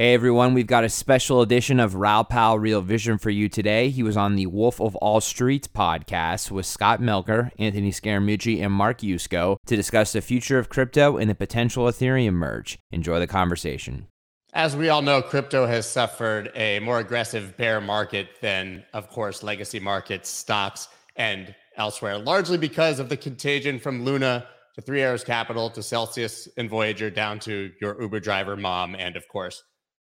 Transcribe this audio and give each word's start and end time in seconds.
Hey 0.00 0.14
everyone, 0.14 0.54
we've 0.54 0.66
got 0.66 0.82
a 0.82 0.88
special 0.88 1.42
edition 1.42 1.78
of 1.78 1.94
Raoul 1.94 2.24
Pal 2.24 2.58
Real 2.58 2.80
Vision 2.80 3.18
for 3.18 3.28
you 3.28 3.50
today. 3.50 3.90
He 3.90 4.02
was 4.02 4.16
on 4.16 4.34
the 4.34 4.46
Wolf 4.46 4.80
of 4.80 4.96
All 4.96 5.20
Streets 5.20 5.68
podcast 5.68 6.50
with 6.50 6.64
Scott 6.64 7.02
Melker, 7.02 7.50
Anthony 7.58 7.90
Scaramucci, 7.90 8.62
and 8.62 8.72
Mark 8.72 9.00
Yusko 9.00 9.58
to 9.66 9.76
discuss 9.76 10.12
the 10.12 10.22
future 10.22 10.58
of 10.58 10.70
crypto 10.70 11.18
and 11.18 11.28
the 11.28 11.34
potential 11.34 11.84
Ethereum 11.84 12.32
merge. 12.32 12.78
Enjoy 12.90 13.18
the 13.18 13.26
conversation. 13.26 14.06
As 14.54 14.74
we 14.74 14.88
all 14.88 15.02
know, 15.02 15.20
crypto 15.20 15.66
has 15.66 15.84
suffered 15.84 16.50
a 16.54 16.80
more 16.80 17.00
aggressive 17.00 17.54
bear 17.58 17.78
market 17.78 18.28
than, 18.40 18.82
of 18.94 19.10
course, 19.10 19.42
legacy 19.42 19.80
markets, 19.80 20.30
stocks, 20.30 20.88
and 21.16 21.54
elsewhere, 21.76 22.16
largely 22.16 22.56
because 22.56 23.00
of 23.00 23.10
the 23.10 23.18
contagion 23.18 23.78
from 23.78 24.02
Luna 24.02 24.46
to 24.76 24.80
Three 24.80 25.02
Arrows 25.02 25.24
Capital 25.24 25.68
to 25.68 25.82
Celsius 25.82 26.48
and 26.56 26.70
Voyager 26.70 27.10
down 27.10 27.38
to 27.40 27.70
your 27.82 28.00
Uber 28.00 28.20
driver 28.20 28.56
mom, 28.56 28.94
and 28.94 29.14
of 29.14 29.28
course, 29.28 29.62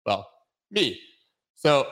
well, 0.06 0.28
me. 0.70 1.00
So 1.54 1.86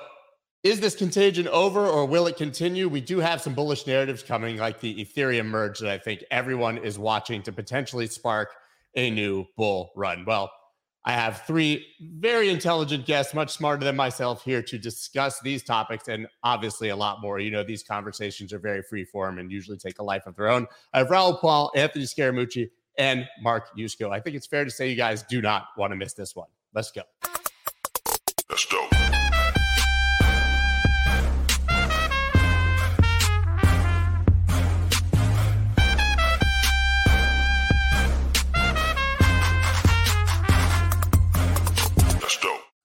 is 0.62 0.80
this 0.80 0.94
contagion 0.94 1.48
over 1.48 1.86
or 1.86 2.04
will 2.04 2.26
it 2.26 2.36
continue? 2.36 2.88
We 2.88 3.00
do 3.00 3.18
have 3.18 3.40
some 3.40 3.54
bullish 3.54 3.86
narratives 3.86 4.22
coming, 4.22 4.58
like 4.58 4.80
the 4.80 5.04
Ethereum 5.04 5.46
merge 5.46 5.78
that 5.78 5.90
I 5.90 5.98
think 5.98 6.24
everyone 6.30 6.78
is 6.78 6.98
watching 6.98 7.42
to 7.44 7.52
potentially 7.52 8.06
spark 8.06 8.50
a 8.94 9.10
new 9.10 9.46
bull 9.56 9.92
run. 9.96 10.24
Well, 10.26 10.50
I 11.04 11.12
have 11.12 11.42
three 11.46 11.86
very 12.00 12.50
intelligent 12.50 13.06
guests, 13.06 13.32
much 13.32 13.50
smarter 13.50 13.84
than 13.84 13.96
myself, 13.96 14.44
here 14.44 14.62
to 14.64 14.76
discuss 14.76 15.40
these 15.40 15.62
topics 15.62 16.08
and 16.08 16.26
obviously 16.42 16.90
a 16.90 16.96
lot 16.96 17.22
more. 17.22 17.40
You 17.40 17.50
know, 17.50 17.64
these 17.64 17.82
conversations 17.82 18.52
are 18.52 18.58
very 18.58 18.82
free 18.82 19.04
form 19.04 19.38
and 19.38 19.50
usually 19.50 19.78
take 19.78 19.98
a 19.98 20.02
life 20.02 20.26
of 20.26 20.36
their 20.36 20.50
own. 20.50 20.66
I 20.92 20.98
have 20.98 21.10
Raoul 21.10 21.38
Pal, 21.38 21.72
Anthony 21.74 22.04
Scaramucci, 22.04 22.68
and 22.98 23.26
Mark 23.40 23.74
Yusko. 23.78 24.12
I 24.12 24.20
think 24.20 24.36
it's 24.36 24.46
fair 24.46 24.64
to 24.64 24.70
say 24.70 24.90
you 24.90 24.96
guys 24.96 25.22
do 25.22 25.40
not 25.40 25.68
want 25.78 25.92
to 25.92 25.96
miss 25.96 26.12
this 26.12 26.36
one. 26.36 26.48
Let's 26.74 26.90
go. 26.90 27.02
Let's 28.50 28.64
go. 28.64 28.88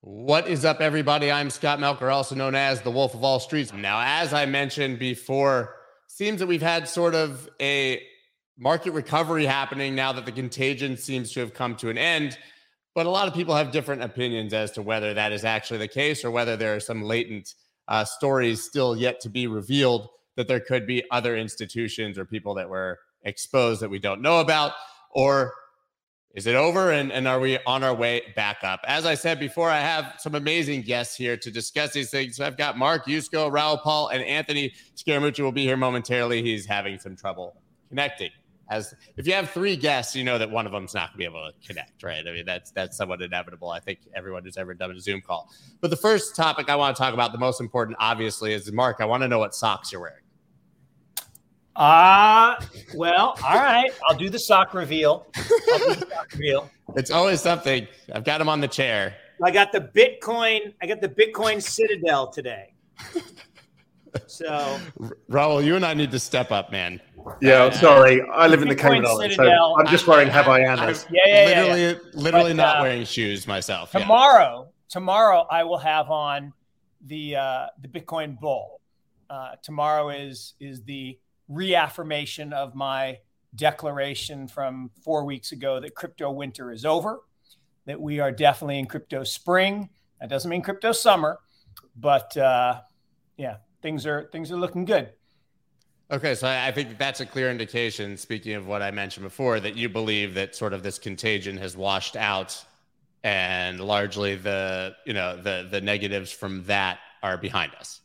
What 0.02 0.48
is 0.48 0.66
up, 0.66 0.82
everybody? 0.82 1.32
I'm 1.32 1.50
Scott 1.50 1.80
Melker, 1.80 2.14
also 2.14 2.36
known 2.36 2.54
as 2.54 2.82
the 2.82 2.92
Wolf 2.92 3.16
of 3.16 3.24
All 3.24 3.40
Streets. 3.40 3.74
Now, 3.74 4.02
as 4.06 4.34
I 4.34 4.46
mentioned 4.46 5.00
before, 5.00 5.76
seems 6.08 6.40
that 6.40 6.48
we've 6.48 6.62
had 6.62 6.88
sort 6.88 7.16
of 7.16 7.50
a 7.60 8.04
market 8.58 8.92
recovery 8.92 9.46
happening 9.46 9.96
now 9.96 10.14
that 10.14 10.26
the 10.26 10.32
contagion 10.32 10.96
seems 10.98 11.32
to 11.32 11.40
have 11.40 11.56
come 11.56 11.76
to 11.78 11.90
an 11.90 11.98
end. 11.98 12.38
But 12.96 13.06
a 13.06 13.10
lot 13.10 13.28
of 13.28 13.34
people 13.34 13.54
have 13.54 13.72
different 13.72 14.02
opinions 14.02 14.54
as 14.54 14.72
to 14.72 14.82
whether 14.82 15.14
that 15.14 15.34
is 15.34 15.44
actually 15.44 15.80
the 15.80 15.88
case 15.88 16.24
or 16.24 16.32
whether 16.32 16.56
there 16.56 16.74
are 16.74 16.80
some 16.80 17.04
latent 17.04 17.54
uh, 17.90 18.06
stories 18.06 18.64
still 18.64 18.96
yet 18.96 19.20
to 19.20 19.30
be 19.30 19.48
revealed 19.48 20.08
that 20.38 20.48
there 20.48 20.62
could 20.62 20.88
be 20.88 21.04
other 21.12 21.36
institutions 21.36 22.18
or 22.18 22.24
people 22.24 22.54
that 22.56 22.70
were 22.70 23.00
exposed 23.24 23.82
that 23.82 23.90
we 23.90 24.00
don't 24.00 24.22
know 24.22 24.40
about. 24.40 24.72
Or 25.12 25.54
is 26.36 26.48
it 26.48 26.56
over 26.56 26.92
and, 26.92 27.12
and 27.12 27.28
are 27.28 27.40
we 27.40 27.60
on 27.68 27.84
our 27.84 27.94
way 27.94 28.22
back 28.34 28.64
up? 28.64 28.80
As 28.86 29.06
I 29.06 29.16
said 29.16 29.42
before, 29.42 29.70
I 29.70 29.80
have 29.80 30.16
some 30.18 30.36
amazing 30.36 30.84
guests 30.84 31.18
here 31.18 31.36
to 31.36 31.52
discuss 31.52 31.92
these 31.92 32.10
things. 32.10 32.40
I've 32.40 32.58
got 32.58 32.78
Mark 32.78 33.08
Yusko, 33.08 33.52
Raoul 33.52 33.78
Pal, 33.78 34.08
and 34.08 34.24
Anthony 34.24 34.74
Scaramucci 34.96 35.42
will 35.42 35.52
be 35.52 35.64
here 35.64 35.78
momentarily. 35.78 36.42
He's 36.42 36.66
having 36.66 36.98
some 37.00 37.18
trouble 37.18 37.62
connecting 37.90 38.32
as 38.70 38.94
if 39.18 39.28
you 39.28 39.34
have 39.34 39.50
three 39.52 39.76
guests, 39.76 40.16
you 40.16 40.24
know 40.24 40.38
that 40.38 40.50
one 40.50 40.66
of 40.66 40.72
them's 40.72 40.94
not 40.94 41.10
going 41.10 41.14
to 41.14 41.18
be 41.18 41.26
able 41.26 41.52
to 41.52 41.68
connect, 41.68 42.02
right? 42.04 42.28
I 42.28 42.32
mean, 42.32 42.46
that's 42.46 42.72
that's 42.72 42.98
somewhat 42.98 43.22
inevitable. 43.22 43.70
I 43.70 43.80
think 43.80 44.00
everyone 44.16 44.44
who's 44.44 44.58
ever 44.58 44.74
done 44.74 44.92
a 44.92 45.00
Zoom 45.00 45.22
call. 45.22 45.50
But 45.82 45.90
the 45.90 45.98
first 45.98 46.36
topic 46.36 46.70
I 46.70 46.76
want 46.76 46.96
to 46.96 47.02
talk 47.02 47.14
about, 47.14 47.32
the 47.32 47.38
most 47.38 47.62
important, 47.62 47.98
obviously, 48.00 48.54
is 48.54 48.72
Mark. 48.72 48.98
I 49.00 49.06
want 49.06 49.24
to 49.24 49.28
know 49.28 49.40
what 49.40 49.54
socks 49.54 49.92
you're 49.92 50.02
wearing. 50.02 50.22
Ah, 51.78 52.58
uh, 52.58 52.66
well, 52.96 53.38
all 53.44 53.56
right. 53.56 53.92
I'll 54.08 54.18
do 54.18 54.30
the 54.30 54.40
sock 54.40 54.74
reveal. 54.74 55.28
The 55.34 56.08
sock 56.10 56.32
reveal. 56.32 56.70
It's 56.96 57.12
always 57.12 57.42
something. 57.42 57.88
I've 58.14 58.24
got 58.24 58.40
him 58.40 58.48
on 58.48 58.62
the 58.62 58.68
chair. 58.68 59.16
I 59.44 59.52
got 59.52 59.74
the 59.74 59.82
Bitcoin. 59.82 60.74
I 60.82 60.88
got 60.88 61.02
the 61.02 61.10
Bitcoin 61.10 61.62
Citadel 61.62 62.32
today. 62.32 62.74
So, 64.28 64.80
Raoul, 65.28 65.62
you 65.62 65.76
and 65.76 65.86
I 65.86 65.94
need 65.94 66.12
to 66.12 66.20
step 66.20 66.52
up, 66.52 66.72
man. 66.72 67.02
Yeah, 67.42 67.64
uh, 67.64 67.72
sorry. 67.72 68.22
I 68.22 68.48
live 68.48 68.62
in 68.62 68.68
the 68.68 68.76
Cayman 68.76 69.06
Islands, 69.06 69.36
so 69.36 69.76
I'm 69.78 69.88
just 69.88 70.08
wearing 70.08 70.30
Havaianas. 70.30 71.08
Yeah, 71.12 71.22
yeah, 71.26 71.46
literally, 71.46 71.82
yeah. 71.82 71.94
literally 72.14 72.52
but, 72.52 72.58
not 72.58 72.78
uh, 72.78 72.82
wearing 72.84 73.06
shoes 73.06 73.48
myself. 73.48 73.92
Tomorrow, 73.92 74.66
yeah. 74.66 74.72
tomorrow 74.90 75.48
I 75.50 75.64
will 75.64 75.78
have 75.78 76.10
on 76.10 76.54
the 77.02 77.36
uh, 77.36 77.68
the 77.82 77.88
Bitcoin 77.88 78.40
Bull. 78.40 78.82
Uh, 79.30 79.52
tomorrow 79.64 80.10
is 80.10 80.54
is 80.60 80.84
the 80.84 81.18
reaffirmation 81.48 82.54
of 82.54 82.76
my 82.76 83.20
declaration 83.56 84.48
from 84.48 84.92
four 85.04 85.26
weeks 85.26 85.52
ago 85.52 85.80
that 85.80 85.96
crypto 85.96 86.32
winter 86.32 86.72
is 86.72 86.86
over. 86.86 87.22
That 87.86 88.02
we 88.02 88.20
are 88.20 88.32
definitely 88.32 88.80
in 88.80 88.88
crypto 88.88 89.24
spring. 89.24 89.90
That 90.20 90.30
doesn't 90.30 90.50
mean 90.50 90.62
crypto 90.62 90.92
summer, 90.92 91.40
but 91.96 92.36
uh, 92.36 92.82
yeah, 93.38 93.58
things 93.82 94.06
are 94.06 94.30
things 94.32 94.52
are 94.52 94.58
looking 94.58 94.86
good. 94.86 95.12
Okay, 96.12 96.36
so 96.36 96.48
I 96.48 96.72
think 96.72 97.00
that's 97.00 97.20
a 97.20 97.26
clear 97.26 97.50
indication, 97.50 98.16
speaking 98.16 98.54
of 98.54 98.68
what 98.68 98.84
I 98.84 98.92
mentioned 98.92 99.24
before, 99.24 99.60
that 99.60 99.76
you 99.76 99.90
believe 99.90 100.36
that 100.36 100.56
sort 100.56 100.72
of 100.74 100.84
this 100.84 101.00
contagion 101.00 101.58
has 101.58 101.76
washed 101.76 102.16
out 102.16 102.64
and 103.24 103.80
largely 103.80 104.36
the, 104.36 104.96
you 105.08 105.14
know, 105.14 105.36
the 105.36 105.68
the 105.70 105.82
negatives 105.82 106.32
from 106.32 106.64
that 106.66 107.00
are 107.24 107.38
behind 107.38 107.74
us. 107.74 108.02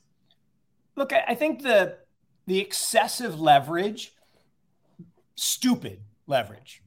Look, 0.97 1.13
I 1.13 1.35
think 1.35 1.63
the 1.63 1.99
the 2.47 2.59
excessive 2.59 3.39
leverage, 3.39 4.13
stupid 5.35 6.01
leverage. 6.27 6.83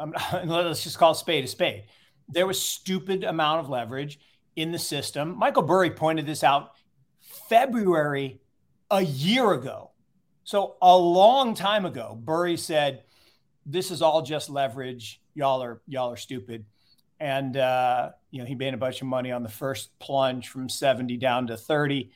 Um, 0.00 0.12
let's 0.44 0.82
just 0.82 0.98
call 0.98 1.12
a 1.12 1.14
spade 1.14 1.44
a 1.44 1.48
spade. 1.48 1.84
There 2.28 2.48
was 2.48 2.60
stupid 2.60 3.22
amount 3.22 3.60
of 3.60 3.68
leverage 3.68 4.18
in 4.56 4.72
the 4.72 4.78
system. 4.78 5.38
Michael 5.38 5.62
Burry 5.62 5.90
pointed 5.90 6.26
this 6.26 6.42
out 6.42 6.72
February 7.48 8.40
a 8.90 9.02
year 9.02 9.52
ago 9.52 9.87
so 10.48 10.76
a 10.80 10.96
long 10.96 11.52
time 11.52 11.84
ago, 11.84 12.18
Burry 12.18 12.56
said, 12.56 13.02
"This 13.66 13.90
is 13.90 14.00
all 14.00 14.22
just 14.22 14.48
leverage. 14.48 15.20
Y'all 15.34 15.62
are 15.62 15.82
y'all 15.86 16.10
are 16.10 16.16
stupid." 16.16 16.64
And 17.20 17.54
uh, 17.54 18.12
you 18.30 18.38
know, 18.38 18.46
he 18.46 18.54
made 18.54 18.72
a 18.72 18.78
bunch 18.78 19.02
of 19.02 19.08
money 19.08 19.30
on 19.30 19.42
the 19.42 19.50
first 19.50 19.98
plunge 19.98 20.48
from 20.48 20.70
70 20.70 21.18
down 21.18 21.48
to 21.48 21.58
30. 21.58 22.10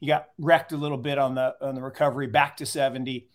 He 0.00 0.06
got 0.06 0.28
wrecked 0.38 0.72
a 0.72 0.76
little 0.78 0.96
bit 0.96 1.18
on 1.18 1.34
the 1.34 1.54
on 1.60 1.74
the 1.74 1.82
recovery 1.82 2.28
back 2.28 2.56
to 2.56 2.64
70. 2.64 3.28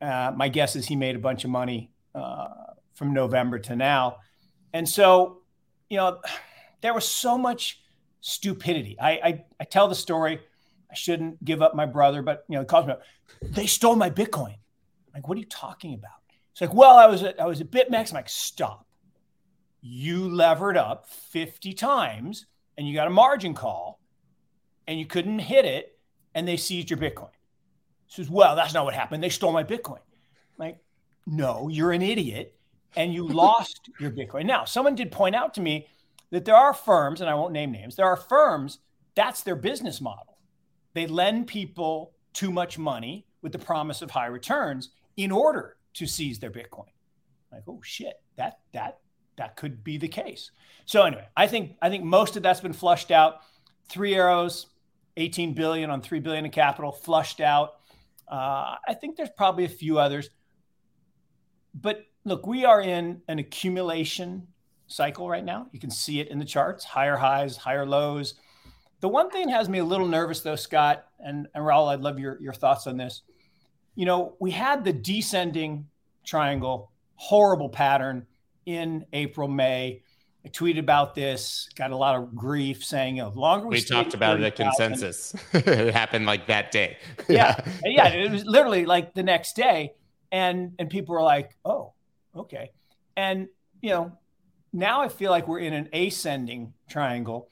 Uh, 0.00 0.32
my 0.34 0.48
guess 0.48 0.74
is 0.74 0.86
he 0.86 0.96
made 0.96 1.14
a 1.14 1.18
bunch 1.18 1.44
of 1.44 1.50
money 1.50 1.90
uh, 2.14 2.48
from 2.94 3.12
November 3.12 3.58
to 3.58 3.76
now. 3.76 4.16
And 4.72 4.88
so, 4.88 5.42
you 5.90 5.98
know, 5.98 6.18
there 6.80 6.94
was 6.94 7.06
so 7.06 7.36
much 7.36 7.82
stupidity. 8.22 8.98
I, 8.98 9.10
I, 9.10 9.44
I 9.60 9.64
tell 9.64 9.86
the 9.86 9.94
story 9.94 10.40
I 10.92 10.94
shouldn't 10.94 11.42
give 11.42 11.62
up 11.62 11.74
my 11.74 11.86
brother, 11.86 12.20
but 12.20 12.44
you 12.48 12.58
know, 12.58 12.64
calls 12.64 12.86
me 12.86 12.92
up. 12.92 13.02
They 13.40 13.66
stole 13.66 13.96
my 13.96 14.10
Bitcoin. 14.10 14.52
I'm 14.52 15.14
like, 15.14 15.26
what 15.26 15.36
are 15.36 15.40
you 15.40 15.46
talking 15.46 15.94
about? 15.94 16.10
It's 16.52 16.60
like, 16.60 16.74
well, 16.74 16.96
I 16.96 17.06
was 17.06 17.22
at, 17.22 17.40
I 17.40 17.46
was 17.46 17.62
at 17.62 17.70
BitMEX. 17.70 18.10
I'm 18.10 18.16
like, 18.16 18.28
stop. 18.28 18.86
You 19.80 20.28
levered 20.28 20.76
up 20.76 21.08
50 21.08 21.72
times 21.72 22.44
and 22.76 22.86
you 22.86 22.94
got 22.94 23.06
a 23.06 23.10
margin 23.10 23.54
call 23.54 24.00
and 24.86 24.98
you 24.98 25.06
couldn't 25.06 25.38
hit 25.38 25.64
it 25.64 25.98
and 26.34 26.46
they 26.46 26.58
seized 26.58 26.90
your 26.90 26.98
Bitcoin. 26.98 27.30
Says, 28.06 28.28
well, 28.28 28.54
that's 28.54 28.74
not 28.74 28.84
what 28.84 28.92
happened. 28.92 29.22
They 29.22 29.30
stole 29.30 29.52
my 29.52 29.64
Bitcoin. 29.64 29.96
I'm 29.96 30.58
like, 30.58 30.78
no, 31.26 31.68
you're 31.68 31.92
an 31.92 32.02
idiot 32.02 32.54
and 32.96 33.14
you 33.14 33.26
lost 33.32 33.88
your 33.98 34.10
Bitcoin. 34.10 34.44
Now, 34.44 34.66
someone 34.66 34.94
did 34.94 35.10
point 35.10 35.34
out 35.34 35.54
to 35.54 35.62
me 35.62 35.88
that 36.30 36.44
there 36.44 36.54
are 36.54 36.74
firms, 36.74 37.22
and 37.22 37.30
I 37.30 37.34
won't 37.34 37.52
name 37.52 37.72
names, 37.72 37.96
there 37.96 38.06
are 38.06 38.16
firms, 38.16 38.78
that's 39.14 39.42
their 39.42 39.56
business 39.56 40.00
model 40.00 40.31
they 40.94 41.06
lend 41.06 41.46
people 41.46 42.12
too 42.32 42.50
much 42.50 42.78
money 42.78 43.26
with 43.42 43.52
the 43.52 43.58
promise 43.58 44.02
of 44.02 44.10
high 44.10 44.26
returns 44.26 44.90
in 45.16 45.30
order 45.30 45.76
to 45.94 46.06
seize 46.06 46.38
their 46.38 46.50
Bitcoin. 46.50 46.88
Like, 47.50 47.64
oh 47.68 47.80
shit, 47.82 48.14
that 48.36 48.60
that 48.72 48.98
that 49.36 49.56
could 49.56 49.84
be 49.84 49.98
the 49.98 50.08
case. 50.08 50.50
So 50.86 51.02
anyway, 51.02 51.26
I 51.36 51.46
think 51.46 51.76
I 51.82 51.88
think 51.88 52.04
most 52.04 52.36
of 52.36 52.42
that's 52.42 52.60
been 52.60 52.72
flushed 52.72 53.10
out. 53.10 53.40
Three 53.88 54.14
arrows, 54.14 54.66
18 55.16 55.54
billion 55.54 55.90
on 55.90 56.00
3 56.00 56.20
billion 56.20 56.44
in 56.44 56.50
capital 56.50 56.92
flushed 56.92 57.40
out. 57.40 57.74
Uh, 58.28 58.76
I 58.88 58.94
think 58.98 59.16
there's 59.16 59.30
probably 59.36 59.64
a 59.64 59.70
few 59.70 59.98
others. 59.98 60.30
But 61.74 62.06
look, 62.24 62.46
we 62.46 62.64
are 62.64 62.80
in 62.80 63.22
an 63.28 63.38
accumulation 63.38 64.46
cycle 64.86 65.28
right 65.28 65.44
now. 65.44 65.68
You 65.72 65.80
can 65.80 65.90
see 65.90 66.20
it 66.20 66.28
in 66.28 66.38
the 66.38 66.44
charts, 66.44 66.84
higher 66.84 67.16
highs, 67.16 67.56
higher 67.56 67.86
lows. 67.86 68.34
The 69.02 69.08
one 69.08 69.30
thing 69.30 69.48
has 69.48 69.68
me 69.68 69.80
a 69.80 69.84
little 69.84 70.06
nervous, 70.06 70.40
though, 70.40 70.54
Scott 70.54 71.04
and, 71.18 71.48
and 71.54 71.66
Raoul, 71.66 71.88
I'd 71.88 72.00
love 72.00 72.20
your, 72.20 72.40
your 72.40 72.52
thoughts 72.52 72.86
on 72.86 72.96
this. 72.96 73.22
You 73.96 74.06
know, 74.06 74.36
we 74.38 74.52
had 74.52 74.84
the 74.84 74.92
descending 74.92 75.88
triangle, 76.24 76.92
horrible 77.16 77.68
pattern 77.68 78.26
in 78.64 79.04
April, 79.12 79.48
May. 79.48 80.02
I 80.44 80.48
tweeted 80.48 80.78
about 80.78 81.16
this, 81.16 81.68
got 81.74 81.90
a 81.90 81.96
lot 81.96 82.14
of 82.14 82.34
grief 82.36 82.84
saying, 82.84 83.20
oh, 83.20 83.26
you 83.26 83.34
know, 83.34 83.40
longer 83.40 83.66
we, 83.66 83.76
we 83.76 83.80
talked 83.80 84.14
about 84.14 84.40
it 84.40 84.44
at 84.44 84.54
consensus. 84.54 85.34
it 85.52 85.92
happened 85.92 86.26
like 86.26 86.46
that 86.46 86.70
day. 86.70 86.96
yeah. 87.28 87.64
Yeah. 87.84 88.06
It 88.06 88.30
was 88.30 88.44
literally 88.44 88.86
like 88.86 89.14
the 89.14 89.24
next 89.24 89.56
day. 89.56 89.94
And 90.30 90.74
and 90.78 90.88
people 90.88 91.14
were 91.14 91.22
like, 91.22 91.56
oh, 91.64 91.92
okay. 92.34 92.70
And 93.16 93.48
you 93.80 93.90
know, 93.90 94.18
now 94.72 95.02
I 95.02 95.08
feel 95.08 95.30
like 95.30 95.46
we're 95.46 95.58
in 95.58 95.74
an 95.74 95.88
ascending 95.92 96.72
triangle, 96.88 97.48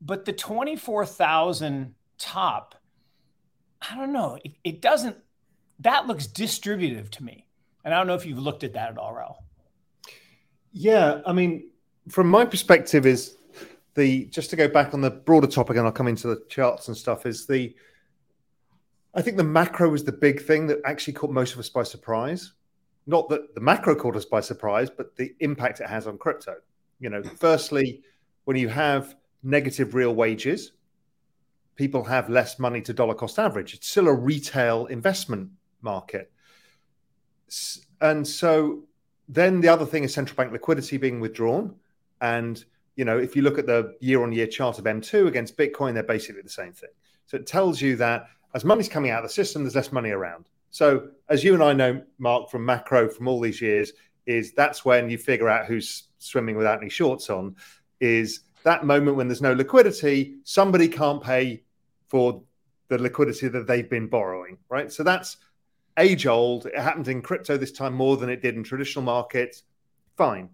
but 0.00 0.24
the 0.24 0.32
24,000 0.32 1.94
top, 2.18 2.74
I 3.80 3.96
don't 3.96 4.12
know. 4.12 4.38
It, 4.44 4.52
it 4.64 4.82
doesn't, 4.82 5.16
that 5.80 6.06
looks 6.06 6.26
distributive 6.26 7.10
to 7.12 7.24
me. 7.24 7.46
And 7.84 7.94
I 7.94 7.98
don't 7.98 8.06
know 8.06 8.14
if 8.14 8.26
you've 8.26 8.38
looked 8.38 8.64
at 8.64 8.72
that 8.72 8.90
at 8.90 8.98
all, 8.98 9.14
Raoul. 9.14 9.44
Yeah. 10.72 11.20
I 11.24 11.32
mean, 11.32 11.70
from 12.08 12.28
my 12.28 12.44
perspective, 12.44 13.06
is 13.06 13.36
the 13.94 14.26
just 14.26 14.50
to 14.50 14.56
go 14.56 14.68
back 14.68 14.94
on 14.94 15.00
the 15.00 15.10
broader 15.10 15.46
topic, 15.46 15.76
and 15.76 15.86
I'll 15.86 15.92
come 15.92 16.08
into 16.08 16.28
the 16.28 16.42
charts 16.48 16.88
and 16.88 16.96
stuff. 16.96 17.26
Is 17.26 17.46
the 17.46 17.74
I 19.14 19.22
think 19.22 19.36
the 19.36 19.44
macro 19.44 19.88
was 19.88 20.04
the 20.04 20.12
big 20.12 20.42
thing 20.42 20.66
that 20.68 20.80
actually 20.84 21.14
caught 21.14 21.30
most 21.30 21.54
of 21.54 21.58
us 21.58 21.68
by 21.68 21.82
surprise. 21.82 22.52
Not 23.06 23.28
that 23.30 23.54
the 23.54 23.60
macro 23.60 23.94
caught 23.94 24.16
us 24.16 24.24
by 24.24 24.40
surprise, 24.40 24.90
but 24.90 25.16
the 25.16 25.34
impact 25.40 25.80
it 25.80 25.88
has 25.88 26.06
on 26.06 26.18
crypto. 26.18 26.56
You 27.00 27.10
know, 27.10 27.22
firstly, 27.22 28.02
when 28.44 28.56
you 28.56 28.68
have 28.68 29.16
negative 29.42 29.94
real 29.94 30.14
wages, 30.14 30.72
people 31.76 32.04
have 32.04 32.28
less 32.28 32.58
money 32.58 32.80
to 32.82 32.92
dollar 32.92 33.14
cost 33.14 33.38
average. 33.38 33.74
It's 33.74 33.88
still 33.88 34.08
a 34.08 34.14
retail 34.14 34.86
investment 34.86 35.50
market. 35.82 36.32
And 38.00 38.26
so 38.26 38.84
then 39.28 39.60
the 39.60 39.68
other 39.68 39.86
thing 39.86 40.04
is 40.04 40.14
central 40.14 40.36
bank 40.36 40.52
liquidity 40.52 40.96
being 40.96 41.20
withdrawn. 41.20 41.74
And 42.20 42.64
you 42.96 43.04
know, 43.04 43.18
if 43.18 43.36
you 43.36 43.42
look 43.42 43.58
at 43.58 43.66
the 43.66 43.94
year-on-year 44.00 44.46
chart 44.46 44.78
of 44.78 44.84
M2 44.84 45.28
against 45.28 45.56
Bitcoin, 45.56 45.94
they're 45.94 46.02
basically 46.02 46.42
the 46.42 46.48
same 46.48 46.72
thing. 46.72 46.90
So 47.26 47.36
it 47.36 47.46
tells 47.46 47.80
you 47.80 47.96
that 47.96 48.26
as 48.54 48.64
money's 48.64 48.88
coming 48.88 49.10
out 49.10 49.22
of 49.22 49.28
the 49.28 49.34
system, 49.34 49.62
there's 49.62 49.74
less 49.74 49.92
money 49.92 50.10
around. 50.10 50.48
So 50.70 51.08
as 51.28 51.44
you 51.44 51.52
and 51.54 51.62
I 51.62 51.74
know, 51.74 52.02
Mark, 52.18 52.50
from 52.50 52.64
macro 52.64 53.08
from 53.08 53.28
all 53.28 53.40
these 53.40 53.60
years, 53.60 53.92
is 54.24 54.52
that's 54.52 54.84
when 54.84 55.10
you 55.10 55.18
figure 55.18 55.48
out 55.48 55.66
who's 55.66 56.04
swimming 56.18 56.56
without 56.56 56.80
any 56.80 56.88
shorts 56.88 57.28
on. 57.28 57.56
Is 58.00 58.40
that 58.66 58.84
moment 58.84 59.16
when 59.16 59.28
there's 59.28 59.40
no 59.40 59.52
liquidity, 59.52 60.38
somebody 60.42 60.88
can't 60.88 61.22
pay 61.22 61.62
for 62.08 62.42
the 62.88 62.98
liquidity 62.98 63.46
that 63.46 63.68
they've 63.68 63.88
been 63.88 64.08
borrowing, 64.08 64.58
right? 64.68 64.92
So 64.92 65.04
that's 65.04 65.36
age 65.96 66.26
old. 66.26 66.66
It 66.66 66.76
happened 66.76 67.06
in 67.06 67.22
crypto 67.22 67.56
this 67.56 67.70
time 67.70 67.94
more 67.94 68.16
than 68.16 68.28
it 68.28 68.42
did 68.42 68.56
in 68.56 68.64
traditional 68.64 69.04
markets. 69.04 69.62
Fine. 70.16 70.50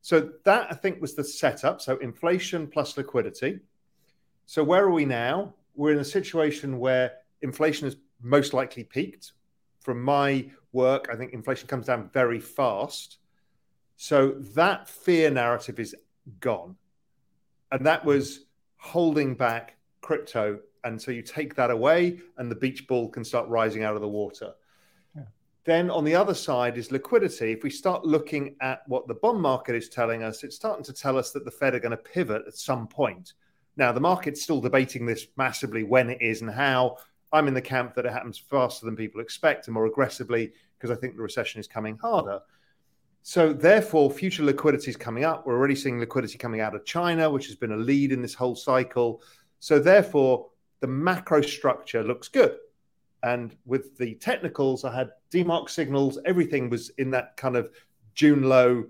So 0.00 0.32
that 0.44 0.66
I 0.72 0.74
think 0.74 1.00
was 1.00 1.14
the 1.14 1.22
setup. 1.22 1.80
So 1.80 1.98
inflation 1.98 2.66
plus 2.66 2.96
liquidity. 2.96 3.60
So 4.46 4.64
where 4.64 4.82
are 4.82 4.90
we 4.90 5.04
now? 5.04 5.54
We're 5.76 5.92
in 5.92 6.00
a 6.00 6.04
situation 6.04 6.80
where 6.80 7.12
inflation 7.42 7.86
has 7.86 7.96
most 8.20 8.54
likely 8.54 8.82
peaked. 8.82 9.34
From 9.82 10.02
my 10.02 10.50
work, 10.72 11.08
I 11.12 11.14
think 11.14 11.32
inflation 11.32 11.68
comes 11.68 11.86
down 11.86 12.10
very 12.12 12.40
fast. 12.40 13.18
So 13.96 14.32
that 14.56 14.88
fear 14.88 15.30
narrative 15.30 15.78
is 15.78 15.94
gone. 16.40 16.74
And 17.72 17.84
that 17.84 18.04
was 18.04 18.44
holding 18.76 19.34
back 19.34 19.76
crypto. 20.00 20.60
And 20.84 21.00
so 21.00 21.10
you 21.10 21.22
take 21.22 21.54
that 21.56 21.70
away, 21.70 22.20
and 22.38 22.50
the 22.50 22.56
beach 22.56 22.86
ball 22.86 23.08
can 23.08 23.24
start 23.24 23.48
rising 23.48 23.82
out 23.82 23.96
of 23.96 24.00
the 24.00 24.08
water. 24.08 24.52
Then 25.64 25.90
on 25.90 26.04
the 26.04 26.14
other 26.14 26.34
side 26.34 26.76
is 26.76 26.90
liquidity. 26.90 27.52
If 27.52 27.62
we 27.62 27.70
start 27.70 28.04
looking 28.04 28.56
at 28.60 28.82
what 28.88 29.06
the 29.06 29.14
bond 29.14 29.40
market 29.40 29.76
is 29.76 29.88
telling 29.88 30.24
us, 30.24 30.42
it's 30.42 30.56
starting 30.56 30.84
to 30.84 30.92
tell 30.92 31.16
us 31.16 31.30
that 31.30 31.44
the 31.44 31.52
Fed 31.52 31.74
are 31.74 31.78
going 31.78 31.92
to 31.92 31.96
pivot 31.96 32.42
at 32.48 32.56
some 32.56 32.88
point. 32.88 33.34
Now, 33.76 33.92
the 33.92 34.00
market's 34.00 34.42
still 34.42 34.60
debating 34.60 35.06
this 35.06 35.28
massively 35.36 35.84
when 35.84 36.10
it 36.10 36.20
is 36.20 36.42
and 36.42 36.50
how. 36.50 36.96
I'm 37.32 37.46
in 37.48 37.54
the 37.54 37.62
camp 37.62 37.94
that 37.94 38.04
it 38.04 38.12
happens 38.12 38.38
faster 38.38 38.84
than 38.84 38.96
people 38.96 39.20
expect 39.20 39.68
and 39.68 39.74
more 39.74 39.86
aggressively 39.86 40.52
because 40.76 40.90
I 40.90 41.00
think 41.00 41.14
the 41.14 41.22
recession 41.22 41.60
is 41.60 41.68
coming 41.68 41.96
harder. 41.96 42.40
So, 43.22 43.52
therefore, 43.52 44.10
future 44.10 44.42
liquidity 44.42 44.90
is 44.90 44.96
coming 44.96 45.24
up. 45.24 45.46
We're 45.46 45.56
already 45.56 45.76
seeing 45.76 46.00
liquidity 46.00 46.38
coming 46.38 46.60
out 46.60 46.74
of 46.74 46.84
China, 46.84 47.30
which 47.30 47.46
has 47.46 47.54
been 47.54 47.72
a 47.72 47.76
lead 47.76 48.10
in 48.10 48.20
this 48.20 48.34
whole 48.34 48.56
cycle. 48.56 49.22
So, 49.60 49.78
therefore, 49.78 50.48
the 50.80 50.88
macro 50.88 51.40
structure 51.40 52.02
looks 52.02 52.28
good. 52.28 52.56
And 53.22 53.56
with 53.64 53.96
the 53.96 54.16
technicals, 54.16 54.84
I 54.84 54.94
had 54.94 55.10
DeMark 55.30 55.70
signals, 55.70 56.18
everything 56.24 56.68
was 56.68 56.90
in 56.98 57.10
that 57.12 57.36
kind 57.36 57.56
of 57.56 57.70
June 58.14 58.42
low 58.42 58.84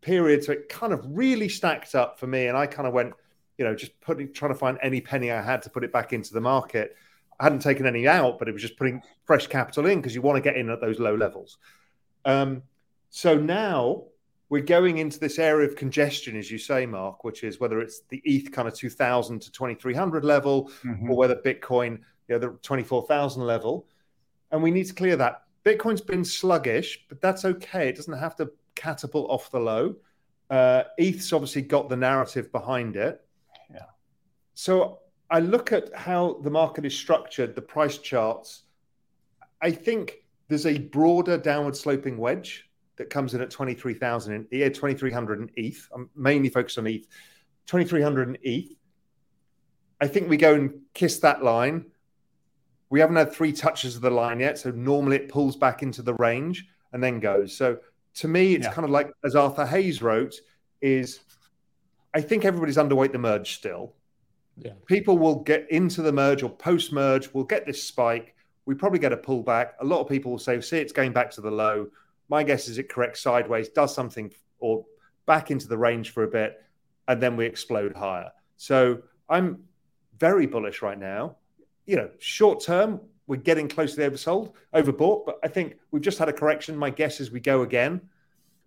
period. 0.00 0.44
So 0.44 0.52
it 0.52 0.68
kind 0.68 0.92
of 0.92 1.04
really 1.08 1.48
stacked 1.48 1.94
up 1.94 2.18
for 2.18 2.26
me. 2.26 2.46
And 2.46 2.56
I 2.56 2.66
kind 2.66 2.88
of 2.88 2.94
went, 2.94 3.14
you 3.56 3.64
know, 3.64 3.74
just 3.74 3.98
putting, 4.00 4.32
trying 4.32 4.52
to 4.52 4.58
find 4.58 4.78
any 4.82 5.00
penny 5.00 5.30
I 5.30 5.40
had 5.40 5.62
to 5.62 5.70
put 5.70 5.84
it 5.84 5.92
back 5.92 6.12
into 6.12 6.34
the 6.34 6.40
market. 6.40 6.96
I 7.38 7.44
hadn't 7.44 7.60
taken 7.60 7.86
any 7.86 8.08
out, 8.08 8.38
but 8.38 8.48
it 8.48 8.52
was 8.52 8.62
just 8.62 8.76
putting 8.76 9.00
fresh 9.24 9.46
capital 9.46 9.86
in 9.86 9.98
because 9.98 10.14
you 10.14 10.22
want 10.22 10.36
to 10.36 10.42
get 10.42 10.56
in 10.56 10.70
at 10.70 10.80
those 10.80 10.98
low 10.98 11.14
levels. 11.14 11.58
Um, 12.24 12.62
so 13.10 13.36
now 13.36 14.04
we're 14.48 14.62
going 14.62 14.98
into 14.98 15.18
this 15.18 15.38
area 15.38 15.68
of 15.68 15.76
congestion, 15.76 16.36
as 16.36 16.50
you 16.50 16.58
say, 16.58 16.86
Mark, 16.86 17.24
which 17.24 17.44
is 17.44 17.60
whether 17.60 17.80
it's 17.80 18.00
the 18.08 18.22
ETH 18.24 18.50
kind 18.50 18.66
of 18.66 18.74
2000 18.74 19.40
to 19.40 19.52
2300 19.52 20.24
level 20.24 20.70
mm-hmm. 20.82 21.10
or 21.10 21.16
whether 21.16 21.36
Bitcoin 21.36 21.98
you 22.28 22.34
know, 22.34 22.38
the 22.38 22.48
24,000 22.62 23.42
level. 23.42 23.86
And 24.50 24.62
we 24.62 24.70
need 24.70 24.86
to 24.86 24.94
clear 24.94 25.16
that. 25.16 25.42
Bitcoin's 25.64 26.00
been 26.00 26.24
sluggish, 26.24 27.04
but 27.08 27.20
that's 27.20 27.44
okay. 27.44 27.88
It 27.88 27.96
doesn't 27.96 28.18
have 28.18 28.36
to 28.36 28.50
catapult 28.74 29.30
off 29.30 29.50
the 29.50 29.60
low. 29.60 29.96
Uh, 30.48 30.84
ETH's 30.98 31.32
obviously 31.32 31.62
got 31.62 31.90
the 31.90 31.96
narrative 31.96 32.50
behind 32.50 32.96
it. 32.96 33.20
Yeah. 33.70 33.80
So 34.54 35.00
I 35.30 35.40
look 35.40 35.72
at 35.72 35.94
how 35.94 36.40
the 36.42 36.50
market 36.50 36.86
is 36.86 36.96
structured, 36.96 37.54
the 37.54 37.62
price 37.62 37.98
charts. 37.98 38.62
I 39.60 39.72
think 39.72 40.24
there's 40.48 40.64
a 40.64 40.78
broader 40.78 41.36
downward 41.36 41.76
sloping 41.76 42.16
wedge 42.16 42.67
that 42.98 43.10
comes 43.10 43.34
in 43.34 43.40
at 43.40 43.50
23,000 43.50 44.34
in 44.34 44.46
yeah, 44.50 44.68
2300 44.68 45.40
in 45.40 45.50
ETH. 45.56 45.88
I'm 45.94 46.10
mainly 46.14 46.48
focused 46.48 46.78
on 46.78 46.86
ETH. 46.86 47.06
2300 47.66 48.28
in 48.28 48.38
ETH. 48.42 48.76
I 50.00 50.06
think 50.06 50.28
we 50.28 50.36
go 50.36 50.54
and 50.54 50.80
kiss 50.94 51.18
that 51.20 51.42
line 51.42 51.86
we 52.90 53.00
haven't 53.00 53.16
had 53.16 53.32
three 53.32 53.52
touches 53.52 53.96
of 53.96 54.02
the 54.02 54.10
line 54.10 54.40
yet, 54.40 54.58
so 54.58 54.70
normally 54.70 55.16
it 55.16 55.28
pulls 55.28 55.56
back 55.56 55.82
into 55.82 56.02
the 56.02 56.14
range 56.14 56.66
and 56.92 57.02
then 57.02 57.20
goes. 57.20 57.56
So 57.56 57.78
to 58.14 58.28
me, 58.28 58.54
it's 58.54 58.64
yeah. 58.66 58.72
kind 58.72 58.84
of 58.84 58.90
like 58.90 59.12
as 59.24 59.34
Arthur 59.34 59.66
Hayes 59.66 60.00
wrote, 60.00 60.34
is 60.80 61.20
I 62.14 62.20
think 62.20 62.44
everybody's 62.44 62.76
underweight 62.76 63.12
the 63.12 63.18
merge 63.18 63.56
still. 63.56 63.94
Yeah. 64.56 64.72
People 64.86 65.18
will 65.18 65.36
get 65.36 65.70
into 65.70 66.02
the 66.02 66.12
merge 66.12 66.42
or 66.42 66.48
post 66.48 66.92
merge, 66.92 67.32
we'll 67.32 67.44
get 67.44 67.66
this 67.66 67.82
spike. 67.82 68.34
We 68.64 68.74
probably 68.74 68.98
get 68.98 69.12
a 69.12 69.16
pullback. 69.16 69.70
A 69.80 69.84
lot 69.84 70.00
of 70.00 70.08
people 70.08 70.30
will 70.30 70.38
say, 70.38 70.60
see, 70.60 70.78
it's 70.78 70.92
going 70.92 71.12
back 71.12 71.30
to 71.32 71.40
the 71.40 71.50
low. 71.50 71.88
My 72.28 72.42
guess 72.42 72.68
is 72.68 72.78
it 72.78 72.88
corrects 72.88 73.22
sideways, 73.22 73.68
does 73.68 73.94
something 73.94 74.32
or 74.58 74.84
back 75.26 75.50
into 75.50 75.68
the 75.68 75.78
range 75.78 76.10
for 76.10 76.24
a 76.24 76.28
bit, 76.28 76.60
and 77.06 77.22
then 77.22 77.36
we 77.36 77.46
explode 77.46 77.94
higher. 77.94 78.30
So 78.56 79.02
I'm 79.28 79.64
very 80.18 80.46
bullish 80.46 80.82
right 80.82 80.98
now 80.98 81.36
you 81.88 81.96
know, 81.96 82.10
short 82.18 82.62
term, 82.62 83.00
we're 83.26 83.36
getting 83.36 83.66
close 83.66 83.94
to 83.94 84.00
the 84.00 84.10
oversold, 84.10 84.52
overbought, 84.74 85.24
but 85.24 85.38
I 85.42 85.48
think 85.48 85.78
we've 85.90 86.02
just 86.02 86.18
had 86.18 86.28
a 86.28 86.32
correction. 86.34 86.76
My 86.76 86.90
guess 86.90 87.18
is 87.18 87.30
we 87.30 87.40
go 87.40 87.62
again. 87.62 88.02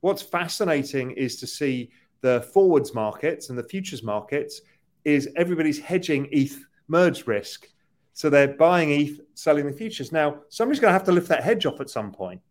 What's 0.02 0.24
fascinating 0.24 1.12
is 1.12 1.40
to 1.40 1.48
see 1.48 1.92
the 2.22 2.42
forwards 2.52 2.96
markets 2.96 3.50
and 3.50 3.58
the 3.58 3.64
futures 3.64 4.02
markets 4.02 4.62
is 5.06 5.30
everybody's 5.36 5.80
hedging 5.80 6.28
ETH 6.32 6.66
merge 6.88 7.28
risk. 7.28 7.68
So 8.14 8.30
they're 8.30 8.56
buying 8.56 8.90
ETH, 8.90 9.20
selling 9.36 9.68
the 9.68 9.72
futures. 9.72 10.12
Now, 10.12 10.42
somebody's 10.50 10.80
going 10.80 10.90
to 10.90 10.94
have 10.94 11.06
to 11.06 11.12
lift 11.12 11.30
that 11.30 11.44
hedge 11.44 11.68
off 11.68 11.80
at 11.80 11.92
some 11.92 12.12
point. 12.12 12.42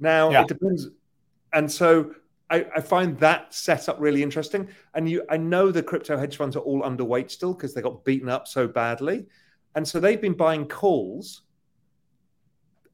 Now, 0.00 0.30
yeah. 0.30 0.42
it 0.42 0.48
depends. 0.48 0.88
And 1.52 1.70
so 1.70 2.14
I, 2.48 2.66
I, 2.76 2.80
find 2.80 3.18
that 3.18 3.54
setup 3.54 4.00
really 4.00 4.22
interesting. 4.22 4.68
And 4.94 5.08
you, 5.08 5.24
I 5.30 5.36
know 5.36 5.70
the 5.70 5.82
crypto 5.82 6.16
hedge 6.16 6.36
funds 6.36 6.56
are 6.56 6.60
all 6.60 6.82
underweight 6.82 7.30
still 7.30 7.54
because 7.54 7.74
they 7.74 7.82
got 7.82 8.04
beaten 8.04 8.28
up 8.28 8.48
so 8.48 8.66
badly, 8.66 9.26
and 9.74 9.86
so 9.86 10.00
they've 10.00 10.20
been 10.20 10.34
buying 10.34 10.66
calls 10.66 11.42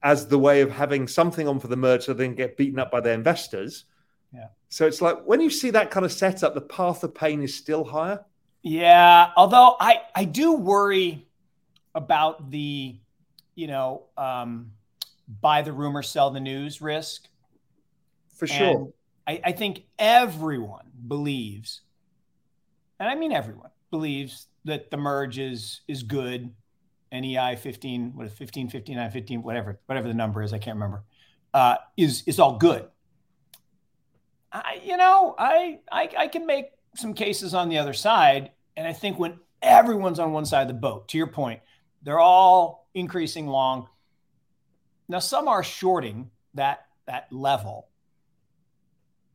as 0.03 0.29
the 0.29 0.39
way 0.39 0.61
of 0.61 0.71
having 0.71 1.09
something 1.09 1.49
on 1.49 1.59
for 1.59 1.69
the 1.69 1.77
merge 1.77 2.05
so 2.05 2.13
they 2.13 2.27
can 2.27 2.35
get 2.35 2.57
beaten 2.57 2.79
up 2.79 2.91
by 2.91 3.01
their 3.01 3.15
investors. 3.15 3.87
Yeah. 4.33 4.49
So 4.69 4.87
it's 4.87 5.01
like 5.01 5.25
when 5.25 5.41
you 5.41 5.49
see 5.49 5.71
that 5.71 5.91
kind 5.91 6.05
of 6.05 6.13
setup, 6.13 6.55
the 6.55 6.61
path 6.61 7.03
of 7.03 7.15
pain 7.15 7.43
is 7.43 7.55
still 7.55 7.85
higher. 7.85 8.25
Yeah, 8.63 9.31
although 9.37 9.77
I 9.81 10.03
I 10.15 10.25
do 10.25 10.53
worry 10.55 11.27
about 11.95 12.51
the, 12.51 12.97
you 13.55 13.67
know, 13.69 14.05
um, 14.19 14.73
buy 15.29 15.63
the 15.63 15.73
rumor, 15.73 16.03
sell 16.03 16.31
the 16.31 16.41
news 16.41 16.81
risk. 16.81 17.29
For 18.35 18.47
sure. 18.47 18.89
I, 19.27 19.41
I 19.45 19.53
think 19.53 19.85
everyone 19.99 20.91
believes, 21.07 21.83
and 23.01 23.09
I 23.09 23.15
mean 23.15 23.33
everyone 23.33 23.71
believes 23.91 24.47
that 24.65 24.91
the 24.91 24.97
merge 24.97 25.39
is 25.39 25.81
is 25.89 26.03
good. 26.03 26.53
NEI 27.13 27.57
15, 27.57 28.13
what 28.15 28.27
is 28.27 28.33
15, 28.33 28.69
59, 28.69 29.11
15, 29.11 29.43
whatever, 29.43 29.79
whatever 29.87 30.09
the 30.09 30.15
number 30.15 30.43
is, 30.43 30.53
I 30.53 30.59
can't 30.59 30.75
remember, 30.75 31.05
uh, 31.55 31.77
is 31.97 32.25
is 32.27 32.39
all 32.39 32.59
good. 32.59 32.89
I, 34.53 34.81
you 34.85 34.97
know, 34.97 35.35
I, 35.39 35.81
I 35.91 36.11
I 36.19 36.29
can 36.29 36.47
make 36.47 36.67
some 36.95 37.15
cases 37.15 37.55
on 37.55 37.69
the 37.69 37.79
other 37.79 37.93
side, 37.93 38.51
and 38.77 38.87
I 38.87 38.93
think 38.93 39.19
when 39.19 39.39
everyone's 39.63 40.19
on 40.19 40.33
one 40.33 40.45
side 40.45 40.63
of 40.63 40.69
the 40.69 40.75
boat, 40.75 41.09
to 41.09 41.19
your 41.19 41.27
point, 41.29 41.61
they're 42.03 42.21
all 42.21 42.89
increasing 42.95 43.47
long. 43.47 43.89
Now 45.09 45.19
some 45.19 45.49
are 45.49 45.63
shorting 45.63 46.31
that 46.55 46.87
that 47.07 47.33
level, 47.33 47.89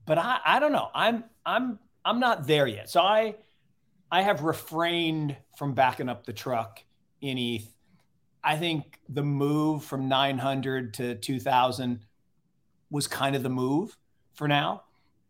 but 0.06 0.18
I 0.18 0.40
I 0.44 0.60
don't 0.60 0.72
know. 0.72 0.90
I'm 0.94 1.24
I'm 1.46 1.80
I'm 2.04 2.20
not 2.20 2.48
there 2.48 2.68
yet. 2.68 2.90
So 2.90 3.02
I 3.02 3.36
I 4.12 4.22
have 4.22 4.42
refrained 4.42 5.38
from 5.58 5.74
backing 5.74 6.10
up 6.10 6.26
the 6.26 6.34
truck 6.34 6.84
in 7.22 7.38
ETH. 7.38 7.74
I 8.44 8.58
think 8.58 9.00
the 9.08 9.24
move 9.24 9.84
from 9.84 10.10
900 10.10 10.96
to 10.96 11.16
2000 11.16 12.00
was 12.90 13.08
kind 13.08 13.36
of 13.36 13.44
the 13.44 13.50
move 13.50 13.98
for 14.34 14.48
now. 14.48 14.84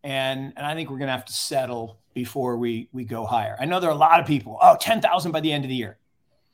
And, 0.03 0.53
and 0.55 0.65
I 0.65 0.73
think 0.73 0.89
we're 0.89 0.97
going 0.97 1.09
to 1.09 1.13
have 1.13 1.25
to 1.25 1.33
settle 1.33 1.99
before 2.13 2.57
we, 2.57 2.89
we 2.91 3.05
go 3.05 3.25
higher. 3.25 3.55
I 3.59 3.65
know 3.65 3.79
there 3.79 3.89
are 3.89 3.93
a 3.93 3.97
lot 3.97 4.19
of 4.19 4.25
people, 4.25 4.57
oh, 4.61 4.75
10,000 4.79 5.31
by 5.31 5.41
the 5.41 5.51
end 5.51 5.63
of 5.63 5.69
the 5.69 5.75
year. 5.75 5.97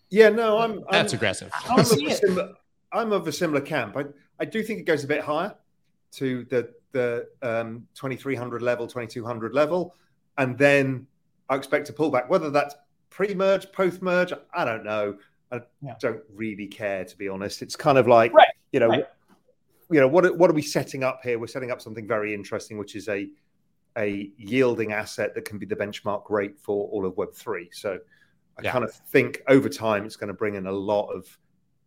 Yeah, 0.10 0.30
no, 0.30 0.58
I'm. 0.60 0.84
That's 0.90 1.14
I'm, 1.14 1.18
aggressive. 1.18 1.52
I'm 1.68 1.80
of, 1.80 1.88
similar, 1.88 2.54
I'm 2.92 3.12
of, 3.12 3.28
a 3.28 3.32
similar 3.32 3.62
camp. 3.62 3.98
I, 3.98 4.06
I 4.40 4.46
do 4.46 4.64
think 4.64 4.80
it 4.80 4.84
goes 4.84 5.04
a 5.04 5.08
bit 5.08 5.22
higher 5.22 5.56
to 6.14 6.46
the 6.46 6.74
the 6.94 7.28
um, 7.42 7.88
2300 7.96 8.62
level, 8.62 8.88
2200 8.88 9.54
level, 9.54 9.94
and 10.38 10.58
then 10.58 11.06
I 11.50 11.56
expect 11.56 11.90
a 11.90 11.94
pullback. 11.94 12.30
Whether 12.30 12.50
that's 12.50 12.76
pre-merge, 13.10 13.72
post-merge, 13.72 14.34
I 14.54 14.66
don't 14.66 14.84
know. 14.84 15.18
I 15.52 15.62
yeah. 15.82 15.96
don't 16.00 16.22
really 16.34 16.68
care 16.68 17.06
to 17.06 17.18
be 17.18 17.30
honest. 17.30 17.62
It's 17.62 17.76
kind 17.76 17.98
of 17.98 18.08
like 18.08 18.34
right. 18.34 18.48
you 18.72 18.80
know, 18.80 18.90
right. 18.90 19.06
you 19.90 20.00
know 20.00 20.08
what 20.08 20.38
what 20.38 20.50
are 20.50 20.54
we 20.54 20.62
setting 20.62 21.04
up 21.04 21.22
here? 21.24 21.40
We're 21.40 21.48
setting 21.48 21.72
up 21.72 21.82
something 21.82 22.08
very 22.08 22.34
interesting, 22.34 22.78
which 22.78 22.96
is 22.96 23.08
a 23.08 23.30
a 23.98 24.32
yielding 24.38 24.94
asset 24.94 25.34
that 25.34 25.46
can 25.46 25.58
be 25.58 25.66
the 25.66 25.76
benchmark 25.76 26.30
rate 26.30 26.58
for 26.60 26.88
all 26.90 27.06
of 27.06 27.18
Web 27.18 27.34
three. 27.34 27.70
So 27.72 27.98
I 28.60 28.64
yeah. 28.64 28.72
kind 28.72 28.84
of 28.84 28.94
think 28.94 29.42
over 29.48 29.70
time 29.70 30.06
it's 30.06 30.16
going 30.16 30.28
to 30.28 30.34
bring 30.34 30.56
in 30.56 30.68
a 30.68 30.72
lot 30.72 31.08
of 31.08 31.38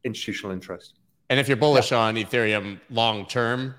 institutional 0.04 0.52
interest. 0.52 0.95
And 1.28 1.38
if 1.38 1.49
you're 1.49 1.57
bullish 1.57 1.92
yeah. 1.92 1.99
on 1.99 2.16
Ethereum 2.16 2.80
long 2.90 3.26
term, 3.26 3.75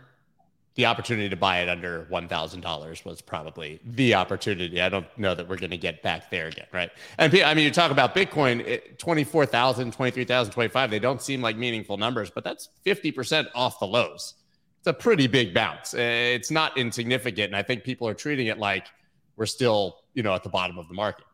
the 0.75 0.85
opportunity 0.85 1.27
to 1.27 1.35
buy 1.35 1.59
it 1.59 1.67
under 1.67 2.07
$1,000 2.09 3.05
was 3.05 3.21
probably 3.21 3.79
the 3.83 4.15
opportunity. 4.15 4.81
I 4.81 4.87
don't 4.87 5.05
know 5.17 5.35
that 5.35 5.47
we're 5.47 5.57
going 5.57 5.71
to 5.71 5.77
get 5.77 6.01
back 6.01 6.31
there 6.31 6.47
again, 6.47 6.67
right? 6.71 6.89
And 7.17 7.33
I 7.43 7.53
mean, 7.53 7.65
you 7.65 7.71
talk 7.71 7.91
about 7.91 8.15
Bitcoin, 8.15 8.97
24,000, 8.97 9.91
23,000, 9.91 10.53
25, 10.53 10.89
they 10.89 10.99
don't 10.99 11.21
seem 11.21 11.41
like 11.41 11.57
meaningful 11.57 11.97
numbers, 11.97 12.29
but 12.29 12.45
that's 12.45 12.69
50% 12.85 13.47
off 13.53 13.79
the 13.79 13.87
lows. 13.87 14.35
It's 14.79 14.87
a 14.87 14.93
pretty 14.93 15.27
big 15.27 15.53
bounce. 15.53 15.93
Eh, 15.93 16.33
it's 16.33 16.49
not 16.49 16.77
insignificant. 16.77 17.47
And 17.47 17.55
I 17.55 17.63
think 17.63 17.83
people 17.83 18.07
are 18.07 18.15
treating 18.15 18.47
it 18.47 18.57
like 18.57 18.87
we're 19.35 19.45
still, 19.45 19.97
you 20.13 20.23
know, 20.23 20.33
at 20.33 20.41
the 20.41 20.49
bottom 20.49 20.79
of 20.79 20.87
the 20.87 20.93
market. 20.93 21.25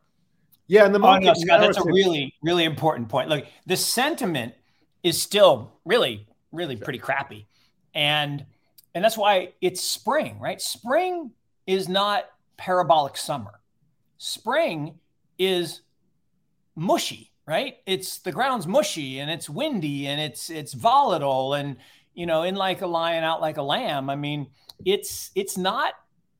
Yeah. 0.66 0.86
And 0.86 0.94
the 0.94 1.00
market. 1.00 1.28
Oh, 1.28 1.34
no, 1.34 1.34
Scott, 1.36 1.62
that's 1.62 1.78
a 1.78 1.86
really, 1.86 2.34
really 2.44 2.66
important 2.66 3.08
point. 3.08 3.30
Look, 3.30 3.46
the 3.68 3.78
sentiment 3.78 4.56
is 5.08 5.22
still 5.22 5.74
really, 5.86 6.28
really 6.52 6.76
pretty 6.76 7.00
crappy. 7.00 7.48
And, 7.94 8.46
and 8.94 9.04
that's 9.04 9.18
why 9.18 9.54
it's 9.62 9.82
spring, 9.82 10.40
right? 10.40 10.62
Spring 10.62 11.32
is 11.66 11.88
not 11.88 12.26
parabolic 12.58 13.18
summer. 13.18 13.60
Spring 14.18 15.00
is 15.38 15.82
mushy, 16.76 17.32
right? 17.46 17.78
It's 17.86 18.20
the 18.20 18.32
ground's 18.32 18.68
mushy 18.68 19.20
and 19.20 19.32
it's 19.32 19.50
windy 19.50 20.08
and 20.08 20.20
it's 20.20 20.50
it's 20.50 20.74
volatile 20.74 21.54
and 21.54 21.78
you 22.18 22.26
know, 22.26 22.42
in 22.42 22.56
like 22.56 22.82
a 22.82 22.88
lion, 22.88 23.24
out 23.24 23.42
like 23.42 23.58
a 23.58 23.62
lamb. 23.62 24.10
I 24.10 24.16
mean, 24.16 24.48
it's 24.84 25.30
it's 25.36 25.56
not 25.56 25.94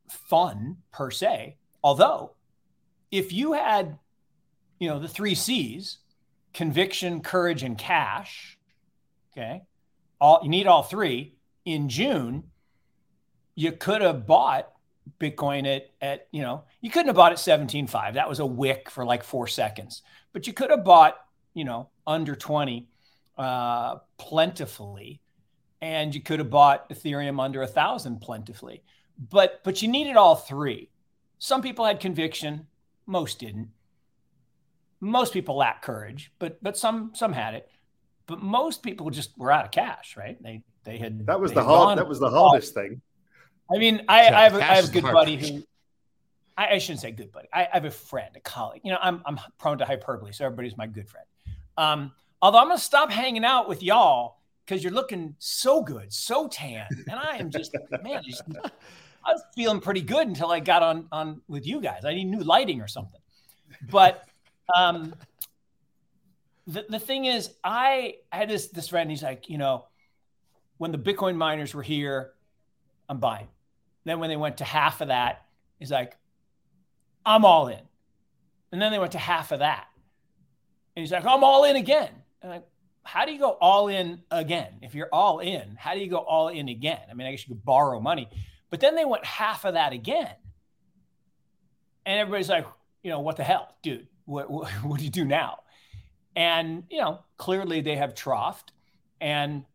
fun 0.10 0.78
per 0.92 1.12
se. 1.12 1.58
Although, 1.84 2.34
if 3.12 3.32
you 3.32 3.54
had, 3.54 4.00
you 4.80 4.90
know, 4.90 4.98
the 4.98 5.08
three 5.08 5.36
C's, 5.36 6.00
conviction, 6.52 7.22
courage, 7.22 7.62
and 7.62 7.78
cash, 7.78 8.57
okay, 9.38 9.62
all 10.20 10.40
you 10.44 10.50
need 10.50 10.68
all 10.68 10.84
three 10.84 11.36
in 11.66 11.90
June, 11.90 12.44
you 13.56 13.72
could 13.72 14.02
have 14.02 14.26
bought 14.26 14.72
Bitcoin 15.20 15.68
at, 15.76 15.90
at 16.02 16.28
you 16.32 16.42
know, 16.42 16.64
you 16.82 16.90
couldn't 16.90 17.08
have 17.08 17.16
bought 17.16 17.32
at 17.32 17.38
17.5. 17.38 18.14
That 18.14 18.30
was 18.30 18.40
a 18.40 18.46
wick 18.46 18.90
for 18.90 19.06
like 19.06 19.24
four 19.24 19.48
seconds. 19.48 20.02
But 20.34 20.48
you 20.48 20.54
could 20.54 20.70
have 20.70 20.84
bought, 20.84 21.18
you 21.54 21.66
know, 21.66 21.90
under 22.06 22.36
20 22.36 22.88
uh, 23.38 23.98
plentifully. 24.18 25.22
And 25.82 26.14
you 26.14 26.22
could 26.22 26.40
have 26.40 26.50
bought 26.50 26.90
Ethereum 26.90 27.40
under 27.40 27.62
a 27.62 27.68
thousand 27.68 28.20
plentifully. 28.20 28.84
But 29.30 29.62
but 29.64 29.82
you 29.82 29.88
needed 29.88 30.16
all 30.16 30.36
three. 30.36 30.90
Some 31.40 31.62
people 31.62 31.86
had 31.86 32.00
conviction, 32.00 32.66
most 33.06 33.40
didn't. 33.40 33.70
Most 35.00 35.34
people 35.34 35.56
lack 35.56 35.84
courage, 35.84 36.32
but 36.40 36.62
but 36.64 36.78
some 36.78 37.12
some 37.14 37.34
had 37.34 37.54
it. 37.54 37.70
But 38.28 38.42
most 38.42 38.84
people 38.84 39.10
just 39.10 39.38
were 39.38 39.52
out 39.52 39.66
of 39.66 39.72
cash, 39.72 40.18
right? 40.18 40.42
They 40.42 40.64
they 40.84 40.98
had 40.98 41.26
that 41.26 41.40
was 41.40 41.54
the 41.54 41.64
hard 41.64 41.98
that 41.98 42.08
was 42.08 42.20
the 42.20 42.30
hardest 42.30 42.74
thing. 42.74 43.02
I 43.74 43.78
mean, 43.78 44.04
I, 44.08 44.24
yeah, 44.24 44.40
I 44.40 44.44
have 44.44 44.56
a, 44.56 44.58
I 44.58 44.76
have 44.76 44.90
a 44.90 44.92
good 44.92 45.04
buddy 45.04 45.36
who 45.36 45.64
I, 46.58 46.76
I, 46.76 46.78
shouldn't 46.78 47.02
say 47.02 47.12
good 47.12 47.32
buddy. 47.32 47.48
I, 47.54 47.66
I, 47.66 47.70
have 47.74 47.86
a 47.86 47.92
friend, 47.92 48.30
a 48.36 48.40
colleague. 48.40 48.82
You 48.84 48.92
know, 48.92 49.00
I'm 49.02 49.22
I'm 49.26 49.40
prone 49.58 49.78
to 49.80 49.86
hyperbole, 49.86 50.32
so 50.32 50.46
everybody's 50.46 50.78
my 50.78 50.88
good 50.88 51.08
friend. 51.10 51.26
Um, 51.78 52.12
although 52.42 52.60
I'm 52.60 52.68
gonna 52.68 52.80
stop 52.80 53.12
hanging 53.12 53.46
out 53.46 53.68
with 53.68 53.84
y'all 53.84 54.38
because 54.66 54.84
you're 54.84 54.94
looking 54.94 55.36
so 55.40 55.82
good, 55.82 56.12
so 56.12 56.48
tan, 56.48 56.88
and 57.10 57.20
I 57.20 57.38
am 57.38 57.50
just 57.50 57.76
man, 58.04 58.24
just, 58.24 58.44
I 59.26 59.34
was 59.34 59.44
feeling 59.56 59.80
pretty 59.80 60.02
good 60.02 60.28
until 60.28 60.52
I 60.52 60.60
got 60.60 60.84
on 60.84 61.08
on 61.12 61.42
with 61.48 61.68
you 61.68 61.82
guys. 61.82 62.06
I 62.06 62.14
need 62.14 62.26
new 62.26 62.40
lighting 62.40 62.82
or 62.82 62.88
something. 62.88 63.22
But 63.90 64.24
um, 64.76 65.14
the 66.68 66.86
the 66.88 67.00
thing 67.00 67.26
is, 67.26 67.50
I 67.64 68.16
had 68.32 68.50
this 68.50 68.68
this 68.68 68.90
friend. 68.90 69.10
He's 69.10 69.24
like, 69.24 69.50
you 69.50 69.58
know, 69.58 69.86
when 70.78 70.92
the 70.92 70.98
Bitcoin 70.98 71.36
miners 71.36 71.74
were 71.74 71.84
here, 71.84 72.34
I'm 73.10 73.20
buying. 73.20 73.48
Then 74.04 74.20
when 74.20 74.30
they 74.30 74.38
went 74.38 74.58
to 74.58 74.66
half 74.66 75.02
of 75.02 75.08
that, 75.08 75.46
he's 75.80 75.92
like, 75.92 76.16
I'm 77.26 77.46
all 77.46 77.68
in. 77.68 77.80
And 78.72 78.82
then 78.82 78.92
they 78.92 79.00
went 79.00 79.14
to 79.14 79.18
half 79.18 79.52
of 79.52 79.60
that. 79.60 79.88
And 80.96 81.04
he's 81.04 81.12
like, 81.12 81.26
I'm 81.26 81.44
all 81.44 81.64
in 81.64 81.76
again. 81.76 82.10
And 82.42 82.52
like, 82.52 82.66
how 83.04 83.26
do 83.26 83.32
you 83.32 83.40
go 83.40 83.52
all 83.52 83.88
in 83.88 84.22
again? 84.30 84.80
If 84.82 84.94
you're 84.94 85.10
all 85.12 85.40
in, 85.40 85.78
how 85.78 85.94
do 85.94 86.00
you 86.00 86.10
go 86.10 86.18
all 86.18 86.50
in 86.50 86.68
again? 86.68 87.02
I 87.10 87.14
mean, 87.14 87.28
I 87.28 87.32
guess 87.32 87.48
you 87.48 87.56
could 87.56 87.64
borrow 87.64 88.00
money. 88.00 88.30
But 88.70 88.82
then 88.82 88.96
they 88.96 89.06
went 89.06 89.24
half 89.24 89.64
of 89.64 89.76
that 89.76 89.94
again. 89.94 90.34
And 92.06 92.20
everybody's 92.20 92.50
like, 92.50 92.66
you 93.04 93.12
know, 93.12 93.22
what 93.22 93.38
the 93.38 93.44
hell, 93.44 93.76
dude? 93.82 94.08
What, 94.26 94.50
what, 94.50 94.70
what 94.84 95.00
do 95.00 95.06
you 95.06 95.12
do 95.12 95.26
now? 95.26 95.60
And, 96.38 96.84
you 96.90 97.00
know, 97.02 97.20
clearly 97.38 97.82
they 97.82 97.98
have 97.98 98.14
troughed. 98.14 98.70
And 99.20 99.66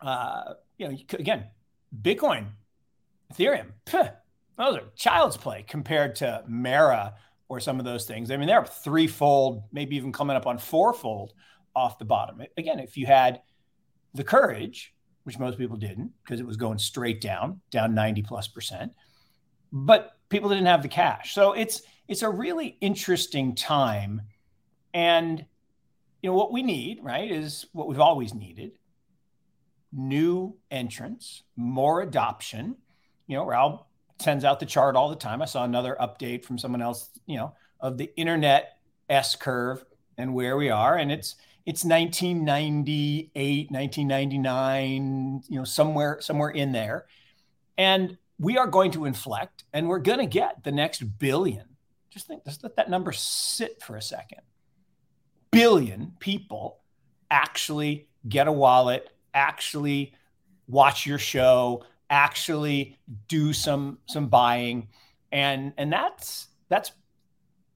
uh, 0.00 0.54
you 0.76 0.88
know, 0.88 0.96
again, 1.18 1.46
Bitcoin, 2.02 2.48
Ethereum, 3.32 3.68
peh, 3.86 4.10
those 4.58 4.76
are 4.76 4.82
child's 4.96 5.36
play 5.36 5.64
compared 5.66 6.16
to 6.16 6.44
Mara 6.46 7.14
or 7.48 7.60
some 7.60 7.78
of 7.78 7.84
those 7.84 8.04
things. 8.04 8.30
I 8.30 8.36
mean, 8.36 8.48
they're 8.48 8.64
threefold, 8.64 9.64
maybe 9.72 9.96
even 9.96 10.12
coming 10.12 10.36
up 10.36 10.46
on 10.46 10.58
fourfold 10.58 11.32
off 11.74 11.98
the 11.98 12.04
bottom. 12.04 12.42
Again, 12.56 12.80
if 12.80 12.96
you 12.96 13.06
had 13.06 13.40
the 14.14 14.24
courage, 14.24 14.94
which 15.24 15.38
most 15.38 15.58
people 15.58 15.76
didn't 15.76 16.10
because 16.22 16.40
it 16.40 16.46
was 16.46 16.56
going 16.56 16.78
straight 16.78 17.20
down, 17.20 17.60
down 17.70 17.94
90 17.94 18.22
plus 18.22 18.46
percent, 18.46 18.92
but 19.72 20.12
people 20.28 20.48
didn't 20.48 20.66
have 20.66 20.82
the 20.82 20.88
cash. 20.88 21.34
So 21.34 21.52
it's 21.52 21.82
it's 22.08 22.22
a 22.22 22.28
really 22.28 22.76
interesting 22.80 23.54
time. 23.54 24.20
And 24.92 25.46
you 26.24 26.30
know 26.30 26.36
what 26.36 26.52
we 26.52 26.62
need, 26.62 27.00
right, 27.02 27.30
is 27.30 27.66
what 27.72 27.86
we've 27.86 28.00
always 28.00 28.32
needed, 28.32 28.78
new 29.92 30.56
entrants, 30.70 31.42
more 31.54 32.00
adoption. 32.00 32.76
You 33.26 33.36
know, 33.36 33.44
Raoul 33.44 33.86
sends 34.18 34.42
out 34.42 34.58
the 34.58 34.64
chart 34.64 34.96
all 34.96 35.10
the 35.10 35.16
time. 35.16 35.42
I 35.42 35.44
saw 35.44 35.64
another 35.64 35.94
update 36.00 36.46
from 36.46 36.56
someone 36.56 36.80
else, 36.80 37.10
you 37.26 37.36
know, 37.36 37.54
of 37.78 37.98
the 37.98 38.10
internet 38.16 38.78
S 39.10 39.36
curve 39.36 39.84
and 40.16 40.32
where 40.32 40.56
we 40.56 40.70
are. 40.70 40.96
And 40.96 41.12
it's 41.12 41.36
it's 41.66 41.84
1998, 41.84 43.70
1999, 43.70 45.42
you 45.46 45.58
know, 45.58 45.64
somewhere, 45.64 46.22
somewhere 46.22 46.48
in 46.48 46.72
there. 46.72 47.04
And 47.76 48.16
we 48.38 48.56
are 48.56 48.66
going 48.66 48.92
to 48.92 49.04
inflect 49.04 49.64
and 49.74 49.88
we're 49.88 49.98
going 49.98 50.20
to 50.20 50.26
get 50.26 50.64
the 50.64 50.72
next 50.72 51.02
billion. 51.18 51.66
Just 52.08 52.26
think, 52.26 52.46
just 52.46 52.62
let 52.62 52.76
that 52.76 52.88
number 52.88 53.12
sit 53.12 53.82
for 53.82 53.96
a 53.96 54.02
second. 54.02 54.40
Billion 55.54 56.12
people 56.18 56.80
actually 57.30 58.08
get 58.28 58.48
a 58.48 58.52
wallet 58.52 59.10
actually 59.34 60.14
watch 60.68 61.04
your 61.04 61.18
show, 61.18 61.84
actually 62.08 62.96
do 63.28 63.52
some 63.52 63.98
some 64.06 64.28
buying, 64.28 64.88
and 65.32 65.72
and 65.76 65.92
that's 65.92 66.48
that's 66.68 66.92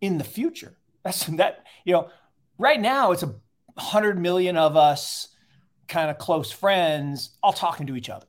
in 0.00 0.16
the 0.16 0.25
future. 0.25 0.75
That's 1.04 1.25
that 1.26 1.64
you 1.85 1.92
know 1.92 2.11
right 2.58 2.80
now 2.80 3.12
it's 3.12 3.23
a 3.23 3.35
hundred 3.78 4.18
million 4.18 4.56
of 4.56 4.76
us 4.76 5.28
kind 5.87 6.11
of 6.11 6.18
close 6.18 6.50
friends 6.50 7.38
all 7.42 7.52
talking 7.52 7.87
to 7.87 7.97
each 7.97 8.11
other, 8.11 8.26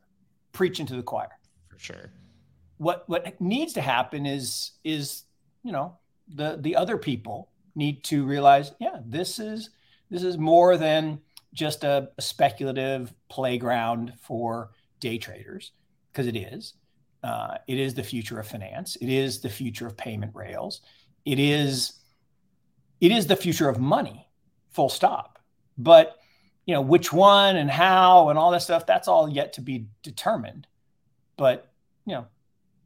preaching 0.54 0.86
to 0.86 0.96
the 0.96 1.04
choir. 1.04 1.30
For 1.68 1.80
sure. 1.80 2.12
what 2.78 3.10
what 3.10 3.42
needs 3.42 3.74
to 3.74 3.82
happen 3.82 4.26
is 4.26 4.72
is 4.84 5.24
you 5.64 5.72
know 5.72 5.98
the 6.28 6.58
the 6.62 6.76
other 6.76 6.98
people 6.98 7.50
need 7.80 8.04
to 8.04 8.26
realize 8.26 8.74
yeah 8.80 8.98
this 9.06 9.40
is 9.40 9.72
this 10.12 10.24
is 10.24 10.38
more 10.38 10.78
than 10.78 11.20
just 11.54 11.84
a, 11.84 12.10
a 12.18 12.22
speculative 12.22 13.14
playground 13.30 14.14
for 14.22 14.72
day 15.00 15.18
traders 15.18 15.72
because 16.12 16.28
it 16.28 16.36
is. 16.36 16.74
Uh, 17.24 17.58
it 17.68 17.78
is 17.78 17.94
the 17.94 18.04
future 18.04 18.40
of 18.40 18.48
finance. 18.48 18.96
It 19.02 19.10
is 19.10 19.42
the 19.42 19.50
future 19.50 19.88
of 19.88 19.98
payment 19.98 20.34
rails. 20.36 20.82
It 21.26 21.40
is 21.40 21.94
it 23.02 23.12
is 23.12 23.28
the 23.28 23.36
future 23.36 23.70
of 23.70 23.80
money 23.80 24.28
full 24.72 24.90
stop. 24.90 25.40
But 25.78 26.18
you 26.66 26.74
know 26.74 26.82
which 26.82 27.12
one 27.12 27.58
and 27.58 27.70
how 27.70 28.30
and 28.30 28.38
all 28.38 28.52
that 28.52 28.62
stuff 28.62 28.86
that's 28.86 29.08
all 29.08 29.28
yet 29.28 29.54
to 29.54 29.62
be 29.62 29.88
determined. 30.02 30.68
But 31.36 31.72
you 32.06 32.16
know 32.16 32.28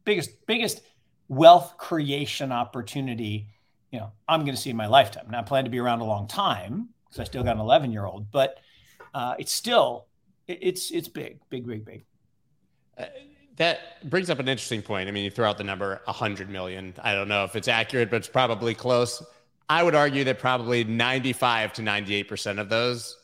biggest 0.04 0.46
biggest 0.48 0.82
wealth 1.28 1.78
creation 1.78 2.52
opportunity 2.52 3.50
you 3.94 4.00
know 4.00 4.12
i'm 4.28 4.42
going 4.42 4.56
to 4.56 4.62
see 4.62 4.72
in 4.72 4.76
my 4.76 4.88
lifetime. 4.88 5.28
Now 5.30 5.40
i 5.40 5.44
plan 5.44 5.64
to 5.64 5.70
be 5.70 5.80
around 5.80 6.02
a 6.02 6.06
long 6.06 6.28
time 6.28 6.90
because 7.06 7.20
i 7.20 7.24
still 7.24 7.44
got 7.44 7.56
an 7.56 7.62
11 7.62 7.92
year 7.92 8.06
old 8.06 8.30
but 8.32 8.60
uh, 9.14 9.36
it's 9.38 9.52
still 9.52 10.08
it, 10.48 10.58
it's 10.62 10.92
it's 10.92 11.08
big 11.08 11.40
big 11.50 11.66
big 11.66 11.86
big. 11.86 12.04
Uh, 12.98 13.06
that 13.58 14.10
brings 14.10 14.32
up 14.32 14.40
an 14.40 14.48
interesting 14.48 14.82
point. 14.82 15.08
I 15.08 15.12
mean 15.12 15.24
you 15.24 15.30
throw 15.30 15.48
out 15.48 15.60
the 15.60 15.64
number 15.64 16.02
100 16.06 16.50
million. 16.50 16.96
I 17.02 17.14
don't 17.14 17.28
know 17.28 17.46
if 17.46 17.56
it's 17.56 17.68
accurate 17.68 18.10
but 18.10 18.18
it's 18.18 18.28
probably 18.28 18.74
close. 18.74 19.24
I 19.70 19.84
would 19.84 19.96
argue 19.96 20.24
that 20.26 20.40
probably 20.40 20.84
95 20.84 21.74
to 21.74 21.82
98 21.84 22.28
percent 22.28 22.60
of 22.60 22.70
those 22.70 23.16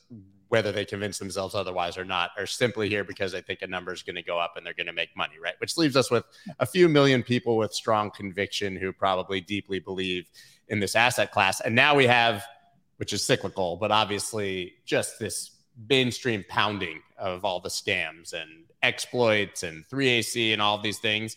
whether 0.49 0.71
they 0.71 0.83
convince 0.83 1.19
themselves 1.19 1.55
otherwise 1.55 1.97
or 1.97 2.03
not, 2.03 2.31
are 2.37 2.47
simply 2.47 2.89
here 2.89 3.03
because 3.03 3.31
they 3.31 3.41
think 3.41 3.61
a 3.61 3.67
number 3.67 3.93
is 3.93 4.01
going 4.01 4.15
to 4.15 4.23
go 4.23 4.39
up 4.39 4.57
and 4.57 4.65
they're 4.65 4.73
going 4.73 4.87
to 4.87 4.93
make 4.93 5.15
money, 5.15 5.35
right? 5.41 5.53
Which 5.59 5.77
leaves 5.77 5.95
us 5.95 6.09
with 6.09 6.25
a 6.59 6.65
few 6.65 6.89
million 6.89 7.21
people 7.21 7.55
with 7.55 7.71
strong 7.71 8.09
conviction 8.09 8.75
who 8.75 8.91
probably 8.91 9.41
deeply 9.41 9.79
believe 9.79 10.27
in 10.69 10.79
this 10.79 10.95
asset 10.95 11.31
class. 11.31 11.61
And 11.61 11.75
now 11.75 11.95
we 11.95 12.07
have, 12.07 12.45
which 12.97 13.13
is 13.13 13.25
cyclical, 13.25 13.77
but 13.77 13.91
obviously 13.91 14.73
just 14.85 15.19
this 15.19 15.51
mainstream 15.89 16.43
pounding 16.49 17.01
of 17.17 17.45
all 17.45 17.59
the 17.59 17.69
scams 17.69 18.33
and 18.33 18.65
exploits 18.81 19.63
and 19.63 19.85
3AC 19.87 20.53
and 20.53 20.61
all 20.61 20.75
of 20.75 20.83
these 20.83 20.99
things 20.99 21.35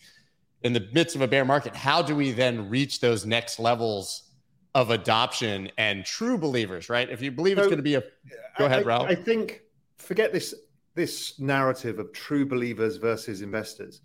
in 0.63 0.73
the 0.73 0.87
midst 0.93 1.15
of 1.15 1.21
a 1.21 1.27
bear 1.27 1.45
market. 1.45 1.75
How 1.75 2.01
do 2.01 2.15
we 2.15 2.31
then 2.31 2.69
reach 2.69 2.99
those 2.99 3.25
next 3.25 3.59
levels 3.59 4.23
of 4.75 4.89
adoption 4.89 5.69
and 5.77 6.05
true 6.05 6.37
believers, 6.37 6.89
right? 6.89 7.09
If 7.09 7.21
you 7.21 7.31
believe 7.31 7.57
so, 7.57 7.63
it's 7.63 7.67
going 7.67 7.77
to 7.77 7.83
be 7.83 7.95
a 7.95 8.03
go 8.57 8.65
ahead, 8.65 8.85
Ralph. 8.85 9.07
I 9.07 9.15
think 9.15 9.61
forget 9.97 10.33
this 10.33 10.55
this 10.95 11.39
narrative 11.39 11.99
of 11.99 12.11
true 12.13 12.45
believers 12.45 12.97
versus 12.97 13.41
investors. 13.41 14.01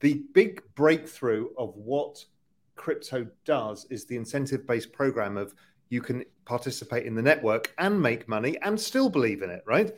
The 0.00 0.22
big 0.34 0.62
breakthrough 0.74 1.48
of 1.56 1.74
what 1.76 2.24
crypto 2.76 3.26
does 3.44 3.86
is 3.90 4.04
the 4.04 4.16
incentive 4.16 4.66
based 4.66 4.92
program 4.92 5.36
of 5.36 5.54
you 5.88 6.00
can 6.00 6.24
participate 6.44 7.06
in 7.06 7.14
the 7.14 7.22
network 7.22 7.74
and 7.78 8.00
make 8.00 8.28
money 8.28 8.56
and 8.62 8.80
still 8.80 9.10
believe 9.10 9.42
in 9.42 9.50
it, 9.50 9.62
right? 9.66 9.94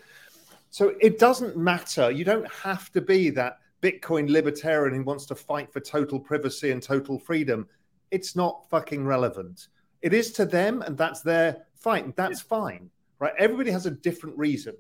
So 0.70 0.94
it 1.00 1.18
doesn't 1.18 1.56
matter. 1.56 2.10
You 2.10 2.24
don't 2.24 2.50
have 2.52 2.90
to 2.92 3.00
be 3.00 3.30
that 3.30 3.58
Bitcoin 3.80 4.28
libertarian 4.28 4.94
who 4.94 5.04
wants 5.04 5.26
to 5.26 5.34
fight 5.34 5.72
for 5.72 5.78
total 5.78 6.18
privacy 6.18 6.72
and 6.72 6.82
total 6.82 7.18
freedom. 7.18 7.68
It's 8.10 8.34
not 8.34 8.68
fucking 8.70 9.04
relevant. 9.04 9.68
It 10.02 10.12
is 10.12 10.32
to 10.32 10.44
them, 10.44 10.82
and 10.82 10.98
that's 10.98 11.20
their 11.20 11.66
fight. 11.76 12.16
That's 12.16 12.40
fine, 12.40 12.90
right? 13.20 13.34
Everybody 13.38 13.70
has 13.70 13.86
a 13.86 13.90
different 13.90 14.36
reason. 14.36 14.74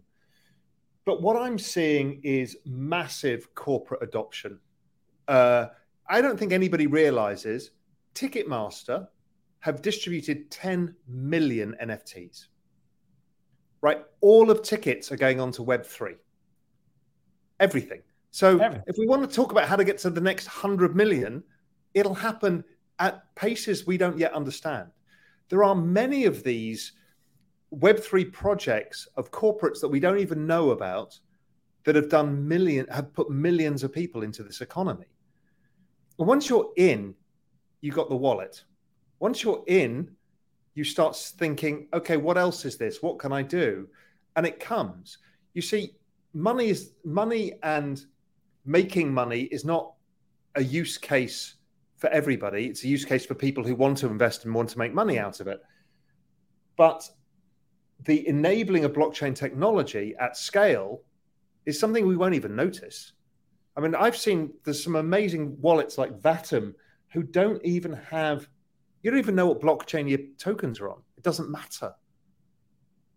But 1.04 1.22
what 1.22 1.36
I'm 1.36 1.58
seeing 1.58 2.20
is 2.24 2.56
massive 2.64 3.54
corporate 3.54 4.02
adoption. 4.02 4.58
Uh, 5.28 5.66
I 6.08 6.20
don't 6.20 6.38
think 6.38 6.52
anybody 6.52 6.86
realizes 6.86 7.70
Ticketmaster 8.14 9.08
have 9.60 9.82
distributed 9.82 10.50
10 10.50 10.94
million 11.08 11.74
NFTs. 11.82 12.46
Right? 13.80 14.04
All 14.20 14.50
of 14.50 14.62
tickets 14.62 15.12
are 15.12 15.16
going 15.16 15.40
on 15.40 15.52
to 15.52 15.62
Web3. 15.62 16.16
Everything. 17.60 18.02
So 18.30 18.58
Everything. 18.58 18.82
if 18.86 18.96
we 18.98 19.06
want 19.06 19.28
to 19.28 19.34
talk 19.34 19.52
about 19.52 19.68
how 19.68 19.76
to 19.76 19.84
get 19.84 19.98
to 19.98 20.10
the 20.10 20.20
next 20.20 20.46
100 20.46 20.96
million, 20.96 21.42
it'll 21.92 22.14
happen 22.14 22.64
at 22.98 23.34
paces 23.34 23.86
we 23.86 23.96
don't 23.96 24.18
yet 24.18 24.32
understand 24.32 24.88
there 25.48 25.64
are 25.64 25.74
many 25.74 26.24
of 26.24 26.42
these 26.42 26.92
Web3 27.74 28.32
projects 28.32 29.08
of 29.16 29.30
corporates 29.30 29.80
that 29.80 29.88
we 29.88 30.00
don't 30.00 30.18
even 30.18 30.46
know 30.46 30.70
about 30.70 31.18
that 31.84 31.96
have 31.96 32.08
done 32.08 32.46
million 32.46 32.86
have 32.90 33.12
put 33.12 33.30
millions 33.30 33.82
of 33.82 33.92
people 33.92 34.22
into 34.22 34.42
this 34.42 34.60
economy. 34.60 35.06
And 36.18 36.26
once 36.26 36.48
you're 36.48 36.72
in, 36.76 37.14
you 37.84 37.92
got 37.92 38.08
the 38.08 38.16
wallet. 38.16 38.64
Once 39.18 39.42
you're 39.42 39.62
in, 39.66 40.10
you 40.74 40.84
start 40.84 41.14
thinking, 41.14 41.86
okay, 41.92 42.16
what 42.16 42.38
else 42.38 42.64
is 42.64 42.78
this? 42.78 43.02
What 43.02 43.18
can 43.18 43.30
I 43.30 43.42
do? 43.42 43.86
And 44.36 44.46
it 44.46 44.58
comes. 44.58 45.18
You 45.52 45.60
see, 45.60 45.94
money 46.32 46.70
is 46.70 46.92
money 47.04 47.52
and 47.62 48.02
making 48.64 49.12
money 49.12 49.42
is 49.42 49.66
not 49.66 49.92
a 50.54 50.64
use 50.64 50.96
case 50.96 51.56
for 51.98 52.08
everybody. 52.08 52.68
It's 52.68 52.84
a 52.84 52.88
use 52.88 53.04
case 53.04 53.26
for 53.26 53.34
people 53.34 53.62
who 53.62 53.74
want 53.74 53.98
to 53.98 54.06
invest 54.06 54.46
and 54.46 54.54
want 54.54 54.70
to 54.70 54.78
make 54.78 54.94
money 54.94 55.18
out 55.18 55.40
of 55.40 55.46
it. 55.46 55.60
But 56.78 57.06
the 58.06 58.26
enabling 58.26 58.86
of 58.86 58.94
blockchain 58.94 59.34
technology 59.34 60.14
at 60.18 60.38
scale 60.38 61.02
is 61.66 61.78
something 61.78 62.06
we 62.06 62.16
won't 62.16 62.34
even 62.34 62.56
notice. 62.56 63.12
I 63.76 63.80
mean, 63.82 63.94
I've 63.94 64.16
seen 64.16 64.54
there's 64.64 64.82
some 64.82 64.96
amazing 64.96 65.60
wallets 65.60 65.98
like 65.98 66.18
Vatom 66.18 66.72
who 67.14 67.22
don't 67.22 67.64
even 67.64 67.94
have, 68.10 68.48
you 69.02 69.10
don't 69.10 69.20
even 69.20 69.36
know 69.36 69.46
what 69.46 69.60
blockchain 69.60 70.08
your 70.08 70.18
tokens 70.36 70.80
are 70.80 70.90
on. 70.90 71.00
It 71.16 71.22
doesn't 71.22 71.48
matter. 71.48 71.94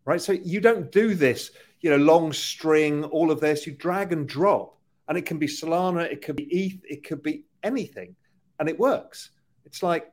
Right. 0.06 0.22
So 0.22 0.32
you 0.32 0.62
don't 0.62 0.90
do 0.92 1.16
this, 1.16 1.52
you 1.82 1.90
know, 1.90 1.98
long 1.98 2.32
string, 2.32 3.04
all 3.06 3.30
of 3.32 3.42
this. 3.42 3.68
You 3.68 3.74
drag 3.74 4.14
and 4.14 4.30
drop. 4.30 4.78
And 5.10 5.18
it 5.18 5.26
can 5.26 5.38
be 5.38 5.48
Solana, 5.48 6.10
it 6.10 6.22
could 6.22 6.36
be 6.36 6.46
ETH, 6.46 6.80
it 6.84 7.04
could 7.04 7.24
be 7.24 7.46
anything 7.64 8.16
and 8.60 8.70
it 8.70 8.78
works. 8.78 9.32
It's 9.66 9.82
like, 9.82 10.12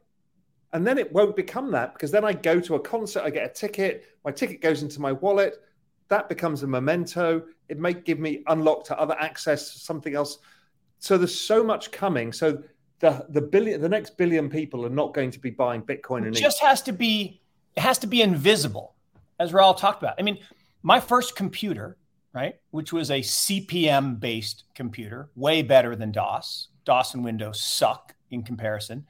and 0.72 0.86
then 0.86 0.98
it 0.98 1.12
won't 1.12 1.36
become 1.36 1.70
that 1.72 1.92
because 1.94 2.10
then 2.10 2.24
I 2.24 2.32
go 2.32 2.60
to 2.60 2.74
a 2.76 2.80
concert, 2.80 3.22
I 3.22 3.30
get 3.30 3.48
a 3.48 3.52
ticket, 3.52 4.04
my 4.24 4.32
ticket 4.32 4.60
goes 4.60 4.82
into 4.82 5.00
my 5.00 5.12
wallet, 5.12 5.56
that 6.08 6.28
becomes 6.28 6.62
a 6.62 6.66
memento. 6.66 7.44
It 7.68 7.78
may 7.78 7.94
give 7.94 8.18
me 8.18 8.42
unlock 8.46 8.84
to 8.86 8.98
other 8.98 9.16
access, 9.18 9.82
something 9.82 10.14
else. 10.14 10.38
So 10.98 11.18
there's 11.18 11.38
so 11.38 11.62
much 11.62 11.90
coming. 11.90 12.32
So 12.32 12.62
the 13.00 13.26
the 13.28 13.40
billion, 13.40 13.80
the 13.80 13.88
next 13.88 14.16
billion 14.16 14.48
people 14.48 14.84
are 14.86 14.90
not 14.90 15.14
going 15.14 15.30
to 15.30 15.38
be 15.38 15.50
buying 15.50 15.82
Bitcoin. 15.82 16.26
It 16.26 16.32
just 16.34 16.60
has 16.60 16.82
to 16.82 16.92
be, 16.92 17.40
it 17.76 17.80
has 17.80 17.98
to 17.98 18.06
be 18.06 18.22
invisible, 18.22 18.94
as 19.38 19.52
we're 19.52 19.60
all 19.60 19.74
talked 19.74 20.02
about. 20.02 20.14
I 20.18 20.22
mean, 20.22 20.38
my 20.82 21.00
first 21.00 21.36
computer, 21.36 21.96
right, 22.32 22.56
which 22.70 22.92
was 22.92 23.10
a 23.10 23.20
CP/M 23.20 24.16
based 24.16 24.64
computer, 24.74 25.30
way 25.34 25.62
better 25.62 25.96
than 25.96 26.12
DOS. 26.12 26.68
DOS 26.84 27.14
and 27.14 27.24
Windows 27.24 27.60
suck 27.60 28.14
in 28.30 28.42
comparison. 28.42 29.06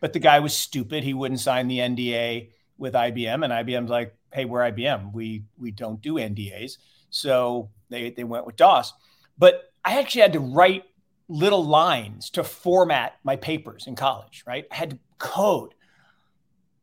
But 0.00 0.12
the 0.12 0.18
guy 0.18 0.40
was 0.40 0.54
stupid. 0.56 1.04
He 1.04 1.14
wouldn't 1.14 1.40
sign 1.40 1.68
the 1.68 1.78
NDA 1.78 2.50
with 2.78 2.94
IBM, 2.94 3.44
and 3.44 3.52
IBM's 3.52 3.90
like, 3.90 4.14
"Hey, 4.32 4.44
we're 4.44 4.60
IBM. 4.60 5.12
We 5.12 5.44
we 5.58 5.70
don't 5.70 6.00
do 6.00 6.14
NDAs." 6.14 6.78
So 7.10 7.70
they 7.88 8.10
they 8.10 8.24
went 8.24 8.46
with 8.46 8.56
DOS. 8.56 8.92
But 9.38 9.72
I 9.84 9.98
actually 9.98 10.22
had 10.22 10.32
to 10.34 10.40
write 10.40 10.84
little 11.28 11.64
lines 11.64 12.30
to 12.30 12.44
format 12.44 13.16
my 13.22 13.36
papers 13.36 13.86
in 13.86 13.96
college. 13.96 14.44
Right? 14.46 14.66
I 14.70 14.74
had 14.74 14.90
to 14.90 14.98
code. 15.18 15.74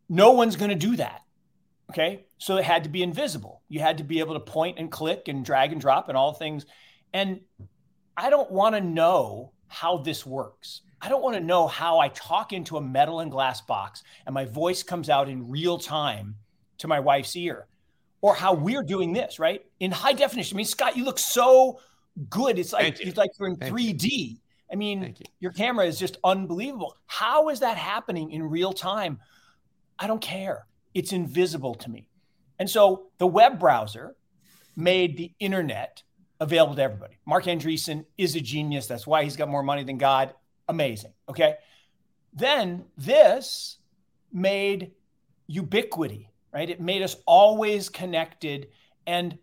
No 0.07 0.31
one's 0.31 0.55
going 0.55 0.69
to 0.69 0.75
do 0.75 0.95
that. 0.97 1.21
Okay, 1.91 2.25
so 2.39 2.57
it 2.57 2.65
had 2.65 2.83
to 2.85 2.89
be 2.89 3.03
invisible. 3.03 3.61
You 3.69 3.79
had 3.79 3.99
to 3.99 4.03
be 4.03 4.19
able 4.19 4.33
to 4.33 4.39
point 4.39 4.79
and 4.79 4.91
click 4.91 5.27
and 5.27 5.45
drag 5.45 5.71
and 5.71 5.79
drop 5.79 6.09
and 6.09 6.17
all 6.17 6.33
things. 6.33 6.65
And 7.13 7.41
I 8.17 8.29
don't 8.29 8.49
want 8.49 8.75
to 8.75 8.81
know 8.81 9.51
how 9.67 9.97
this 9.97 10.25
works. 10.25 10.81
I 11.01 11.09
don't 11.09 11.21
want 11.21 11.35
to 11.35 11.43
know 11.43 11.67
how 11.67 11.99
I 11.99 12.07
talk 12.09 12.53
into 12.53 12.77
a 12.77 12.81
metal 12.81 13.19
and 13.19 13.29
glass 13.29 13.61
box 13.61 14.03
and 14.25 14.33
my 14.33 14.45
voice 14.45 14.81
comes 14.81 15.09
out 15.09 15.29
in 15.29 15.49
real 15.49 15.77
time 15.77 16.35
to 16.79 16.87
my 16.87 16.99
wife's 16.99 17.35
ear 17.35 17.67
or 18.21 18.33
how 18.33 18.53
we're 18.53 18.83
doing 18.83 19.13
this, 19.13 19.37
right? 19.37 19.63
In 19.79 19.91
high 19.91 20.13
definition. 20.13 20.55
I 20.55 20.57
mean, 20.57 20.65
Scott, 20.65 20.97
you 20.97 21.05
look 21.05 21.19
so 21.19 21.79
good. 22.29 22.59
It's 22.59 22.73
like 22.73 22.99
it's 22.99 23.17
like 23.17 23.31
you're 23.39 23.49
in 23.49 23.55
Thank 23.55 23.73
3D. 23.73 24.03
You. 24.03 24.35
I 24.71 24.75
mean, 24.75 25.15
you. 25.17 25.25
your 25.39 25.51
camera 25.51 25.85
is 25.85 25.99
just 25.99 26.17
unbelievable. 26.23 26.95
How 27.05 27.49
is 27.49 27.59
that 27.59 27.77
happening 27.77 28.31
in 28.31 28.43
real 28.43 28.73
time? 28.73 29.19
I 29.99 30.07
don't 30.07 30.21
care. 30.21 30.65
It's 30.93 31.13
invisible 31.13 31.75
to 31.75 31.89
me. 31.89 32.07
And 32.59 32.69
so 32.69 33.07
the 33.17 33.27
web 33.27 33.59
browser 33.59 34.15
made 34.75 35.17
the 35.17 35.31
internet 35.39 36.03
available 36.39 36.75
to 36.75 36.81
everybody. 36.81 37.17
Marc 37.25 37.45
Andreessen 37.45 38.05
is 38.17 38.35
a 38.35 38.41
genius. 38.41 38.87
That's 38.87 39.07
why 39.07 39.23
he's 39.23 39.35
got 39.35 39.49
more 39.49 39.63
money 39.63 39.83
than 39.83 39.97
God. 39.97 40.33
Amazing. 40.67 41.13
Okay. 41.29 41.55
Then 42.33 42.85
this 42.97 43.77
made 44.31 44.91
ubiquity, 45.47 46.29
right? 46.53 46.69
It 46.69 46.81
made 46.81 47.01
us 47.01 47.15
always 47.25 47.89
connected. 47.89 48.67
And 49.07 49.37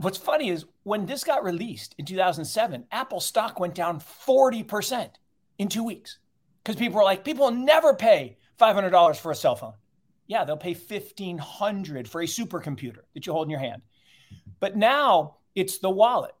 what's 0.00 0.18
funny 0.18 0.48
is 0.48 0.64
when 0.82 1.06
this 1.06 1.24
got 1.24 1.44
released 1.44 1.94
in 1.98 2.04
2007, 2.04 2.86
Apple 2.90 3.20
stock 3.20 3.60
went 3.60 3.74
down 3.74 4.00
40% 4.00 5.10
in 5.58 5.68
two 5.68 5.84
weeks. 5.84 6.18
because 6.62 6.76
people 6.76 6.98
were 6.98 7.04
like, 7.04 7.24
people 7.24 7.46
will 7.46 7.54
never 7.54 7.94
pay 7.94 8.38
$500 8.58 9.16
for 9.16 9.30
a 9.30 9.34
cell 9.34 9.56
phone. 9.56 9.74
Yeah, 10.26 10.44
they'll 10.44 10.56
pay 10.56 10.74
1,500 10.74 12.08
for 12.08 12.22
a 12.22 12.26
supercomputer 12.26 13.00
that 13.14 13.26
you 13.26 13.32
hold 13.32 13.46
in 13.46 13.50
your 13.50 13.60
hand. 13.60 13.82
But 14.60 14.76
now 14.76 15.36
it's 15.54 15.78
the 15.78 15.90
wallet. 15.90 16.34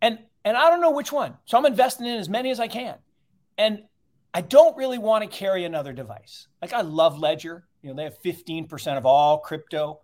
And 0.00 0.18
and 0.44 0.56
I 0.56 0.68
don't 0.68 0.80
know 0.80 0.90
which 0.90 1.12
one. 1.12 1.38
So 1.44 1.56
I'm 1.56 1.66
investing 1.66 2.06
in 2.06 2.18
as 2.18 2.28
many 2.28 2.50
as 2.50 2.58
I 2.58 2.66
can. 2.66 2.96
And 3.56 3.84
I 4.34 4.40
don't 4.40 4.76
really 4.76 4.98
want 4.98 5.22
to 5.22 5.28
carry 5.28 5.64
another 5.64 5.92
device. 5.92 6.48
Like 6.60 6.72
I 6.72 6.80
love 6.80 7.18
Ledger. 7.18 7.64
You 7.80 7.90
know, 7.90 7.96
they 7.96 8.04
have 8.04 8.20
15% 8.20 8.98
of 8.98 9.06
all 9.06 9.38
crypto 9.38 10.00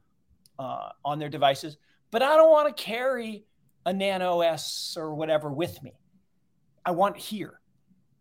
uh, 0.58 0.90
on 1.04 1.18
their 1.18 1.28
devices, 1.28 1.76
but 2.10 2.22
I 2.22 2.36
don't 2.36 2.50
want 2.50 2.74
to 2.74 2.82
carry 2.82 3.44
a 3.84 3.92
Nano 3.92 4.40
S 4.40 4.96
or 4.98 5.14
whatever 5.14 5.50
with 5.50 5.82
me. 5.82 5.92
I 6.84 6.90
want 6.92 7.16
here. 7.16 7.60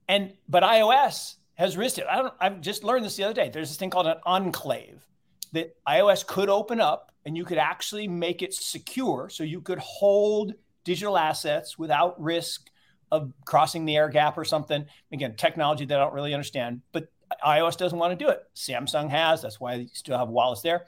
And 0.07 0.33
but 0.47 0.63
iOS 0.63 1.35
has 1.55 1.75
risked 1.75 1.99
it. 1.99 2.05
I 2.09 2.17
don't 2.17 2.33
I've 2.39 2.61
just 2.61 2.83
learned 2.83 3.05
this 3.05 3.15
the 3.15 3.23
other 3.23 3.33
day. 3.33 3.49
There's 3.49 3.69
this 3.69 3.77
thing 3.77 3.89
called 3.89 4.07
an 4.07 4.17
enclave 4.25 5.05
that 5.53 5.75
iOS 5.87 6.25
could 6.25 6.49
open 6.49 6.79
up 6.79 7.11
and 7.25 7.35
you 7.35 7.45
could 7.45 7.57
actually 7.57 8.07
make 8.07 8.41
it 8.41 8.53
secure 8.53 9.29
so 9.29 9.43
you 9.43 9.61
could 9.61 9.79
hold 9.79 10.53
digital 10.83 11.17
assets 11.17 11.77
without 11.77 12.21
risk 12.21 12.69
of 13.11 13.33
crossing 13.45 13.85
the 13.85 13.95
air 13.95 14.09
gap 14.09 14.37
or 14.37 14.45
something. 14.45 14.85
Again, 15.11 15.35
technology 15.35 15.85
that 15.85 15.99
I 15.99 16.03
don't 16.03 16.13
really 16.13 16.33
understand, 16.33 16.81
but 16.91 17.07
iOS 17.45 17.77
doesn't 17.77 17.97
want 17.99 18.17
to 18.17 18.25
do 18.25 18.29
it. 18.29 18.43
Samsung 18.55 19.09
has. 19.09 19.41
That's 19.41 19.59
why 19.59 19.75
you 19.75 19.87
still 19.93 20.17
have 20.17 20.29
wallets 20.29 20.61
there. 20.61 20.85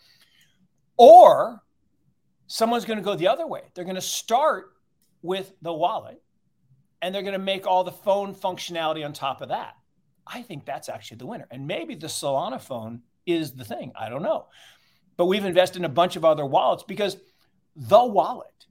Or 0.98 1.62
someone's 2.50 2.84
going 2.84 2.98
to 2.98 3.04
go 3.04 3.16
the 3.16 3.28
other 3.28 3.48
way. 3.48 3.62
They're 3.74 3.86
going 3.86 3.96
to 3.96 4.02
start 4.02 4.74
with 5.22 5.54
the 5.62 5.72
wallet 5.72 6.22
and 7.02 7.14
they're 7.14 7.22
going 7.22 7.34
to 7.34 7.40
make 7.40 7.68
all 7.68 7.84
the 7.84 7.92
phone 7.92 8.34
functionality 8.36 9.06
on 9.06 9.14
top 9.14 9.42
of 9.42 9.50
that. 9.50 9.76
I 10.26 10.42
think 10.42 10.66
that's 10.66 10.90
actually 10.90 11.18
the 11.18 11.28
winner. 11.28 11.48
And 11.52 11.68
maybe 11.68 11.96
the 11.96 12.08
Solana 12.08 12.60
phone 12.60 13.04
is 13.26 13.54
the 13.54 13.64
thing. 13.64 13.94
I 13.96 14.10
don't 14.10 14.24
know. 14.24 14.48
But 15.16 15.28
we've 15.28 15.46
invested 15.46 15.80
in 15.80 15.86
a 15.86 15.90
bunch 15.90 16.16
of 16.16 16.26
other 16.26 16.46
wallets 16.46 16.84
because 16.84 17.18
the 17.76 18.04
wallet, 18.04 18.66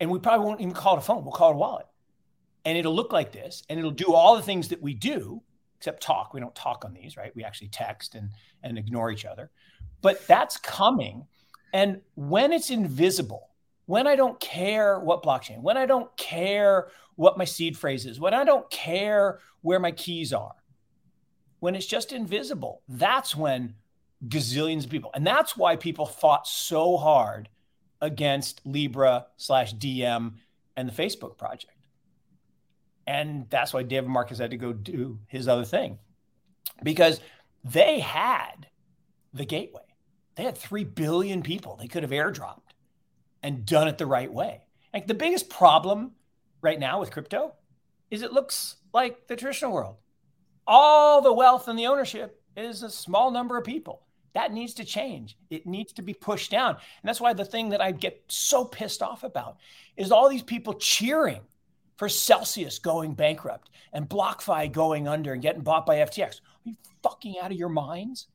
and 0.00 0.10
we 0.10 0.18
probably 0.18 0.46
won't 0.46 0.60
even 0.60 0.74
call 0.74 0.96
it 0.96 0.98
a 0.98 1.02
phone, 1.02 1.22
we'll 1.22 1.32
call 1.32 1.50
it 1.50 1.54
a 1.54 1.58
wallet. 1.58 1.86
And 2.64 2.76
it'll 2.76 2.94
look 2.94 3.12
like 3.12 3.32
this 3.32 3.62
and 3.68 3.78
it'll 3.78 3.92
do 3.92 4.12
all 4.12 4.36
the 4.36 4.42
things 4.42 4.68
that 4.68 4.82
we 4.82 4.92
do, 4.92 5.40
except 5.78 6.02
talk. 6.02 6.34
We 6.34 6.40
don't 6.40 6.54
talk 6.54 6.84
on 6.84 6.94
these, 6.94 7.16
right? 7.16 7.34
We 7.36 7.44
actually 7.44 7.68
text 7.68 8.16
and, 8.16 8.30
and 8.62 8.76
ignore 8.76 9.10
each 9.12 9.24
other. 9.24 9.50
But 10.00 10.26
that's 10.26 10.56
coming. 10.56 11.26
And 11.72 12.00
when 12.14 12.52
it's 12.52 12.70
invisible, 12.70 13.48
when 13.86 14.06
I 14.06 14.16
don't 14.16 14.38
care 14.40 15.00
what 15.00 15.22
blockchain, 15.22 15.60
when 15.62 15.76
I 15.76 15.86
don't 15.86 16.14
care 16.16 16.88
what 17.16 17.38
my 17.38 17.44
seed 17.44 17.76
phrase 17.76 18.06
is, 18.06 18.20
when 18.20 18.34
I 18.34 18.44
don't 18.44 18.70
care 18.70 19.40
where 19.62 19.80
my 19.80 19.92
keys 19.92 20.32
are, 20.32 20.54
when 21.60 21.74
it's 21.74 21.86
just 21.86 22.12
invisible, 22.12 22.82
that's 22.88 23.34
when 23.36 23.74
gazillions 24.28 24.84
of 24.84 24.90
people, 24.90 25.10
and 25.14 25.26
that's 25.26 25.56
why 25.56 25.76
people 25.76 26.06
fought 26.06 26.46
so 26.46 26.96
hard 26.96 27.48
against 28.00 28.60
Libra 28.64 29.26
slash 29.36 29.72
Diem 29.72 30.38
and 30.76 30.88
the 30.88 30.92
Facebook 30.92 31.38
project. 31.38 31.72
And 33.06 33.46
that's 33.50 33.72
why 33.72 33.82
David 33.82 34.10
Marcus 34.10 34.38
had 34.38 34.50
to 34.50 34.56
go 34.56 34.72
do 34.72 35.18
his 35.26 35.48
other 35.48 35.64
thing 35.64 35.98
because 36.82 37.20
they 37.64 38.00
had 38.00 38.68
the 39.32 39.44
gateway. 39.44 39.82
They 40.34 40.44
had 40.44 40.56
3 40.56 40.84
billion 40.84 41.42
people 41.42 41.76
they 41.76 41.88
could 41.88 42.02
have 42.02 42.12
airdropped 42.12 42.72
and 43.42 43.66
done 43.66 43.88
it 43.88 43.98
the 43.98 44.06
right 44.06 44.32
way. 44.32 44.62
Like 44.92 45.06
the 45.06 45.14
biggest 45.14 45.50
problem 45.50 46.12
right 46.60 46.78
now 46.78 47.00
with 47.00 47.10
crypto 47.10 47.54
is 48.10 48.22
it 48.22 48.32
looks 48.32 48.76
like 48.92 49.26
the 49.26 49.36
traditional 49.36 49.72
world. 49.72 49.96
All 50.66 51.20
the 51.20 51.32
wealth 51.32 51.68
and 51.68 51.78
the 51.78 51.86
ownership 51.86 52.40
is 52.56 52.82
a 52.82 52.90
small 52.90 53.30
number 53.30 53.56
of 53.56 53.64
people. 53.64 54.02
That 54.34 54.52
needs 54.52 54.74
to 54.74 54.84
change. 54.84 55.36
It 55.50 55.66
needs 55.66 55.92
to 55.94 56.02
be 56.02 56.14
pushed 56.14 56.50
down. 56.50 56.70
And 56.74 57.08
that's 57.08 57.20
why 57.20 57.32
the 57.32 57.44
thing 57.44 57.68
that 57.70 57.82
I 57.82 57.92
get 57.92 58.22
so 58.28 58.64
pissed 58.64 59.02
off 59.02 59.24
about 59.24 59.56
is 59.96 60.10
all 60.10 60.28
these 60.28 60.42
people 60.42 60.74
cheering 60.74 61.40
for 61.96 62.08
Celsius 62.08 62.78
going 62.78 63.14
bankrupt 63.14 63.70
and 63.92 64.08
BlockFi 64.08 64.72
going 64.72 65.06
under 65.06 65.34
and 65.34 65.42
getting 65.42 65.62
bought 65.62 65.84
by 65.84 65.96
FTX. 65.96 66.40
Are 66.40 66.70
you 66.70 66.76
fucking 67.02 67.36
out 67.42 67.52
of 67.52 67.58
your 67.58 67.68
minds? 67.68 68.28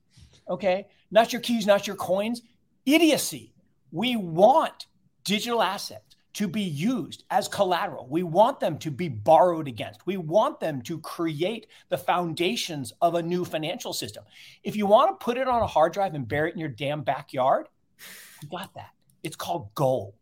Okay. 0.49 0.87
Not 1.11 1.31
your 1.31 1.41
keys, 1.41 1.65
not 1.65 1.87
your 1.87 1.95
coins. 1.95 2.41
Idiocy. 2.85 3.53
We 3.91 4.15
want 4.15 4.87
digital 5.23 5.61
assets 5.61 6.15
to 6.33 6.47
be 6.47 6.61
used 6.61 7.23
as 7.31 7.47
collateral. 7.47 8.07
We 8.07 8.21
want 8.21 8.59
them 8.59 8.77
to 8.79 8.91
be 8.91 9.09
borrowed 9.09 9.67
against. 9.67 10.05
We 10.05 10.17
want 10.17 10.59
them 10.59 10.83
to 10.83 10.99
create 10.99 11.65
the 11.89 11.97
foundations 11.97 12.93
of 13.01 13.15
a 13.15 13.23
new 13.23 13.43
financial 13.43 13.91
system. 13.91 14.23
If 14.63 14.75
you 14.75 14.85
want 14.85 15.19
to 15.19 15.23
put 15.23 15.37
it 15.37 15.47
on 15.47 15.63
a 15.63 15.67
hard 15.67 15.93
drive 15.93 16.13
and 16.13 16.27
bury 16.27 16.49
it 16.49 16.53
in 16.53 16.59
your 16.59 16.69
damn 16.69 17.01
backyard, 17.01 17.67
you 18.43 18.49
got 18.49 18.73
that. 18.75 18.91
It's 19.23 19.35
called 19.35 19.73
gold. 19.73 20.13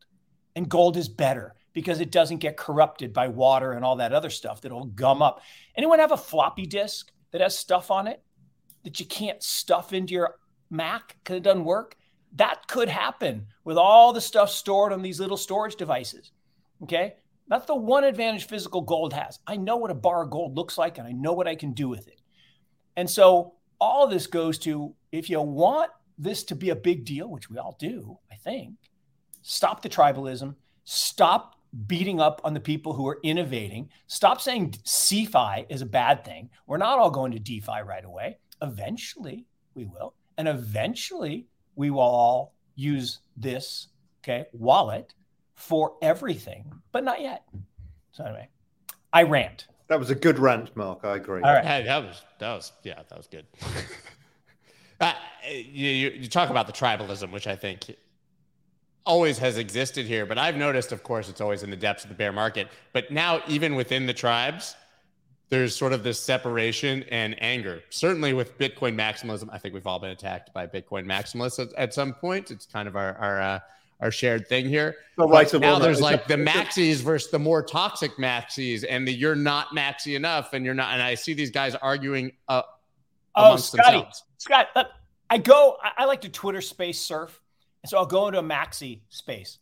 And 0.56 0.70
gold 0.70 0.96
is 0.96 1.10
better 1.10 1.54
because 1.74 2.00
it 2.00 2.12
doesn't 2.12 2.38
get 2.38 2.56
corrupted 2.56 3.12
by 3.12 3.28
water 3.28 3.74
and 3.74 3.84
all 3.84 3.98
that 3.98 4.14
other 4.14 4.30
stuff 4.30 4.62
that'll 4.62 4.86
gum 4.86 5.22
up. 5.22 5.42
Anyone 5.76 6.00
have 6.00 6.14
a 6.14 6.18
floppy 6.18 6.66
disk 6.66 7.12
that 7.32 7.42
has 7.42 7.60
stuff 7.60 7.92
on 7.92 8.08
it 8.08 8.24
that 8.86 9.00
you 9.00 9.06
can't 9.06 9.44
stuff 9.44 9.92
into 9.92 10.14
your 10.14 10.36
Mac 10.70 11.18
because 11.24 11.38
it 11.38 11.44
doesn't 11.44 11.66
work? 11.66 11.98
That 12.36 12.68
could 12.68 12.88
happen 12.88 13.48
with 13.64 13.78
all 13.78 14.14
the 14.14 14.22
stuff 14.22 14.50
stored 14.50 14.94
on 14.94 15.02
these 15.02 15.20
little 15.20 15.38
storage 15.38 15.76
devices. 15.76 16.32
Okay. 16.84 17.16
That's 17.48 17.66
the 17.66 17.76
one 17.76 18.04
advantage 18.04 18.48
physical 18.48 18.82
gold 18.82 19.14
has. 19.14 19.40
I 19.46 19.58
know 19.58 19.78
what 19.78 19.92
a 19.92 19.96
bar 19.96 20.24
of 20.24 20.32
gold 20.32 20.56
looks 20.56 20.78
like 20.78 20.98
and 20.98 21.08
I 21.08 21.12
know 21.12 21.34
what 21.34 21.48
I 21.48 21.56
can 21.56 21.74
do 21.74 21.88
with 21.88 22.08
it. 22.08 22.22
And 22.96 23.10
so 23.10 23.54
all 23.80 24.08
this 24.08 24.26
goes 24.26 24.58
to 24.60 24.96
if 25.12 25.30
you 25.30 25.42
want 25.42 25.92
this 26.18 26.44
to 26.46 26.56
be 26.56 26.70
a 26.70 26.76
big 26.76 27.06
deal, 27.06 27.30
which 27.30 27.50
we 27.50 27.58
all 27.58 27.76
do, 27.78 28.18
I 28.32 28.36
think, 28.36 28.76
stop 29.42 29.82
the 29.82 29.90
tribalism, 29.90 30.56
stop 30.86 31.56
beating 31.88 32.20
up 32.22 32.42
on 32.44 32.54
the 32.54 32.60
people 32.60 32.94
who 32.94 33.08
are 33.08 33.20
innovating, 33.22 33.90
stop 34.08 34.40
saying 34.42 34.72
CeFi 34.86 35.66
is 35.70 35.82
a 35.82 35.86
bad 35.86 36.24
thing. 36.24 36.50
We're 36.68 36.78
not 36.78 37.00
all 37.00 37.12
going 37.12 37.34
to 37.34 37.40
DeFi 37.40 37.82
right 37.86 38.06
away. 38.06 38.38
Eventually, 38.62 39.46
we 39.74 39.86
will. 39.86 40.14
And 40.38 40.48
eventually, 40.48 41.48
we 41.76 41.90
will 41.90 42.00
all 42.02 42.54
use 42.76 43.20
this 43.38 43.88
okay 44.24 44.46
wallet 44.54 45.14
for 45.56 45.96
everything, 46.02 46.72
but 46.92 47.04
not 47.04 47.22
yet. 47.22 47.44
So 48.12 48.24
anyway, 48.26 48.50
I 49.14 49.24
rant. 49.24 49.68
That 49.88 50.00
was 50.00 50.10
a 50.10 50.16
good 50.16 50.40
rant, 50.40 50.76
Mark. 50.76 51.02
I 51.04 51.16
agree. 51.16 51.42
All 51.42 51.54
right, 51.54 51.64
hey, 51.64 51.84
that 51.84 52.04
was 52.04 52.24
that 52.40 52.54
was 52.56 52.72
yeah, 52.84 53.02
that 53.08 53.18
was 53.18 53.28
good. 53.28 53.46
uh, 55.00 55.14
you, 55.48 55.90
you 56.10 56.28
talk 56.28 56.50
about 56.50 56.68
the 56.68 56.74
tribalism, 56.74 57.32
which 57.32 57.48
I 57.48 57.56
think 57.56 57.96
always 59.06 59.38
has 59.38 59.58
existed 59.58 60.06
here, 60.06 60.26
but 60.26 60.38
I've 60.38 60.56
noticed, 60.56 60.92
of 60.92 61.04
course, 61.04 61.30
it's 61.30 61.40
always 61.40 61.62
in 61.62 61.70
the 61.70 61.76
depths 61.76 62.04
of 62.04 62.10
the 62.10 62.16
bear 62.16 62.32
market. 62.32 62.68
But 62.92 63.12
now, 63.12 63.42
even 63.48 63.76
within 63.76 64.08
the 64.08 64.14
tribes, 64.14 64.76
there's 65.50 65.76
sort 65.76 65.94
of 65.94 66.04
this 66.04 66.20
separation 66.20 67.04
and 67.12 67.36
anger. 67.42 67.84
Certainly 67.90 68.34
with 68.34 68.58
Bitcoin 68.58 68.96
maximalism, 68.96 69.50
I 69.52 69.58
think 69.58 69.74
we've 69.74 69.88
all 69.88 70.00
been 70.00 70.12
attacked 70.12 70.54
by 70.54 70.66
Bitcoin 70.66 71.06
maximalists 71.06 71.60
at, 71.60 71.74
at 71.76 71.94
some 71.94 72.14
point. 72.14 72.52
It's 72.52 72.66
kind 72.66 72.88
of 72.88 72.96
our 72.96 73.16
our 73.18 73.42
uh, 73.42 73.60
our 74.02 74.12
shared 74.12 74.48
thing 74.48 74.68
here. 74.68 74.96
Right, 75.18 75.50
so 75.50 75.58
now 75.58 75.80
there's 75.80 76.02
like 76.02 76.28
the 76.28 76.36
maxis 76.36 76.98
versus 76.98 77.32
the 77.32 77.40
more 77.40 77.64
toxic 77.64 78.12
maxis, 78.18 78.84
and 78.88 79.08
the 79.08 79.14
you're 79.14 79.36
not 79.36 79.70
maxi 79.70 80.16
enough, 80.16 80.54
and 80.54 80.66
you're 80.66 80.74
not. 80.74 80.94
And 80.94 81.02
I 81.02 81.16
see 81.16 81.34
these 81.34 81.52
guys 81.52 81.76
arguing 81.76 82.32
uh, 82.48 82.64
oh, 83.36 83.56
Scotty, 83.56 83.98
themselves. 84.00 84.24
Scott, 84.38 84.68
I 85.30 85.38
go. 85.38 85.78
I 85.98 86.06
like 86.06 86.22
to 86.22 86.30
Twitter 86.30 86.62
space 86.62 87.00
surf, 87.00 87.40
and 87.84 87.90
so 87.90 87.98
I'll 87.98 88.06
go 88.06 88.28
into 88.28 88.40
a 88.40 88.44
maxi 88.44 89.02
space, 89.10 89.60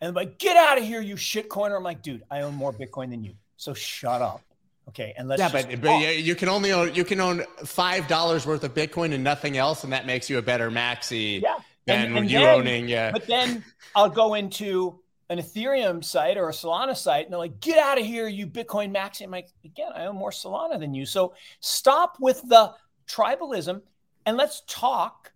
and 0.00 0.08
I'm 0.08 0.14
like, 0.14 0.38
"Get 0.38 0.56
out 0.56 0.78
of 0.78 0.84
here, 0.84 1.00
you 1.00 1.16
shitcoiner!" 1.16 1.76
I'm 1.76 1.82
like, 1.82 2.02
"Dude, 2.02 2.22
I 2.30 2.42
own 2.42 2.54
more 2.54 2.72
Bitcoin 2.72 3.10
than 3.10 3.24
you, 3.24 3.34
so 3.56 3.74
shut 3.74 4.22
up." 4.22 4.40
Okay, 4.88 5.14
and 5.16 5.28
let's 5.28 5.40
yeah, 5.40 5.50
but, 5.50 5.80
but 5.80 6.18
you 6.18 6.34
can 6.34 6.48
only 6.48 6.72
own 6.72 6.94
you 6.94 7.04
can 7.04 7.20
own 7.20 7.44
five 7.64 8.06
dollars 8.06 8.46
worth 8.46 8.64
of 8.64 8.74
Bitcoin 8.74 9.14
and 9.14 9.24
nothing 9.24 9.56
else, 9.56 9.84
and 9.84 9.92
that 9.92 10.06
makes 10.06 10.28
you 10.28 10.38
a 10.38 10.42
better 10.42 10.70
maxi 10.70 11.40
yeah. 11.40 11.56
than 11.86 12.06
and, 12.06 12.18
and 12.18 12.30
you 12.30 12.38
then, 12.40 12.54
owning. 12.60 12.88
Yeah, 12.88 13.10
but 13.10 13.26
then 13.26 13.64
I'll 13.96 14.10
go 14.10 14.34
into 14.34 15.00
an 15.30 15.38
Ethereum 15.38 16.04
site 16.04 16.36
or 16.36 16.48
a 16.48 16.52
Solana 16.52 16.94
site, 16.96 17.24
and 17.24 17.32
they're 17.32 17.38
like, 17.38 17.60
"Get 17.60 17.78
out 17.78 17.98
of 17.98 18.04
here, 18.04 18.28
you 18.28 18.46
Bitcoin 18.46 18.94
maxi!" 18.94 19.22
I'm 19.22 19.30
like, 19.30 19.48
again, 19.64 19.90
I 19.94 20.04
own 20.04 20.16
more 20.16 20.30
Solana 20.30 20.78
than 20.78 20.92
you, 20.92 21.06
so 21.06 21.34
stop 21.60 22.18
with 22.20 22.42
the 22.48 22.74
tribalism 23.08 23.82
and 24.26 24.36
let's 24.36 24.62
talk 24.66 25.32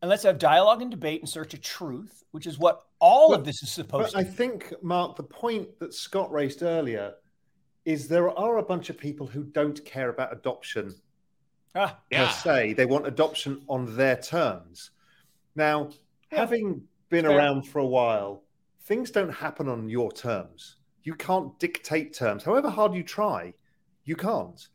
and 0.00 0.08
let's 0.08 0.22
have 0.24 0.38
dialogue 0.38 0.82
and 0.82 0.90
debate 0.90 1.20
in 1.20 1.26
search 1.26 1.54
of 1.54 1.60
truth, 1.60 2.24
which 2.32 2.46
is 2.46 2.58
what 2.58 2.82
all 2.98 3.30
but, 3.30 3.40
of 3.40 3.44
this 3.44 3.62
is 3.62 3.70
supposed 3.70 4.12
to. 4.12 4.18
I 4.18 4.24
think, 4.24 4.72
Mark, 4.82 5.16
the 5.16 5.22
point 5.22 5.78
that 5.78 5.94
Scott 5.94 6.32
raised 6.32 6.62
earlier 6.62 7.14
is 7.84 8.08
there 8.08 8.30
are 8.30 8.58
a 8.58 8.62
bunch 8.62 8.90
of 8.90 8.98
people 8.98 9.26
who 9.26 9.44
don't 9.44 9.84
care 9.84 10.08
about 10.08 10.32
adoption 10.32 10.94
ah, 11.74 11.98
yeah. 12.10 12.26
per 12.26 12.32
se. 12.32 12.72
They 12.74 12.86
want 12.86 13.06
adoption 13.06 13.62
on 13.68 13.96
their 13.96 14.16
terms. 14.16 14.90
Now, 15.56 15.90
yeah. 16.30 16.38
having 16.38 16.82
been 17.08 17.24
Fair. 17.24 17.36
around 17.36 17.62
for 17.64 17.80
a 17.80 17.86
while, 17.86 18.44
things 18.82 19.10
don't 19.10 19.32
happen 19.32 19.68
on 19.68 19.88
your 19.88 20.12
terms. 20.12 20.76
You 21.02 21.14
can't 21.14 21.58
dictate 21.58 22.14
terms. 22.14 22.44
However 22.44 22.70
hard 22.70 22.94
you 22.94 23.02
try, 23.02 23.54
you 24.04 24.16
can't. 24.16 24.68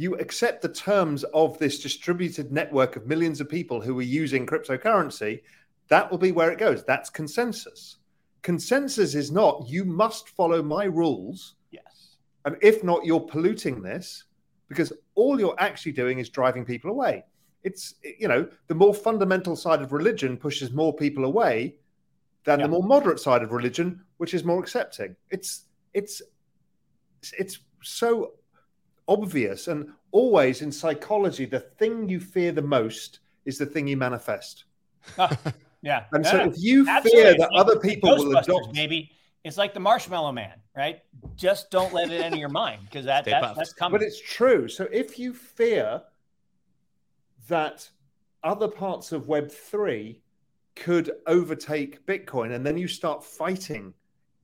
you 0.00 0.14
accept 0.14 0.62
the 0.62 0.68
terms 0.68 1.24
of 1.34 1.58
this 1.58 1.82
distributed 1.82 2.50
network 2.50 2.96
of 2.96 3.06
millions 3.06 3.38
of 3.38 3.50
people 3.50 3.82
who 3.82 3.98
are 3.98 4.02
using 4.02 4.46
cryptocurrency, 4.46 5.42
that 5.88 6.10
will 6.10 6.16
be 6.16 6.32
where 6.32 6.50
it 6.50 6.58
goes. 6.58 6.84
That's 6.84 7.10
consensus. 7.10 7.98
Consensus 8.40 9.14
is 9.14 9.30
not, 9.30 9.68
you 9.68 9.84
must 9.84 10.30
follow 10.30 10.62
my 10.62 10.84
rules. 10.84 11.56
And 12.44 12.56
if 12.62 12.82
not, 12.82 13.04
you're 13.04 13.20
polluting 13.20 13.82
this 13.82 14.24
because 14.68 14.92
all 15.14 15.38
you're 15.38 15.56
actually 15.58 15.92
doing 15.92 16.18
is 16.18 16.28
driving 16.28 16.64
people 16.64 16.90
away. 16.90 17.24
It's, 17.64 17.96
you 18.18 18.28
know, 18.28 18.48
the 18.68 18.74
more 18.74 18.94
fundamental 18.94 19.56
side 19.56 19.82
of 19.82 19.92
religion 19.92 20.36
pushes 20.36 20.72
more 20.72 20.94
people 20.94 21.24
away 21.24 21.76
than 22.44 22.60
Yeah. 22.60 22.66
the 22.66 22.70
more 22.72 22.82
moderate 22.82 23.20
side 23.20 23.42
of 23.42 23.52
religion, 23.52 24.02
which 24.16 24.32
is 24.32 24.44
more 24.44 24.60
accepting. 24.60 25.14
It's, 25.30 25.66
it's, 25.92 26.22
it's 27.38 27.58
so 27.82 28.32
obvious 29.08 29.68
and 29.68 29.90
always 30.12 30.62
in 30.62 30.72
psychology, 30.72 31.44
the 31.44 31.60
thing 31.60 32.08
you 32.08 32.20
fear 32.20 32.52
the 32.52 32.62
most 32.62 33.20
is 33.44 33.58
the 33.58 33.66
thing 33.66 33.86
you 33.86 33.96
manifest. 33.96 34.64
Yeah. 35.82 36.04
And 36.12 36.24
Yeah. 36.24 36.30
so 36.30 36.38
if 36.50 36.54
you 36.58 36.86
Absolutely. 36.86 37.22
fear 37.22 37.38
that 37.38 37.50
other 37.54 37.78
people 37.78 38.10
will 38.10 38.36
adopt 38.36 38.74
maybe 38.74 39.10
it's 39.44 39.56
like 39.56 39.74
the 39.74 39.80
Marshmallow 39.80 40.32
Man, 40.32 40.60
right? 40.76 41.00
Just 41.36 41.70
don't 41.70 41.92
let 41.92 42.10
it 42.10 42.20
enter 42.20 42.36
your 42.36 42.48
mind 42.62 42.82
because 42.84 43.04
that, 43.06 43.24
that 43.24 43.54
that's 43.56 43.72
coming. 43.72 43.98
But 43.98 44.06
it's 44.06 44.20
true. 44.20 44.68
So 44.68 44.88
if 44.92 45.18
you 45.18 45.32
fear 45.32 46.02
that 47.48 47.88
other 48.42 48.68
parts 48.68 49.12
of 49.12 49.24
Web3 49.24 50.16
could 50.76 51.10
overtake 51.26 52.06
Bitcoin 52.06 52.54
and 52.54 52.64
then 52.64 52.76
you 52.76 52.88
start 52.88 53.24
fighting 53.24 53.92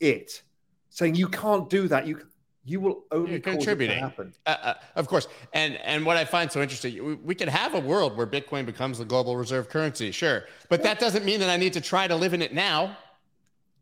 it, 0.00 0.42
saying 0.90 1.14
you 1.14 1.28
can't 1.28 1.68
do 1.70 1.88
that, 1.88 2.06
you 2.06 2.20
you 2.64 2.80
will 2.80 3.04
only 3.12 3.32
You're 3.32 3.40
cause 3.40 3.54
it 3.54 3.60
to 3.60 3.64
contributing. 3.64 4.00
happen. 4.00 4.34
Uh, 4.44 4.56
uh, 4.60 4.74
of 4.96 5.06
course, 5.06 5.28
and 5.52 5.76
and 5.76 6.04
what 6.04 6.16
I 6.16 6.24
find 6.24 6.50
so 6.50 6.60
interesting, 6.60 7.04
we, 7.04 7.14
we 7.14 7.34
could 7.34 7.48
have 7.48 7.74
a 7.74 7.80
world 7.80 8.16
where 8.16 8.26
Bitcoin 8.26 8.66
becomes 8.66 8.98
the 8.98 9.04
global 9.04 9.36
reserve 9.36 9.68
currency, 9.68 10.10
sure, 10.10 10.44
but 10.68 10.82
that 10.82 10.98
doesn't 10.98 11.24
mean 11.24 11.38
that 11.40 11.48
I 11.48 11.56
need 11.56 11.74
to 11.74 11.80
try 11.80 12.08
to 12.08 12.16
live 12.16 12.34
in 12.34 12.42
it 12.42 12.52
now, 12.52 12.96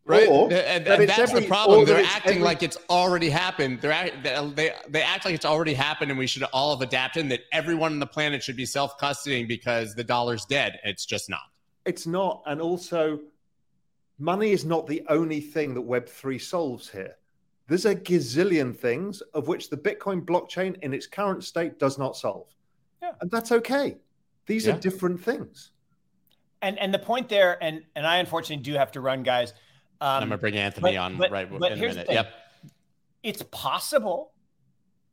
right? 0.05 0.29
Or 0.29 0.53
and, 0.53 0.87
and 0.87 1.09
that's 1.09 1.19
every- 1.19 1.41
the 1.41 1.47
problem. 1.47 1.85
They're 1.85 2.05
acting 2.05 2.33
every- 2.35 2.43
like 2.45 2.63
it's 2.63 2.77
already 2.91 3.29
happened. 3.31 3.81
They're 3.81 3.93
act, 3.93 4.23
they, 4.23 4.51
they 4.55 4.73
they 4.89 5.03
act 5.03 5.25
like 5.25 5.35
it's 5.35 5.45
already 5.45 5.75
happened, 5.75 6.11
and 6.11 6.19
we 6.19 6.27
should 6.27 6.43
all 6.45 6.75
have 6.77 6.87
adapted. 6.87 7.23
And 7.23 7.31
that 7.33 7.41
everyone 7.53 7.93
on 7.93 7.99
the 7.99 8.07
planet 8.07 8.43
should 8.43 8.57
be 8.57 8.67
self 8.67 8.99
custodying 8.99 9.47
because 9.49 9.95
the 9.95 10.05
dollar's 10.05 10.45
dead. 10.45 10.79
It's 10.85 11.05
just 11.07 11.29
not. 11.31 11.43
It's 11.87 12.07
not. 12.07 12.43
And 12.47 12.61
also, 12.61 13.21
money 14.19 14.53
is 14.53 14.65
not 14.65 14.87
the 14.87 15.03
only 15.09 15.41
thing 15.41 15.75
that 15.75 15.81
Web3 15.83 16.41
solves 16.41 16.89
here. 16.91 17.17
There's 17.67 17.87
a 17.87 17.95
gazillion 17.95 18.77
things 18.77 19.23
of 19.33 19.49
which 19.49 19.71
the 19.71 19.77
Bitcoin 19.77 20.23
blockchain 20.25 20.77
in 20.83 20.93
its 20.93 21.07
current 21.07 21.45
state 21.45 21.79
does 21.79 21.99
not 21.99 22.15
solve. 22.17 22.47
Yeah. 23.03 23.13
And 23.21 23.31
that's 23.31 23.53
okay. 23.53 23.97
These 24.47 24.67
Yeah. 24.67 24.75
are 24.77 24.79
different 24.81 25.23
things. 25.23 25.71
and 26.63 26.79
and 26.79 26.93
the 26.95 26.99
point 26.99 27.29
there, 27.29 27.63
and 27.63 27.83
and 27.97 28.07
I 28.07 28.17
unfortunately 28.19 28.63
do 28.63 28.75
have 28.75 28.93
to 28.93 29.01
run, 29.01 29.23
guys. 29.23 29.53
Um, 30.05 30.23
I'm 30.23 30.29
gonna 30.29 30.39
bring 30.39 30.57
Anthony 30.57 30.93
but- 30.93 30.97
on 30.99 31.17
but- 31.17 31.31
right 31.31 31.51
but 31.51 31.73
in 31.73 31.79
a 31.79 31.81
minute. 31.81 32.07
Yep. 32.11 32.33
it's 33.23 33.43
possible 33.51 34.33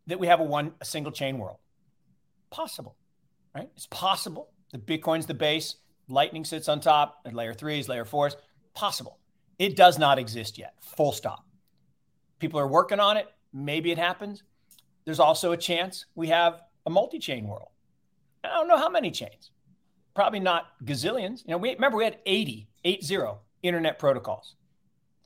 that 0.07 0.19
we 0.19 0.27
have 0.27 0.41
a 0.41 0.43
one 0.43 0.73
a 0.81 0.85
single 0.85 1.13
chain 1.13 1.37
world. 1.37 1.59
Possible, 2.49 2.97
right? 3.55 3.69
It's 3.77 3.87
possible. 3.87 4.49
The 4.73 4.79
Bitcoin's 4.79 5.25
the 5.25 5.33
base, 5.33 5.75
Lightning 6.09 6.43
sits 6.43 6.67
on 6.67 6.81
top, 6.81 7.21
and 7.23 7.33
layer 7.35 7.53
threes, 7.53 7.87
layer 7.87 8.03
fours. 8.03 8.35
Possible. 8.73 9.17
It 9.59 9.77
does 9.77 9.97
not 9.97 10.19
exist 10.19 10.57
yet. 10.57 10.73
Full 10.81 11.13
stop. 11.13 11.45
People 12.39 12.59
are 12.59 12.67
working 12.67 12.99
on 12.99 13.15
it. 13.15 13.27
Maybe 13.53 13.91
it 13.91 13.97
happens. 13.97 14.43
There's 15.05 15.19
also 15.21 15.53
a 15.53 15.57
chance 15.57 16.05
we 16.15 16.27
have 16.27 16.63
a 16.85 16.89
multi-chain 16.89 17.47
world. 17.47 17.69
I 18.43 18.49
don't 18.49 18.67
know 18.67 18.77
how 18.77 18.89
many 18.89 19.11
chains. 19.11 19.51
Probably 20.15 20.39
not 20.39 20.65
gazillions. 20.83 21.45
You 21.45 21.51
know, 21.51 21.57
we 21.59 21.73
remember 21.73 21.97
we 21.97 22.03
had 22.03 22.19
80, 22.25 22.67
80 22.83 23.39
internet 23.63 23.99
protocols 23.99 24.55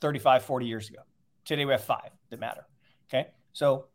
35, 0.06 0.44
40 0.44 0.68
years 0.68 0.88
ago. 0.88 1.00
Today 1.46 1.66
we 1.66 1.72
have 1.72 1.84
five 1.84 2.12
that 2.30 2.40
matter. 2.40 2.64
Okay. 3.10 3.30
So 3.54 3.88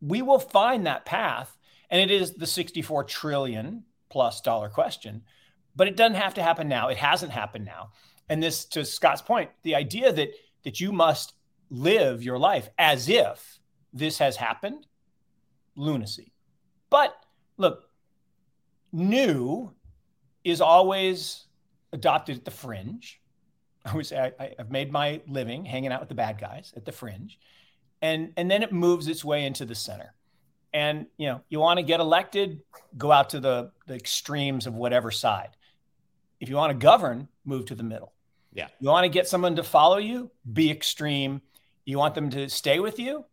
we 0.00 0.20
will 0.20 0.40
find 0.40 0.88
that 0.88 1.04
path. 1.04 1.56
And 1.88 2.00
it 2.00 2.10
is 2.10 2.32
the 2.32 2.48
64 2.48 3.04
trillion 3.04 3.84
plus 4.10 4.40
dollar 4.40 4.68
question, 4.68 5.22
but 5.76 5.86
it 5.86 5.96
doesn't 5.96 6.16
have 6.16 6.34
to 6.34 6.42
happen 6.42 6.68
now. 6.68 6.88
It 6.88 6.96
hasn't 6.96 7.30
happened 7.30 7.64
now. 7.64 7.90
And 8.28 8.42
this, 8.42 8.64
to 8.66 8.84
Scott's 8.84 9.22
point, 9.22 9.50
the 9.62 9.76
idea 9.76 10.12
that 10.12 10.30
that 10.64 10.80
you 10.80 10.90
must 10.90 11.34
live 11.70 12.24
your 12.24 12.38
life 12.38 12.68
as 12.76 13.08
if 13.08 13.60
this 13.92 14.18
has 14.18 14.34
happened, 14.34 14.84
lunacy. 15.76 16.32
But 16.90 17.14
look, 17.56 17.84
new 18.92 19.72
is 20.42 20.60
always 20.60 21.46
adopted 21.92 22.38
at 22.38 22.44
the 22.44 22.50
fringe. 22.50 23.21
I 23.84 23.94
would 23.94 24.06
say 24.06 24.32
I, 24.38 24.54
I've 24.58 24.70
made 24.70 24.92
my 24.92 25.20
living 25.26 25.64
hanging 25.64 25.92
out 25.92 26.00
with 26.00 26.08
the 26.08 26.14
bad 26.14 26.38
guys 26.38 26.72
at 26.76 26.84
the 26.84 26.92
fringe, 26.92 27.38
and 28.00 28.32
and 28.36 28.50
then 28.50 28.62
it 28.62 28.72
moves 28.72 29.08
its 29.08 29.24
way 29.24 29.44
into 29.44 29.64
the 29.64 29.74
center. 29.74 30.14
And 30.72 31.06
you 31.18 31.26
know, 31.26 31.42
you 31.48 31.60
want 31.60 31.78
to 31.78 31.82
get 31.82 32.00
elected, 32.00 32.62
go 32.96 33.12
out 33.12 33.30
to 33.30 33.40
the 33.40 33.72
the 33.86 33.94
extremes 33.94 34.66
of 34.66 34.74
whatever 34.74 35.10
side. 35.10 35.50
If 36.40 36.48
you 36.48 36.56
want 36.56 36.70
to 36.70 36.78
govern, 36.78 37.28
move 37.44 37.66
to 37.66 37.74
the 37.74 37.82
middle. 37.82 38.12
Yeah. 38.52 38.68
You 38.80 38.88
want 38.88 39.04
to 39.04 39.08
get 39.08 39.28
someone 39.28 39.56
to 39.56 39.62
follow 39.62 39.98
you, 39.98 40.30
be 40.50 40.70
extreme. 40.70 41.40
You 41.84 41.98
want 41.98 42.14
them 42.14 42.30
to 42.30 42.48
stay 42.48 42.78
with 42.80 42.98
you, 42.98 43.24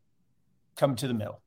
come 0.75 0.95
to 0.95 1.07
the 1.07 1.13
middle. 1.13 1.41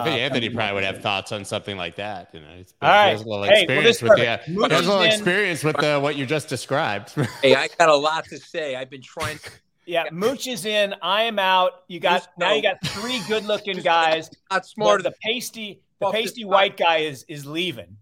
I 0.00 0.04
think 0.04 0.14
Uh, 0.16 0.18
Anthony 0.18 0.50
probably 0.50 0.74
would 0.74 0.84
have 0.84 1.00
thoughts 1.02 1.32
on 1.32 1.44
something 1.44 1.76
like 1.76 1.96
that. 1.96 2.30
You 2.32 2.40
know, 2.40 2.46
he's 2.56 2.74
All 2.82 2.88
right. 2.88 3.06
he 3.06 3.10
has 3.12 3.22
a 3.22 3.28
little 3.28 3.44
Hey, 3.44 3.62
experience 3.62 3.86
this 3.86 4.02
with 4.02 4.10
the, 4.16 4.24
perfect. 4.24 4.48
uh, 4.48 4.68
he 4.68 4.74
has 4.74 4.86
a 4.86 4.88
little 4.88 5.02
in- 5.02 5.12
experience 5.12 5.64
with 5.64 5.82
uh, 5.82 6.00
what 6.00 6.16
you 6.16 6.26
just 6.26 6.48
described. 6.48 7.12
Hey, 7.42 7.54
I 7.54 7.68
got 7.78 7.88
a 7.88 7.96
lot 7.96 8.24
to 8.26 8.38
say. 8.38 8.76
I've 8.76 8.90
been 8.90 9.02
trying. 9.02 9.38
To- 9.38 9.50
Yeah, 9.88 10.02
Mooch 10.10 10.48
is 10.48 10.64
in. 10.66 10.96
I 11.00 11.22
am 11.22 11.38
out. 11.38 11.84
You 11.86 12.00
got 12.00 12.14
Just 12.18 12.28
now. 12.38 12.52
You 12.52 12.60
got 12.60 12.84
three 12.84 13.20
good-looking 13.28 13.82
guys. 13.82 14.28
Not 14.50 14.66
smarter 14.66 15.04
the 15.04 15.14
pasty, 15.22 15.80
the 16.00 16.10
pasty 16.10 16.42
guy. 16.42 16.48
white 16.48 16.76
guy 16.76 16.96
is 16.98 17.24
is 17.28 17.46
leaving. 17.46 17.96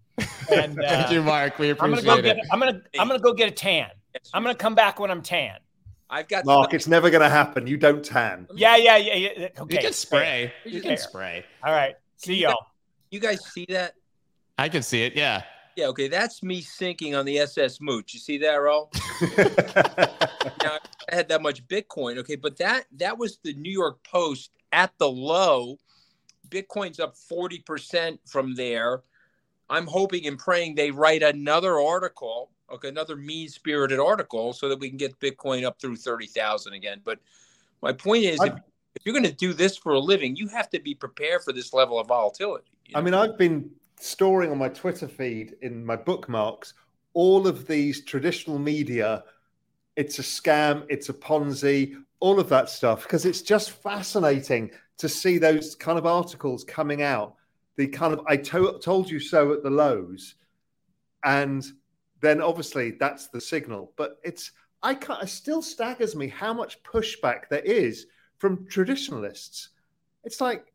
And 0.51 0.79
uh, 0.83 0.89
Thank 0.89 1.11
you, 1.11 1.23
Mark. 1.23 1.59
We 1.59 1.69
I'm 1.73 1.77
gonna 1.77 1.93
appreciate 1.93 2.23
go 2.23 2.31
it. 2.31 2.37
get. 2.37 2.47
I'm 2.51 2.59
gonna. 2.59 2.81
I'm 2.99 3.07
gonna 3.07 3.21
go 3.21 3.35
get 3.35 3.49
a 3.49 3.51
tan. 3.51 3.91
I'm 4.33 4.43
gonna 4.43 4.55
come 4.55 4.75
back 4.75 4.99
when 4.99 5.11
I'm 5.11 5.21
tan. 5.21 5.59
I've 6.11 6.29
got. 6.29 6.45
Mark, 6.45 6.75
it's 6.75 6.87
never 6.87 7.11
going 7.11 7.23
to 7.23 7.29
happen. 7.29 7.67
You 7.67 7.77
don't 7.77 8.05
tan. 8.05 8.47
Yeah, 8.55 8.77
yeah, 8.77 8.97
yeah. 8.97 9.15
yeah. 9.15 9.49
Okay. 9.59 9.75
you 9.75 9.81
can 9.81 9.93
spray. 9.93 10.53
You 10.65 10.81
Fair. 10.81 10.91
can 10.91 10.99
spray. 10.99 11.45
All 11.63 11.73
right. 11.73 11.95
See 12.17 12.37
y'all. 12.37 12.67
You 13.11 13.21
guys 13.21 13.45
see 13.47 13.67
that? 13.69 13.95
I 14.59 14.69
can 14.69 14.83
see 14.83 15.03
it. 15.03 15.15
Yeah. 15.17 15.43
Yeah. 15.77 15.87
Okay, 15.87 16.09
that's 16.09 16.43
me 16.43 16.61
sinking 16.61 17.15
on 17.15 17.25
the 17.25 17.39
SS 17.41 17.81
Mooch. 17.81 18.15
You 18.15 18.21
see 18.21 18.39
that, 18.39 18.55
Ro? 18.55 18.91
now, 20.63 20.79
I 21.11 21.15
had 21.15 21.29
that 21.29 21.43
much 21.43 21.67
Bitcoin. 21.67 22.19
Okay, 22.19 22.37
but 22.37 22.57
that 22.59 22.85
that 22.97 23.19
was 23.19 23.39
the 23.43 23.55
New 23.55 23.73
York 23.73 24.03
Post 24.05 24.53
at 24.73 24.93
the 24.99 25.09
low. 25.09 25.79
Bitcoin's 26.49 27.01
up 27.01 27.17
forty 27.17 27.59
percent 27.61 28.21
from 28.27 28.55
there. 28.55 29.03
I'm 29.71 29.87
hoping 29.87 30.27
and 30.27 30.39
praying 30.39 30.75
they 30.75 30.91
write 30.91 31.23
another 31.23 31.81
article, 31.81 32.51
okay, 32.73 32.89
another 32.89 33.17
mean-spirited 33.17 33.99
article, 33.99 34.53
so 34.53 34.69
that 34.69 34.79
we 34.79 34.89
can 34.89 34.97
get 34.99 35.19
Bitcoin 35.21 35.65
up 35.65 35.81
through 35.81 35.97
thirty 35.97 36.27
thousand 36.27 36.73
again. 36.75 37.01
But 37.05 37.19
my 37.83 37.93
point 37.93 38.25
is, 38.25 38.41
if, 38.43 38.53
I- 38.53 38.61
if 38.97 39.05
you're 39.05 39.13
going 39.13 39.25
to 39.25 39.33
do 39.33 39.53
this 39.53 39.77
for 39.77 39.93
a 39.95 39.99
living, 40.01 40.37
you 40.37 40.47
have 40.49 40.71
to 40.71 40.81
be 40.81 40.95
prepared 40.95 41.43
for 41.43 41.53
this 41.53 41.73
level 41.73 41.99
of 41.99 42.07
volatility. 42.07 42.71
you 42.87 42.97
I 42.97 43.01
mean, 43.01 43.13
I've 43.15 43.37
been 43.37 43.71
storing 43.99 44.51
on 44.53 44.59
my 44.59 44.69
Twitter 44.69 45.09
feed 45.09 45.57
in 45.63 45.85
my 45.85 45.97
bookmarks 45.97 46.75
all 47.13 47.47
of 47.49 47.67
these 47.67 48.05
traditional 48.05 48.59
media. 48.59 49.25
It's 49.97 50.19
a 50.19 50.23
scam, 50.23 50.85
it's 50.89 51.09
a 51.09 51.13
Ponzi, 51.13 51.97
all 52.21 52.39
of 52.41 52.49
that 52.49 52.69
stuff, 52.69 53.03
because 53.03 53.25
it's 53.25 53.43
just 53.43 53.71
fascinating 53.73 54.71
to 54.99 55.09
see 55.09 55.39
those 55.39 55.75
kind 55.75 55.99
of 55.99 56.07
articles 56.07 56.65
coming 56.65 57.03
out. 57.03 57.35
The 57.77 57.89
kind 57.89 58.13
of 58.13 58.21
I 58.29 58.37
to- 58.37 58.79
told 58.81 59.11
you 59.11 59.19
so 59.19 59.53
at 59.53 59.63
the 59.65 59.71
lows. 59.71 60.37
And 61.25 61.65
then 62.21 62.41
obviously 62.41 62.93
that's 62.93 63.29
the 63.29 63.41
signal. 63.41 63.93
But 63.97 64.19
it's, 64.25 64.53
I 64.83 64.95
can't, 64.95 65.23
it 65.23 65.29
still 65.29 65.63
staggers 65.63 66.15
me 66.15 66.29
how 66.29 66.53
much 66.55 66.83
pushback 66.83 67.49
there 67.51 67.61
is 67.61 68.07
from 68.39 68.67
traditionalists. 68.67 69.71
It's 70.25 70.41
like, 70.41 70.73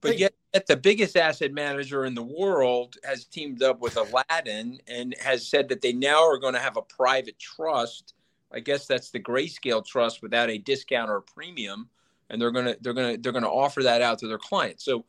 But 0.00 0.12
Hey. 0.12 0.18
yet, 0.18 0.34
yet 0.52 0.66
the 0.66 0.76
biggest 0.76 1.16
asset 1.16 1.52
manager 1.52 2.04
in 2.04 2.14
the 2.14 2.22
world 2.22 2.96
has 3.04 3.24
teamed 3.24 3.62
up 3.62 3.80
with 3.80 3.96
Aladdin 3.96 4.80
and 4.88 5.14
has 5.20 5.46
said 5.46 5.68
that 5.68 5.80
they 5.80 5.92
now 5.92 6.26
are 6.26 6.38
going 6.38 6.54
to 6.54 6.60
have 6.60 6.76
a 6.76 6.82
private 6.82 7.38
trust. 7.38 8.14
I 8.52 8.60
guess 8.60 8.86
that's 8.86 9.10
the 9.10 9.20
Grayscale 9.20 9.84
Trust 9.86 10.20
without 10.22 10.50
a 10.50 10.58
discount 10.58 11.08
or 11.08 11.16
a 11.16 11.22
premium, 11.22 11.88
and 12.28 12.40
they're 12.40 12.50
gonna 12.50 12.76
they're 12.82 12.92
gonna 12.92 13.16
they're 13.16 13.32
gonna 13.32 13.48
offer 13.48 13.82
that 13.82 14.02
out 14.02 14.18
to 14.18 14.26
their 14.28 14.36
clients. 14.38 14.84
So, 14.84 15.06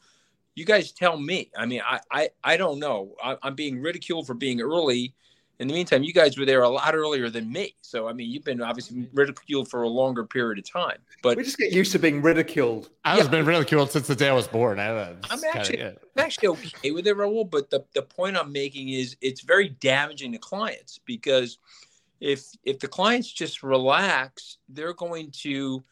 you 0.56 0.64
guys 0.64 0.94
tell 0.94 1.18
me. 1.18 1.52
I 1.58 1.66
mean, 1.66 1.82
I 1.86 2.00
I, 2.10 2.30
I 2.44 2.56
don't 2.56 2.80
know. 2.80 3.16
I, 3.22 3.36
I'm 3.44 3.56
being 3.56 3.82
ridiculed 3.82 4.28
for 4.28 4.34
being 4.34 4.62
early 4.62 5.14
In 5.60 5.68
the 5.68 5.74
meantime, 5.74 6.04
you 6.04 6.14
guys 6.14 6.38
were 6.38 6.46
there 6.46 6.64
a 6.64 6.70
lot 6.70 6.96
earlier 6.96 7.30
than 7.30 7.52
me. 7.52 7.76
So, 7.82 8.08
I 8.08 8.14
mean, 8.14 8.30
you've 8.32 8.44
been 8.44 8.62
obviously 8.62 9.08
ridiculed 9.14 9.70
for 9.70 9.84
a 9.84 9.88
longer 9.88 10.26
period 10.26 10.58
of 10.58 10.70
time. 10.70 10.98
But 11.22 11.38
we 11.38 11.44
just 11.44 11.58
get 11.58 11.72
used 11.72 11.92
to 11.92 12.00
being 12.00 12.22
ridiculed. 12.22 12.90
I 13.06 13.18
was 13.18 13.28
been 13.28 13.46
ridiculed 13.46 13.92
since 13.92 14.08
the 14.08 14.16
day 14.16 14.30
I 14.30 14.34
was 14.34 14.48
born. 14.48 14.80
I, 14.80 15.14
I'm 15.30 15.44
actually, 15.54 15.84
I'm 15.84 15.96
actually 16.18 16.48
okay 16.50 16.92
with 16.92 17.06
it, 17.06 17.16
Raoul. 17.16 17.46
But 17.46 17.70
the, 17.70 17.86
the 17.94 18.02
point 18.02 18.36
I'm 18.36 18.52
making 18.52 18.90
is 18.90 19.16
it's 19.22 19.42
very 19.42 19.70
damaging 19.70 20.32
to 20.32 20.40
clients 20.40 21.00
because 21.06 21.60
if 22.20 22.46
if 22.64 22.80
the 22.80 22.88
clients 22.88 23.32
just 23.32 23.64
relax, 23.64 24.58
they're 24.70 24.94
going 24.94 25.32
to 25.44 25.84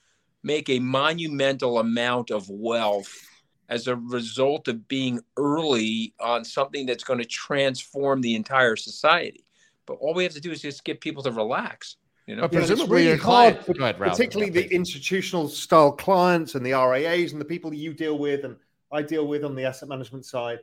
make 0.43 0.69
a 0.69 0.80
monumental 0.80 1.80
amount 1.80 2.32
of 2.32 2.50
wealth 2.50 3.28
as 3.69 3.88
a 3.88 3.95
result 3.95 4.67
of 4.67 4.88
being 4.88 5.21
early 5.38 6.13
on 6.19 6.43
something 6.43 6.86
that's 6.86 7.04
going 7.04 7.19
to 7.19 7.26
transform 7.26 8.21
the 8.21 8.36
entire 8.36 8.76
society. 8.76 9.45
But 9.86 9.94
all 9.94 10.13
we 10.13 10.24
have 10.24 10.34
to 10.34 10.41
do 10.41 10.52
is 10.52 10.62
just 10.62 10.84
get 10.84 11.02
people 11.02 11.24
to 11.24 11.32
relax. 11.32 11.98
You 12.28 12.36
know, 12.36 12.44
but 12.44 12.52
presumably 12.52 12.98
really 12.98 13.08
your 13.10 13.17
client, 13.17 13.58
hard, 13.65 13.80
ahead, 13.80 13.98
particularly 13.98 14.52
the 14.52 14.74
institutional 14.74 15.50
style 15.50 15.91
clients 15.91 16.56
and 16.56 16.65
the 16.65 16.74
RIAs 16.74 17.32
and 17.32 17.41
the 17.41 17.46
people 17.46 17.74
you 17.74 17.94
deal 17.94 18.17
with 18.17 18.46
and 18.46 18.56
I 18.91 19.02
deal 19.02 19.28
with 19.28 19.44
on 19.44 19.56
the 19.56 19.65
asset 19.65 19.89
management 19.89 20.26
side, 20.26 20.60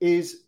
is 0.00 0.44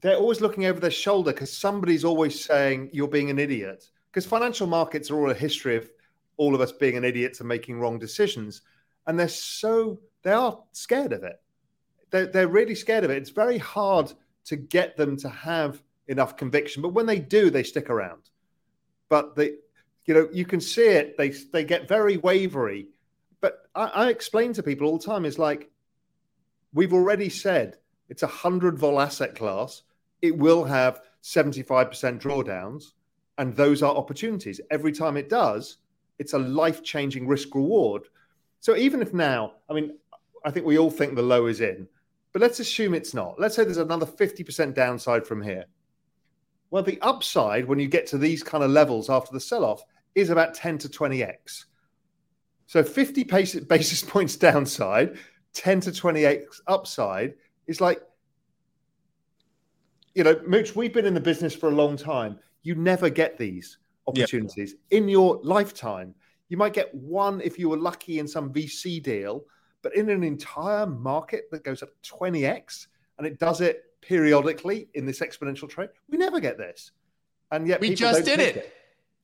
they're 0.00 0.16
always 0.16 0.40
looking 0.40 0.66
over 0.66 0.80
their 0.80 0.90
shoulder 0.90 1.32
because 1.32 1.56
somebody's 1.56 2.04
always 2.04 2.42
saying 2.44 2.90
you're 2.92 3.08
being 3.08 3.30
an 3.30 3.38
idiot. 3.38 3.88
Because 4.10 4.26
financial 4.26 4.66
markets 4.66 5.10
are 5.10 5.16
all 5.16 5.30
a 5.30 5.34
history 5.34 5.76
of 5.76 5.90
all 6.38 6.54
of 6.54 6.60
us 6.60 6.72
being 6.72 6.96
an 6.96 7.04
idiot 7.04 7.38
and 7.40 7.48
making 7.48 7.78
wrong 7.78 7.98
decisions, 7.98 8.62
and 9.06 9.18
they're 9.18 9.28
so 9.28 10.00
they 10.22 10.32
are 10.32 10.58
scared 10.72 11.12
of 11.12 11.22
it. 11.22 11.40
They're, 12.10 12.26
they're 12.26 12.48
really 12.48 12.74
scared 12.74 13.04
of 13.04 13.10
it. 13.10 13.18
It's 13.18 13.30
very 13.30 13.58
hard 13.58 14.12
to 14.46 14.56
get 14.56 14.96
them 14.96 15.16
to 15.18 15.28
have 15.28 15.82
enough 16.08 16.36
conviction, 16.36 16.82
but 16.82 16.94
when 16.94 17.06
they 17.06 17.18
do, 17.18 17.50
they 17.50 17.62
stick 17.62 17.90
around. 17.90 18.30
But 19.08 19.36
they, 19.36 19.52
you 20.06 20.14
know, 20.14 20.28
you 20.32 20.44
can 20.44 20.60
see 20.60 20.86
it. 20.86 21.16
They 21.16 21.30
they 21.30 21.64
get 21.64 21.88
very 21.88 22.16
wavery. 22.16 22.88
But 23.40 23.68
I, 23.74 23.86
I 23.86 24.08
explain 24.08 24.52
to 24.54 24.62
people 24.62 24.86
all 24.86 24.98
the 24.98 25.04
time: 25.04 25.24
is 25.24 25.38
like 25.38 25.70
we've 26.72 26.92
already 26.92 27.28
said 27.28 27.78
it's 28.08 28.22
a 28.22 28.28
hundred 28.28 28.78
vol 28.78 29.00
asset 29.00 29.34
class. 29.34 29.82
It 30.22 30.36
will 30.36 30.64
have 30.64 31.00
seventy 31.20 31.62
five 31.62 31.88
percent 31.88 32.22
drawdowns, 32.22 32.92
and 33.38 33.54
those 33.54 33.82
are 33.82 33.94
opportunities. 33.94 34.60
Every 34.70 34.92
time 34.92 35.16
it 35.16 35.28
does, 35.28 35.78
it's 36.18 36.32
a 36.32 36.38
life 36.38 36.82
changing 36.82 37.26
risk 37.26 37.54
reward. 37.54 38.02
So 38.60 38.76
even 38.76 39.02
if 39.02 39.12
now, 39.12 39.52
I 39.68 39.74
mean, 39.74 39.96
I 40.44 40.50
think 40.50 40.66
we 40.66 40.78
all 40.78 40.90
think 40.90 41.14
the 41.14 41.22
low 41.22 41.46
is 41.46 41.60
in, 41.60 41.86
but 42.32 42.42
let's 42.42 42.60
assume 42.60 42.94
it's 42.94 43.14
not. 43.14 43.38
Let's 43.38 43.54
say 43.54 43.64
there's 43.64 43.76
another 43.76 44.06
50% 44.06 44.74
downside 44.74 45.26
from 45.26 45.42
here. 45.42 45.66
Well, 46.70 46.82
the 46.82 47.00
upside 47.00 47.66
when 47.66 47.78
you 47.78 47.88
get 47.88 48.06
to 48.08 48.18
these 48.18 48.42
kind 48.42 48.64
of 48.64 48.70
levels 48.70 49.08
after 49.08 49.32
the 49.32 49.40
sell 49.40 49.64
off 49.64 49.82
is 50.14 50.30
about 50.30 50.54
10 50.54 50.78
to 50.78 50.88
20x. 50.88 51.64
So 52.66 52.82
50 52.82 53.24
basis 53.68 54.02
points 54.02 54.36
downside, 54.36 55.16
10 55.54 55.80
to 55.82 55.90
20x 55.90 56.60
upside 56.66 57.34
is 57.66 57.80
like, 57.80 58.00
you 60.14 60.24
know, 60.24 60.40
Mooch, 60.46 60.74
we've 60.74 60.92
been 60.92 61.06
in 61.06 61.14
the 61.14 61.20
business 61.20 61.54
for 61.54 61.68
a 61.68 61.74
long 61.74 61.96
time. 61.96 62.38
You 62.62 62.74
never 62.74 63.10
get 63.10 63.38
these 63.38 63.78
opportunities 64.06 64.74
in 64.90 65.08
your 65.08 65.38
lifetime. 65.42 66.14
You 66.48 66.56
might 66.56 66.72
get 66.72 66.94
one 66.94 67.40
if 67.42 67.58
you 67.58 67.68
were 67.68 67.76
lucky 67.76 68.18
in 68.18 68.26
some 68.26 68.52
VC 68.52 69.02
deal, 69.02 69.44
but 69.82 69.94
in 69.94 70.08
an 70.08 70.22
entire 70.22 70.86
market 70.86 71.44
that 71.50 71.64
goes 71.64 71.82
up 71.82 71.90
20x 72.02 72.86
and 73.18 73.26
it 73.26 73.38
does 73.38 73.60
it 73.60 73.84
periodically 74.00 74.88
in 74.94 75.06
this 75.06 75.20
exponential 75.20 75.68
trade, 75.68 75.90
we 76.08 76.18
never 76.18 76.40
get 76.40 76.58
this. 76.58 76.92
And 77.50 77.66
yet 77.66 77.80
we 77.80 77.94
just 77.94 78.24
did 78.24 78.40
it. 78.40 78.56
it. 78.56 78.72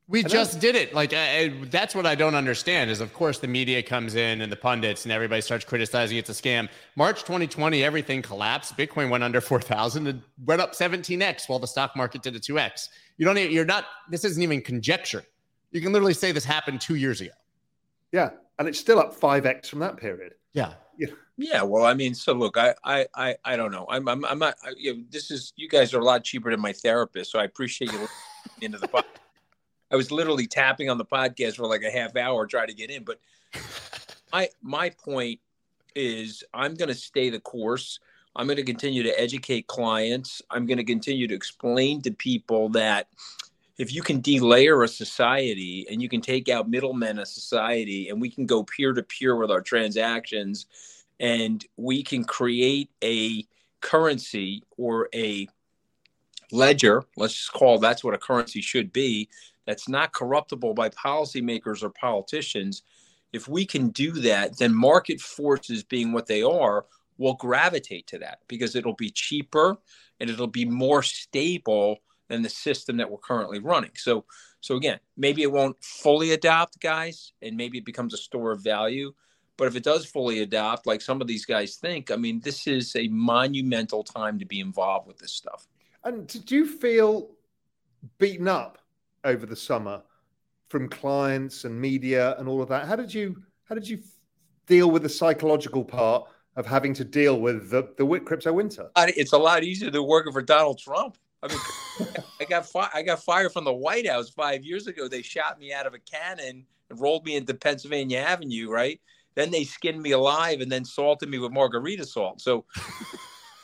We 0.08 0.22
just 0.22 0.60
did 0.60 0.74
it. 0.74 0.92
Like 0.92 1.14
uh, 1.14 1.48
that's 1.70 1.94
what 1.94 2.06
I 2.06 2.14
don't 2.14 2.34
understand 2.34 2.90
is, 2.90 3.00
of 3.00 3.14
course, 3.14 3.38
the 3.38 3.46
media 3.46 3.82
comes 3.82 4.14
in 4.14 4.42
and 4.42 4.52
the 4.52 4.56
pundits 4.56 5.04
and 5.04 5.12
everybody 5.12 5.40
starts 5.40 5.64
criticizing 5.64 6.18
it's 6.18 6.28
a 6.28 6.34
scam. 6.34 6.68
March 6.96 7.20
2020, 7.20 7.82
everything 7.82 8.20
collapsed. 8.20 8.76
Bitcoin 8.76 9.08
went 9.08 9.24
under 9.24 9.40
4,000 9.40 10.06
and 10.06 10.22
went 10.44 10.60
up 10.60 10.74
17x 10.74 11.48
while 11.48 11.60
the 11.60 11.66
stock 11.66 11.96
market 11.96 12.22
did 12.22 12.36
a 12.36 12.40
2x. 12.40 12.88
You 13.16 13.24
don't. 13.24 13.38
You're 13.38 13.64
not. 13.64 13.86
This 14.10 14.24
isn't 14.24 14.42
even 14.42 14.60
conjecture. 14.60 15.22
You 15.70 15.80
can 15.80 15.92
literally 15.92 16.14
say 16.14 16.32
this 16.32 16.44
happened 16.44 16.80
two 16.80 16.96
years 16.96 17.20
ago. 17.20 17.30
Yeah, 18.10 18.30
and 18.58 18.68
it's 18.68 18.78
still 18.78 18.98
up 18.98 19.18
5x 19.18 19.68
from 19.68 19.78
that 19.78 19.96
period. 19.96 20.34
Yeah. 20.52 20.74
Yeah. 21.36 21.62
Well, 21.62 21.84
I 21.84 21.94
mean, 21.94 22.14
so 22.14 22.32
look, 22.32 22.56
I, 22.56 22.74
I, 22.84 23.06
I, 23.14 23.36
I 23.44 23.56
don't 23.56 23.72
know. 23.72 23.86
I'm, 23.88 24.08
I'm, 24.08 24.24
I'm 24.24 24.38
not. 24.38 24.56
I, 24.64 24.72
you 24.76 24.94
know, 24.94 25.02
this 25.10 25.30
is 25.30 25.52
you 25.56 25.68
guys 25.68 25.94
are 25.94 26.00
a 26.00 26.04
lot 26.04 26.24
cheaper 26.24 26.50
than 26.50 26.60
my 26.60 26.72
therapist, 26.72 27.30
so 27.30 27.38
I 27.38 27.44
appreciate 27.44 27.92
you 27.92 28.06
into 28.60 28.78
the. 28.78 29.04
I 29.90 29.96
was 29.96 30.10
literally 30.10 30.46
tapping 30.46 30.88
on 30.88 30.98
the 30.98 31.04
podcast 31.04 31.56
for 31.56 31.66
like 31.66 31.82
a 31.82 31.90
half 31.90 32.16
hour 32.16 32.46
trying 32.46 32.68
to 32.68 32.74
get 32.74 32.90
in, 32.90 33.04
but 33.04 33.20
my 34.32 34.48
my 34.62 34.90
point 34.90 35.40
is 35.94 36.42
I'm 36.54 36.74
going 36.74 36.88
to 36.88 36.94
stay 36.94 37.30
the 37.30 37.40
course. 37.40 37.98
I'm 38.34 38.46
going 38.46 38.56
to 38.56 38.62
continue 38.62 39.02
to 39.02 39.20
educate 39.20 39.66
clients. 39.66 40.40
I'm 40.50 40.64
going 40.64 40.78
to 40.78 40.84
continue 40.84 41.28
to 41.28 41.34
explain 41.34 42.00
to 42.02 42.10
people 42.10 42.70
that 42.70 43.08
if 43.78 43.94
you 43.94 44.02
can 44.02 44.20
delayer 44.20 44.84
a 44.84 44.88
society 44.88 45.86
and 45.90 46.02
you 46.02 46.08
can 46.08 46.20
take 46.20 46.48
out 46.48 46.68
middlemen 46.68 47.18
of 47.18 47.28
society 47.28 48.08
and 48.08 48.20
we 48.20 48.30
can 48.30 48.46
go 48.46 48.62
peer 48.62 48.92
to 48.92 49.02
peer 49.02 49.36
with 49.36 49.50
our 49.50 49.60
transactions 49.60 50.66
and 51.20 51.64
we 51.76 52.02
can 52.02 52.24
create 52.24 52.90
a 53.02 53.46
currency 53.80 54.62
or 54.76 55.08
a 55.14 55.48
ledger 56.50 57.02
let's 57.16 57.34
just 57.34 57.52
call 57.52 57.78
that's 57.78 58.04
what 58.04 58.14
a 58.14 58.18
currency 58.18 58.60
should 58.60 58.92
be 58.92 59.28
that's 59.66 59.88
not 59.88 60.12
corruptible 60.12 60.74
by 60.74 60.88
policymakers 60.90 61.82
or 61.82 61.90
politicians 61.90 62.82
if 63.32 63.48
we 63.48 63.64
can 63.64 63.88
do 63.88 64.12
that 64.12 64.58
then 64.58 64.74
market 64.74 65.20
forces 65.20 65.82
being 65.82 66.12
what 66.12 66.26
they 66.26 66.42
are 66.42 66.84
will 67.18 67.34
gravitate 67.34 68.06
to 68.06 68.18
that 68.18 68.40
because 68.48 68.76
it'll 68.76 68.94
be 68.94 69.10
cheaper 69.10 69.78
and 70.20 70.28
it'll 70.28 70.46
be 70.46 70.64
more 70.64 71.02
stable 71.02 71.98
than 72.28 72.42
the 72.42 72.48
system 72.48 72.96
that 72.96 73.10
we're 73.10 73.18
currently 73.18 73.58
running. 73.58 73.90
So, 73.94 74.24
so 74.60 74.76
again, 74.76 75.00
maybe 75.16 75.42
it 75.42 75.52
won't 75.52 75.82
fully 75.82 76.32
adopt, 76.32 76.80
guys, 76.80 77.32
and 77.42 77.56
maybe 77.56 77.78
it 77.78 77.84
becomes 77.84 78.14
a 78.14 78.18
store 78.18 78.52
of 78.52 78.62
value. 78.62 79.12
But 79.56 79.68
if 79.68 79.76
it 79.76 79.84
does 79.84 80.06
fully 80.06 80.40
adopt, 80.40 80.86
like 80.86 81.00
some 81.00 81.20
of 81.20 81.26
these 81.26 81.44
guys 81.44 81.76
think, 81.76 82.10
I 82.10 82.16
mean, 82.16 82.40
this 82.40 82.66
is 82.66 82.96
a 82.96 83.08
monumental 83.08 84.02
time 84.02 84.38
to 84.38 84.46
be 84.46 84.60
involved 84.60 85.06
with 85.06 85.18
this 85.18 85.32
stuff. 85.32 85.66
And 86.04 86.26
did 86.26 86.50
you 86.50 86.66
feel 86.66 87.30
beaten 88.18 88.48
up 88.48 88.78
over 89.24 89.46
the 89.46 89.56
summer 89.56 90.02
from 90.68 90.88
clients 90.88 91.64
and 91.64 91.78
media 91.80 92.34
and 92.38 92.48
all 92.48 92.62
of 92.62 92.68
that? 92.70 92.86
How 92.86 92.96
did 92.96 93.12
you 93.12 93.42
how 93.64 93.74
did 93.74 93.88
you 93.88 94.00
deal 94.66 94.90
with 94.90 95.02
the 95.02 95.08
psychological 95.08 95.84
part 95.84 96.28
of 96.56 96.66
having 96.66 96.94
to 96.94 97.04
deal 97.04 97.40
with 97.40 97.70
the 97.70 97.88
the 97.98 98.20
crypto 98.20 98.52
winter? 98.52 98.90
It's 98.96 99.32
a 99.32 99.38
lot 99.38 99.64
easier 99.64 99.90
than 99.90 100.06
working 100.06 100.32
for 100.32 100.42
Donald 100.42 100.78
Trump. 100.78 101.16
I 101.42 101.48
mean, 101.48 102.08
I 102.40 102.44
got 102.44 102.66
fi- 102.66 102.90
I 102.94 103.02
got 103.02 103.22
fired 103.22 103.52
from 103.52 103.64
the 103.64 103.72
White 103.72 104.08
House 104.08 104.30
five 104.30 104.64
years 104.64 104.86
ago. 104.86 105.08
They 105.08 105.22
shot 105.22 105.58
me 105.58 105.72
out 105.72 105.86
of 105.86 105.94
a 105.94 105.98
cannon 105.98 106.64
and 106.90 107.00
rolled 107.00 107.24
me 107.24 107.36
into 107.36 107.54
Pennsylvania 107.54 108.18
Avenue. 108.18 108.70
Right. 108.70 109.00
Then 109.34 109.50
they 109.50 109.64
skinned 109.64 110.00
me 110.00 110.12
alive 110.12 110.60
and 110.60 110.70
then 110.70 110.84
salted 110.84 111.28
me 111.28 111.38
with 111.38 111.52
margarita 111.52 112.04
salt. 112.04 112.40
So 112.40 112.64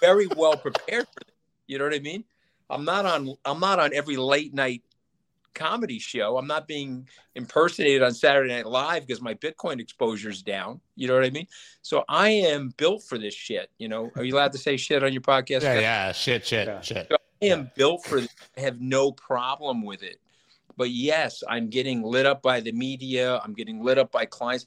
very 0.01 0.27
well 0.37 0.57
prepared 0.57 1.07
for 1.07 1.25
this. 1.27 1.35
You 1.67 1.79
know 1.79 1.85
what 1.85 1.95
I 1.95 2.01
mean? 2.01 2.25
I'm 2.71 2.85
not 2.85 3.07
on. 3.07 3.35
I'm 3.45 3.61
not 3.61 3.79
on 3.79 3.95
every 3.95 4.17
late 4.17 4.55
night 4.55 4.83
comedy 5.55 5.99
show. 5.99 6.39
I'm 6.39 6.47
not 6.47 6.69
being 6.69 7.09
impersonated 7.35 8.03
on 8.03 8.15
Saturday 8.15 8.55
Night 8.55 8.67
Live 8.67 9.07
because 9.07 9.21
my 9.21 9.35
Bitcoin 9.35 9.81
exposure 9.81 10.31
is 10.31 10.43
down. 10.43 10.81
You 10.97 11.09
know 11.09 11.15
what 11.15 11.25
I 11.25 11.31
mean? 11.31 11.47
So 11.83 12.05
I 12.09 12.31
am 12.31 12.73
built 12.77 13.03
for 13.03 13.19
this 13.19 13.35
shit. 13.35 13.71
You 13.79 13.89
know, 13.89 14.11
are 14.17 14.25
you 14.25 14.35
allowed 14.35 14.53
to 14.53 14.59
say 14.59 14.77
shit 14.77 15.03
on 15.03 15.13
your 15.13 15.23
podcast? 15.23 15.63
Yeah, 15.63 15.81
yeah, 15.81 16.13
shit, 16.13 16.47
shit, 16.47 16.69
yeah. 16.69 16.81
shit. 16.81 17.09
So 17.09 17.17
I 17.17 17.18
am 17.43 17.71
built 17.77 18.05
for 18.05 18.21
this. 18.21 18.35
I 18.57 18.61
have 18.61 18.81
no 18.81 19.13
problem 19.13 19.83
with 19.83 20.03
it. 20.03 20.21
But 20.77 20.91
yes, 20.91 21.43
I'm 21.49 21.69
getting 21.69 22.03
lit 22.03 22.27
up 22.27 22.43
by 22.43 22.61
the 22.61 22.73
media. 22.73 23.41
I'm 23.45 23.53
getting 23.53 23.83
lit 23.83 23.99
up 23.99 24.13
by 24.13 24.27
clients. 24.27 24.67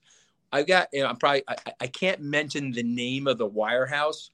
I've 0.51 0.67
got, 0.67 0.89
you 0.91 1.01
know, 1.01 1.07
I'm 1.07 1.15
probably, 1.15 1.43
I, 1.47 1.55
I 1.79 1.87
can't 1.87 2.21
mention 2.21 2.71
the 2.71 2.83
name 2.83 3.27
of 3.27 3.37
the 3.37 3.49
wirehouse, 3.49 4.29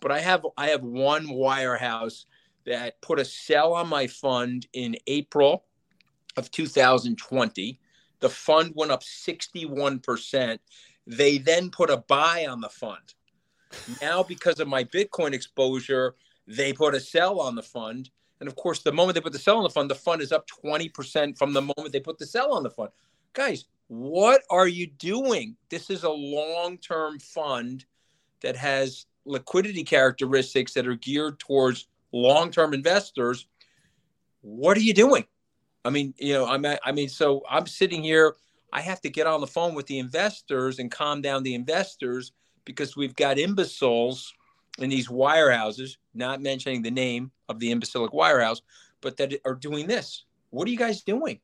but 0.00 0.10
I 0.10 0.18
have, 0.18 0.44
I 0.56 0.68
have 0.68 0.82
one 0.82 1.26
wirehouse 1.28 2.24
that 2.66 3.00
put 3.00 3.20
a 3.20 3.24
sell 3.24 3.72
on 3.74 3.88
my 3.88 4.08
fund 4.08 4.66
in 4.72 4.96
April 5.06 5.64
of 6.36 6.50
2020. 6.50 7.80
The 8.20 8.28
fund 8.28 8.72
went 8.74 8.90
up 8.90 9.02
61%. 9.02 10.58
They 11.06 11.38
then 11.38 11.70
put 11.70 11.90
a 11.90 11.98
buy 11.98 12.46
on 12.46 12.60
the 12.60 12.68
fund. 12.68 13.14
Now, 14.00 14.22
because 14.22 14.60
of 14.60 14.68
my 14.68 14.84
Bitcoin 14.84 15.32
exposure, 15.32 16.14
they 16.46 16.72
put 16.72 16.94
a 16.94 17.00
sell 17.00 17.40
on 17.40 17.54
the 17.54 17.62
fund. 17.62 18.10
And 18.40 18.48
of 18.48 18.56
course, 18.56 18.80
the 18.80 18.92
moment 18.92 19.14
they 19.14 19.20
put 19.20 19.32
the 19.32 19.38
sell 19.38 19.58
on 19.58 19.62
the 19.62 19.70
fund, 19.70 19.90
the 19.90 19.94
fund 19.94 20.20
is 20.20 20.32
up 20.32 20.46
20% 20.64 21.38
from 21.38 21.52
the 21.52 21.62
moment 21.62 21.92
they 21.92 22.00
put 22.00 22.18
the 22.18 22.26
sell 22.26 22.52
on 22.52 22.62
the 22.62 22.70
fund. 22.70 22.90
Guys, 23.32 23.66
what 23.88 24.42
are 24.50 24.68
you 24.68 24.86
doing? 24.86 25.56
This 25.68 25.90
is 25.90 26.02
a 26.02 26.10
long 26.10 26.78
term 26.78 27.18
fund 27.18 27.84
that 28.40 28.56
has 28.56 29.06
liquidity 29.24 29.84
characteristics 29.84 30.74
that 30.74 30.86
are 30.86 30.96
geared 30.96 31.38
towards 31.38 31.88
long 32.12 32.50
term 32.50 32.74
investors. 32.74 33.46
what 34.40 34.76
are 34.76 34.80
you 34.80 34.94
doing? 34.94 35.24
I 35.84 35.90
mean, 35.90 36.14
you 36.18 36.34
know, 36.34 36.46
I'm 36.46 36.64
I 36.64 36.92
mean, 36.92 37.08
so 37.08 37.42
I'm 37.48 37.66
sitting 37.66 38.02
here. 38.02 38.34
I 38.72 38.80
have 38.80 39.00
to 39.02 39.10
get 39.10 39.26
on 39.26 39.40
the 39.40 39.46
phone 39.46 39.74
with 39.74 39.86
the 39.86 39.98
investors 39.98 40.78
and 40.78 40.90
calm 40.90 41.20
down 41.20 41.42
the 41.42 41.54
investors 41.54 42.32
because 42.64 42.96
we've 42.96 43.14
got 43.14 43.38
imbeciles 43.38 44.32
in 44.78 44.90
these 44.90 45.08
wirehouses, 45.08 45.96
not 46.14 46.40
mentioning 46.40 46.82
the 46.82 46.90
name 46.90 47.30
of 47.48 47.58
the 47.58 47.70
imbecilic 47.70 48.12
wirehouse, 48.12 48.62
but 49.00 49.16
that 49.18 49.34
are 49.44 49.54
doing 49.54 49.86
this. 49.86 50.24
What 50.50 50.66
are 50.66 50.70
you 50.70 50.78
guys 50.78 51.02
doing? 51.02 51.40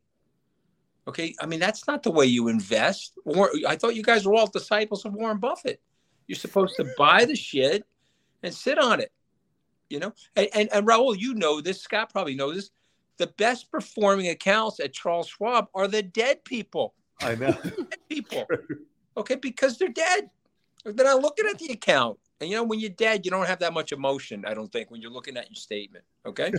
Okay, 1.06 1.34
I 1.40 1.46
mean 1.46 1.60
that's 1.60 1.86
not 1.86 2.02
the 2.02 2.10
way 2.10 2.26
you 2.26 2.48
invest. 2.48 3.14
I 3.66 3.76
thought 3.76 3.96
you 3.96 4.02
guys 4.02 4.26
were 4.26 4.34
all 4.34 4.46
disciples 4.46 5.04
of 5.04 5.14
Warren 5.14 5.38
Buffett. 5.38 5.80
You're 6.26 6.36
supposed 6.36 6.76
to 6.76 6.92
buy 6.98 7.24
the 7.24 7.34
shit 7.34 7.84
and 8.42 8.52
sit 8.52 8.78
on 8.78 9.00
it. 9.00 9.10
You 9.88 10.00
know, 10.00 10.12
and, 10.36 10.48
and, 10.54 10.68
and 10.70 10.86
Raoul, 10.86 11.14
you 11.14 11.34
know 11.34 11.62
this. 11.62 11.80
Scott 11.80 12.12
probably 12.12 12.34
knows 12.34 12.56
this. 12.56 12.70
The 13.16 13.28
best 13.38 13.70
performing 13.70 14.28
accounts 14.28 14.80
at 14.80 14.92
Charles 14.92 15.28
Schwab 15.28 15.68
are 15.74 15.88
the 15.88 16.02
dead 16.02 16.44
people. 16.44 16.94
I 17.20 17.34
know. 17.34 17.56
people. 18.08 18.46
Okay, 19.16 19.34
because 19.34 19.78
they're 19.78 19.88
dead. 19.88 20.30
They're 20.84 21.04
not 21.04 21.20
looking 21.20 21.46
at 21.48 21.58
the 21.58 21.72
account. 21.72 22.20
And 22.40 22.48
you 22.48 22.56
know, 22.56 22.62
when 22.62 22.78
you're 22.78 22.90
dead, 22.90 23.24
you 23.24 23.32
don't 23.32 23.46
have 23.46 23.58
that 23.60 23.72
much 23.72 23.90
emotion, 23.90 24.44
I 24.46 24.54
don't 24.54 24.70
think, 24.70 24.90
when 24.90 25.00
you're 25.00 25.10
looking 25.10 25.36
at 25.36 25.50
your 25.50 25.56
statement. 25.56 26.04
Okay. 26.24 26.52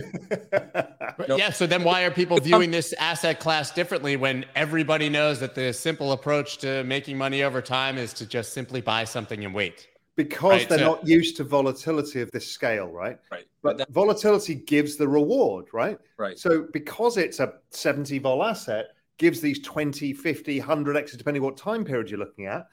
no. 1.28 1.36
Yeah. 1.36 1.50
So 1.50 1.66
then 1.66 1.84
why 1.84 2.02
are 2.02 2.10
people 2.10 2.38
viewing 2.38 2.70
this 2.70 2.92
asset 2.94 3.40
class 3.40 3.70
differently 3.70 4.16
when 4.16 4.44
everybody 4.54 5.08
knows 5.08 5.40
that 5.40 5.54
the 5.54 5.72
simple 5.72 6.12
approach 6.12 6.58
to 6.58 6.84
making 6.84 7.16
money 7.16 7.42
over 7.42 7.62
time 7.62 7.96
is 7.96 8.12
to 8.14 8.26
just 8.26 8.52
simply 8.52 8.82
buy 8.82 9.04
something 9.04 9.42
and 9.42 9.54
wait? 9.54 9.88
Because 10.16 10.50
right? 10.50 10.68
they're 10.68 10.78
so, 10.80 10.84
not 10.84 11.08
used 11.08 11.38
to 11.38 11.44
volatility 11.44 12.20
of 12.20 12.30
this 12.30 12.46
scale, 12.46 12.88
right? 12.88 13.18
Right. 13.30 13.46
But, 13.62 13.78
but 13.78 13.90
volatility 13.90 14.56
gives 14.56 14.96
the 14.96 15.08
reward, 15.08 15.68
right? 15.72 15.98
Right. 16.18 16.38
So 16.38 16.66
because 16.74 17.16
it's 17.16 17.40
a 17.40 17.54
70 17.70 18.18
vol 18.18 18.44
asset, 18.44 18.88
gives 19.16 19.40
these 19.40 19.60
20, 19.60 20.12
50, 20.12 20.58
100 20.58 20.96
X's, 20.96 21.16
depending 21.16 21.42
what 21.42 21.56
time 21.56 21.84
period 21.84 22.10
you're 22.10 22.18
looking 22.18 22.46
at. 22.46 22.66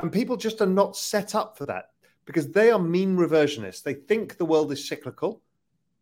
And 0.00 0.12
people 0.12 0.36
just 0.36 0.60
are 0.60 0.66
not 0.66 0.96
set 0.96 1.34
up 1.34 1.56
for 1.56 1.64
that 1.66 1.90
because 2.24 2.50
they 2.50 2.70
are 2.70 2.78
mean 2.78 3.16
reversionists. 3.16 3.82
They 3.82 3.94
think 3.94 4.36
the 4.36 4.44
world 4.44 4.72
is 4.72 4.86
cyclical 4.86 5.42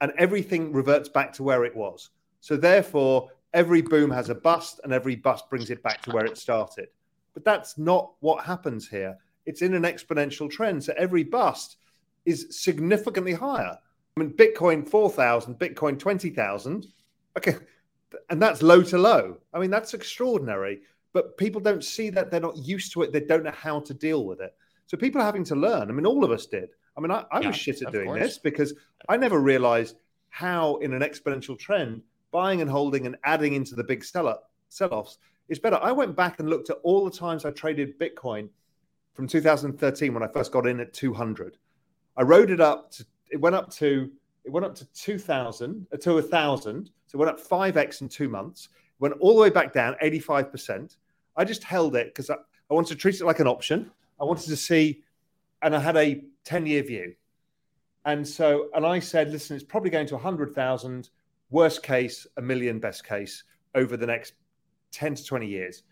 and 0.00 0.12
everything 0.18 0.72
reverts 0.72 1.08
back 1.08 1.32
to 1.34 1.42
where 1.42 1.64
it 1.64 1.74
was. 1.74 2.10
So 2.40 2.56
therefore, 2.56 3.30
every 3.52 3.82
boom 3.82 4.10
has 4.10 4.30
a 4.30 4.34
bust 4.34 4.80
and 4.84 4.92
every 4.92 5.16
bust 5.16 5.48
brings 5.50 5.70
it 5.70 5.82
back 5.82 6.02
to 6.02 6.10
where 6.10 6.24
it 6.24 6.38
started. 6.38 6.88
But 7.34 7.44
that's 7.44 7.78
not 7.78 8.12
what 8.20 8.44
happens 8.44 8.88
here. 8.88 9.16
It's 9.46 9.62
in 9.62 9.74
an 9.74 9.82
exponential 9.82 10.50
trend. 10.50 10.84
So 10.84 10.94
every 10.96 11.24
bust 11.24 11.76
is 12.24 12.46
significantly 12.50 13.32
higher. 13.32 13.78
I 14.16 14.20
mean, 14.20 14.32
Bitcoin 14.32 14.88
4,000, 14.88 15.58
Bitcoin 15.58 15.98
20,000. 15.98 16.86
Okay. 17.38 17.56
And 18.28 18.42
that's 18.42 18.62
low 18.62 18.82
to 18.82 18.98
low. 18.98 19.38
I 19.54 19.58
mean, 19.58 19.70
that's 19.70 19.94
extraordinary. 19.94 20.80
But 21.12 21.36
people 21.36 21.60
don't 21.60 21.84
see 21.84 22.10
that. 22.10 22.30
They're 22.30 22.40
not 22.40 22.56
used 22.56 22.92
to 22.92 23.02
it. 23.02 23.12
They 23.12 23.20
don't 23.20 23.44
know 23.44 23.50
how 23.50 23.80
to 23.80 23.94
deal 23.94 24.24
with 24.24 24.40
it. 24.40 24.54
So 24.90 24.96
people 24.96 25.20
are 25.20 25.24
having 25.24 25.44
to 25.44 25.54
learn. 25.54 25.88
I 25.88 25.92
mean, 25.92 26.04
all 26.04 26.24
of 26.24 26.32
us 26.32 26.46
did. 26.46 26.70
I 26.96 27.00
mean, 27.00 27.12
I, 27.12 27.24
I 27.30 27.42
yeah, 27.42 27.46
was 27.46 27.56
shit 27.56 27.80
at 27.80 27.92
doing 27.92 28.08
course. 28.08 28.20
this 28.20 28.38
because 28.38 28.74
I 29.08 29.16
never 29.16 29.38
realized 29.38 29.94
how, 30.30 30.78
in 30.78 30.92
an 30.92 31.02
exponential 31.02 31.56
trend, 31.56 32.02
buying 32.32 32.60
and 32.60 32.68
holding 32.68 33.06
and 33.06 33.16
adding 33.22 33.52
into 33.52 33.76
the 33.76 33.84
big 33.84 34.02
sell 34.02 34.36
offs 34.80 35.18
is 35.48 35.60
better. 35.60 35.78
I 35.80 35.92
went 35.92 36.16
back 36.16 36.40
and 36.40 36.50
looked 36.50 36.70
at 36.70 36.78
all 36.82 37.04
the 37.04 37.10
times 37.16 37.44
I 37.44 37.52
traded 37.52 38.00
Bitcoin 38.00 38.48
from 39.14 39.28
2013 39.28 40.12
when 40.12 40.24
I 40.24 40.26
first 40.26 40.50
got 40.50 40.66
in 40.66 40.80
at 40.80 40.92
200. 40.92 41.56
I 42.16 42.22
rode 42.22 42.50
it 42.50 42.60
up 42.60 42.90
to, 42.90 43.06
it 43.30 43.40
went 43.40 43.54
up 43.54 43.70
to, 43.74 44.10
it 44.44 44.50
went 44.50 44.66
up 44.66 44.74
to 44.74 44.84
2000, 44.86 45.86
uh, 45.92 45.96
to 45.98 46.14
1000. 46.14 46.90
So 47.06 47.16
it 47.16 47.16
went 47.16 47.30
up 47.30 47.40
5x 47.40 48.00
in 48.00 48.08
two 48.08 48.28
months, 48.28 48.70
went 48.98 49.14
all 49.20 49.36
the 49.36 49.42
way 49.42 49.50
back 49.50 49.72
down 49.72 49.94
85%. 50.02 50.96
I 51.36 51.44
just 51.44 51.62
held 51.62 51.94
it 51.94 52.08
because 52.08 52.28
I, 52.28 52.34
I 52.68 52.74
wanted 52.74 52.88
to 52.88 52.96
treat 52.96 53.20
it 53.20 53.24
like 53.24 53.38
an 53.38 53.46
option. 53.46 53.92
I 54.20 54.24
wanted 54.24 54.48
to 54.48 54.56
see, 54.56 55.02
and 55.62 55.74
I 55.74 55.80
had 55.80 55.96
a 55.96 56.22
10 56.44 56.66
year 56.66 56.82
view. 56.82 57.14
And 58.04 58.26
so, 58.26 58.68
and 58.74 58.86
I 58.86 58.98
said, 58.98 59.30
listen, 59.30 59.56
it's 59.56 59.64
probably 59.64 59.90
going 59.90 60.06
to 60.06 60.14
100,000, 60.14 61.10
worst 61.50 61.82
case, 61.82 62.26
a 62.36 62.42
million, 62.42 62.78
best 62.78 63.06
case 63.06 63.44
over 63.74 63.96
the 63.96 64.06
next 64.06 64.34
10 64.92 65.16
to 65.16 65.24
20 65.24 65.46
years. 65.46 65.82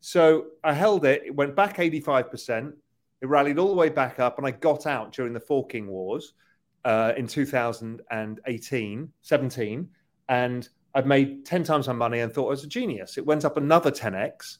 So 0.00 0.46
I 0.64 0.72
held 0.72 1.04
it, 1.04 1.22
it 1.26 1.34
went 1.34 1.54
back 1.54 1.76
85%. 1.76 2.72
It 3.20 3.28
rallied 3.28 3.58
all 3.58 3.68
the 3.68 3.74
way 3.74 3.90
back 3.90 4.18
up, 4.18 4.38
and 4.38 4.46
I 4.46 4.50
got 4.50 4.86
out 4.86 5.12
during 5.12 5.34
the 5.34 5.40
Forking 5.40 5.86
Wars 5.88 6.32
uh, 6.86 7.12
in 7.16 7.26
2018, 7.26 9.12
17. 9.20 9.88
And 10.30 10.68
I've 10.94 11.06
made 11.06 11.44
10 11.44 11.64
times 11.64 11.86
my 11.86 11.92
money 11.92 12.20
and 12.20 12.32
thought 12.32 12.46
I 12.46 12.50
was 12.50 12.64
a 12.64 12.68
genius. 12.68 13.18
It 13.18 13.26
went 13.26 13.44
up 13.44 13.58
another 13.58 13.90
10x 13.90 14.58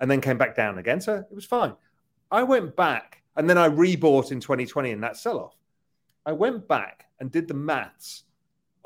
and 0.00 0.10
then 0.10 0.20
came 0.20 0.36
back 0.36 0.54
down 0.54 0.78
again. 0.78 1.00
So 1.00 1.14
it 1.14 1.34
was 1.34 1.46
fine. 1.46 1.74
I 2.32 2.42
went 2.42 2.74
back 2.74 3.22
and 3.36 3.48
then 3.48 3.58
I 3.58 3.68
rebought 3.68 4.32
in 4.32 4.40
2020 4.40 4.90
in 4.90 5.00
that 5.02 5.18
sell 5.18 5.38
off. 5.38 5.56
I 6.24 6.32
went 6.32 6.66
back 6.66 7.04
and 7.20 7.30
did 7.30 7.46
the 7.46 7.54
maths 7.54 8.24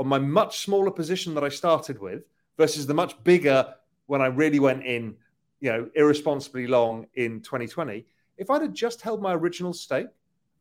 on 0.01 0.09
my 0.09 0.19
much 0.19 0.59
smaller 0.59 0.91
position 0.91 1.33
that 1.35 1.45
I 1.45 1.49
started 1.49 2.01
with 2.01 2.25
versus 2.59 2.87
the 2.87 2.95
much 2.95 3.23
bigger 3.23 3.73
when 4.07 4.21
I 4.21 4.27
really 4.27 4.59
went 4.59 4.85
in, 4.85 5.15
you 5.61 5.71
know, 5.71 5.89
irresponsibly 5.95 6.67
long 6.67 7.07
in 7.15 7.41
2020. 7.41 8.05
If 8.37 8.51
I'd 8.51 8.63
have 8.63 8.73
just 8.73 9.01
held 9.01 9.23
my 9.23 9.35
original 9.35 9.73
stake, 9.73 10.09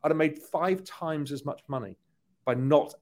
I'd 0.04 0.10
have 0.10 0.16
made 0.16 0.38
five 0.38 0.84
times 0.84 1.32
as 1.32 1.44
much 1.44 1.62
money 1.66 1.96
by 2.44 2.54
not. 2.54 2.94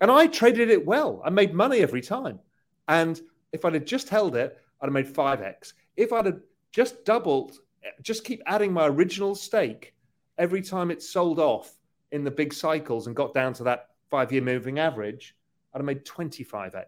And 0.00 0.10
I 0.10 0.26
traded 0.26 0.70
it 0.70 0.84
well. 0.84 1.22
I 1.24 1.30
made 1.30 1.54
money 1.54 1.78
every 1.78 2.02
time. 2.02 2.40
And 2.88 3.20
if 3.52 3.64
I'd 3.64 3.74
have 3.74 3.84
just 3.84 4.08
held 4.08 4.34
it, 4.34 4.58
I'd 4.80 4.86
have 4.86 4.92
made 4.92 5.14
5x. 5.14 5.74
If 5.96 6.12
I'd 6.12 6.26
have 6.26 6.40
just 6.72 7.04
doubled 7.04 7.58
just 8.02 8.24
keep 8.24 8.42
adding 8.46 8.72
my 8.72 8.86
original 8.86 9.34
stake 9.34 9.94
every 10.38 10.62
time 10.62 10.90
it 10.90 11.02
sold 11.02 11.38
off 11.38 11.76
in 12.12 12.24
the 12.24 12.30
big 12.30 12.52
cycles 12.52 13.06
and 13.06 13.14
got 13.14 13.34
down 13.34 13.52
to 13.54 13.64
that 13.64 13.90
five 14.08 14.32
year 14.32 14.42
moving 14.42 14.78
average, 14.78 15.36
I'd 15.72 15.78
have 15.78 15.84
made 15.84 16.04
25x. 16.04 16.84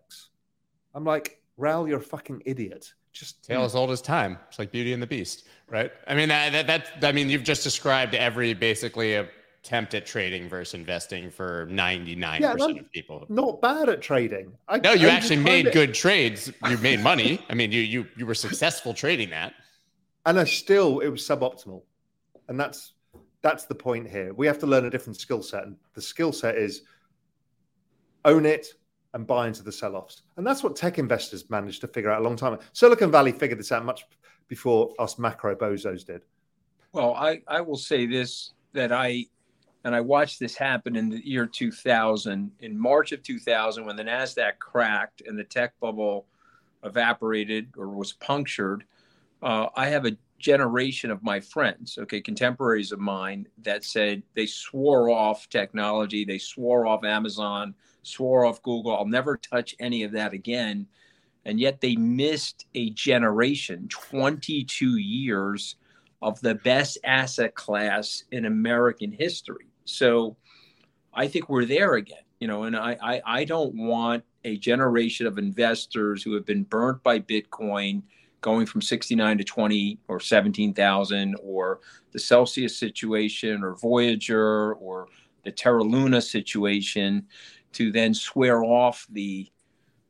I'm 0.95 1.05
like, 1.05 1.41
Raoul, 1.57 1.89
you're 1.89 1.99
a 1.99 2.03
fucking 2.03 2.43
idiot. 2.45 2.93
Just 3.13 3.45
tale 3.45 3.63
as 3.63 3.75
old 3.75 3.91
as 3.91 4.01
time. 4.01 4.39
It's 4.49 4.59
like 4.59 4.73
Beauty 4.73 4.95
and 4.95 5.03
the 5.03 5.07
Beast, 5.07 5.47
right? 5.69 5.93
I 6.07 6.15
mean, 6.15 6.31
that, 6.31 6.67
that, 6.67 7.01
that 7.01 7.09
I 7.09 7.13
mean, 7.13 7.29
you've 7.29 7.45
just 7.45 7.63
described 7.63 8.15
every 8.15 8.55
basically 8.55 9.15
attempt 9.63 9.93
at 9.93 10.07
trading 10.07 10.49
versus 10.49 10.75
investing 10.75 11.31
for 11.31 11.67
99% 11.67 12.41
yeah, 12.41 12.53
of 12.55 12.91
people. 12.91 13.27
Not 13.29 13.61
bad 13.61 13.91
at 13.91 14.01
trading. 14.01 14.53
I, 14.67 14.79
no, 14.79 14.93
you 14.93 15.09
I 15.09 15.11
actually 15.11 15.37
made 15.37 15.67
it. 15.67 15.75
good 15.75 15.93
trades. 15.93 16.51
You 16.69 16.79
made 16.79 17.01
money. 17.01 17.45
I 17.51 17.55
mean, 17.55 17.71
you 17.71 17.83
you 17.83 18.07
you 18.17 18.25
were 18.25 18.35
successful 18.35 18.95
trading 18.95 19.29
that 19.31 19.53
and 20.27 20.39
I 20.39 20.45
still 20.45 21.01
it 21.01 21.09
was 21.09 21.23
suboptimal, 21.23 21.83
and 22.49 22.59
that's 22.59 22.95
that's 23.43 23.65
the 23.65 23.75
point 23.75 24.09
here. 24.09 24.33
We 24.35 24.47
have 24.47 24.59
to 24.61 24.67
learn 24.67 24.85
a 24.85 24.91
different 24.91 25.19
skill 25.19 25.43
set, 25.43 25.65
and 25.65 25.77
the 25.95 26.03
skill 26.03 26.33
set 26.33 26.57
is 26.57 26.83
own 28.25 28.47
it 28.47 28.69
and 29.15 29.27
buy 29.27 29.47
into 29.47 29.63
the 29.63 29.73
sell-offs, 29.73 30.23
and 30.37 30.47
that's 30.47 30.63
what 30.63 30.77
tech 30.77 30.99
investors 30.99 31.51
managed 31.51 31.81
to 31.83 31.89
figure 31.89 32.11
out 32.11 32.21
a 32.21 32.25
long 32.25 32.37
time. 32.37 32.55
ago. 32.55 32.63
Silicon 32.73 33.11
Valley 33.11 33.33
figured 33.33 33.59
this 33.59 33.73
out 33.73 33.85
much 33.85 34.05
before 34.49 34.95
us 34.99 35.19
macro 35.19 35.55
bozos 35.55 36.05
did. 36.05 36.23
Well, 36.93 37.15
I 37.15 37.43
I 37.49 37.61
will 37.61 37.77
say 37.77 38.07
this 38.07 38.53
that 38.73 38.93
I 38.93 39.27
and 39.85 39.95
I 39.95 40.01
watched 40.01 40.39
this 40.39 40.55
happen 40.55 40.95
in 40.95 41.09
the 41.09 41.27
year 41.27 41.47
2000 41.47 42.53
in 42.61 42.79
March 42.79 43.13
of 43.13 43.23
2000 43.23 43.85
when 43.85 43.97
the 43.97 44.05
Nasdaq 44.05 44.59
cracked 44.59 45.23
and 45.27 45.37
the 45.39 45.45
tech 45.45 45.79
bubble 45.81 46.27
evaporated 46.85 47.69
or 47.77 47.89
was 47.89 48.13
punctured 48.13 48.85
uh, 49.43 49.69
I 49.75 49.89
have 49.89 50.07
a 50.07 50.17
generation 50.39 51.11
of 51.11 51.23
my 51.23 51.41
friends, 51.41 51.99
okay, 51.99 52.21
contemporaries 52.21 52.93
of 52.93 52.99
mine 52.99 53.47
that 53.63 53.85
said 53.85 54.23
they 54.35 54.47
swore 54.47 55.09
off 55.09 55.49
technology, 55.49 56.25
they 56.25 56.39
swore 56.39 56.87
off 56.87 57.05
Amazon, 57.05 57.75
swore 58.03 58.45
off 58.45 58.63
Google. 58.63 58.97
I'll 58.97 59.07
never 59.07 59.37
touch 59.37 59.75
any 59.79 60.03
of 60.03 60.13
that 60.13 60.33
again. 60.33 60.87
And 61.45 61.59
yet 61.59 61.81
they 61.81 61.97
missed 61.97 62.67
a 62.75 62.91
generation, 62.91 63.89
22 63.89 64.97
years 64.97 65.77
of 66.21 66.41
the 66.41 66.55
best 66.57 66.99
asset 67.05 67.55
class 67.55 68.25
in 68.31 68.45
American 68.45 69.11
history. 69.11 69.67
So 69.85 70.37
I 71.13 71.27
think 71.27 71.49
we're 71.49 71.65
there 71.65 71.95
again, 71.95 72.23
you 72.39 72.47
know, 72.47 72.65
and 72.65 72.77
I, 72.77 72.97
I, 73.03 73.23
I 73.27 73.45
don't 73.45 73.75
want 73.75 74.25
a 74.45 74.57
generation 74.57 75.27
of 75.27 75.39
investors 75.39 76.23
who 76.23 76.35
have 76.35 76.47
been 76.47 76.65
burnt 76.65 77.03
by 77.03 77.19
Bitcoin 77.19 78.03
going 78.43 78.67
from 78.67 78.83
69 78.83 79.39
to 79.39 79.45
20 79.45 79.99
or 80.09 80.21
17,000 80.21 81.37
or 81.43 81.81
the 82.13 82.19
Celsius 82.19 82.77
situation 82.77 83.65
or 83.65 83.77
Voyager 83.77 84.75
or 84.75 85.09
the 85.45 85.53
Terra 85.53 85.83
Luna 85.83 86.21
situation 86.21 87.27
to 87.73 87.91
then 87.91 88.13
swear 88.13 88.63
off 88.63 89.07
the 89.11 89.51